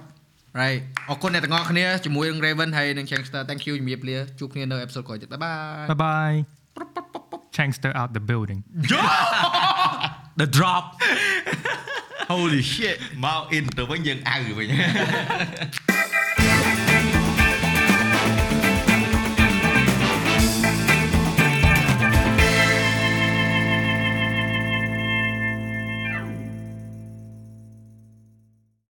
[0.60, 5.86] Right អរគុណអ្នកទាំងអស់គ្នាជាមួយនឹង Raven ហើយនឹង Changster Thank you ជំរាបលាជួបគ្នានៅ episode ក្រោយទៀត Bye bye.
[5.90, 6.36] bye bye
[7.56, 8.58] Changster out the building
[10.40, 10.84] the drop
[12.32, 12.98] Holy shit.
[13.24, 14.68] មក in ទៅវិញយើងអៅវិញ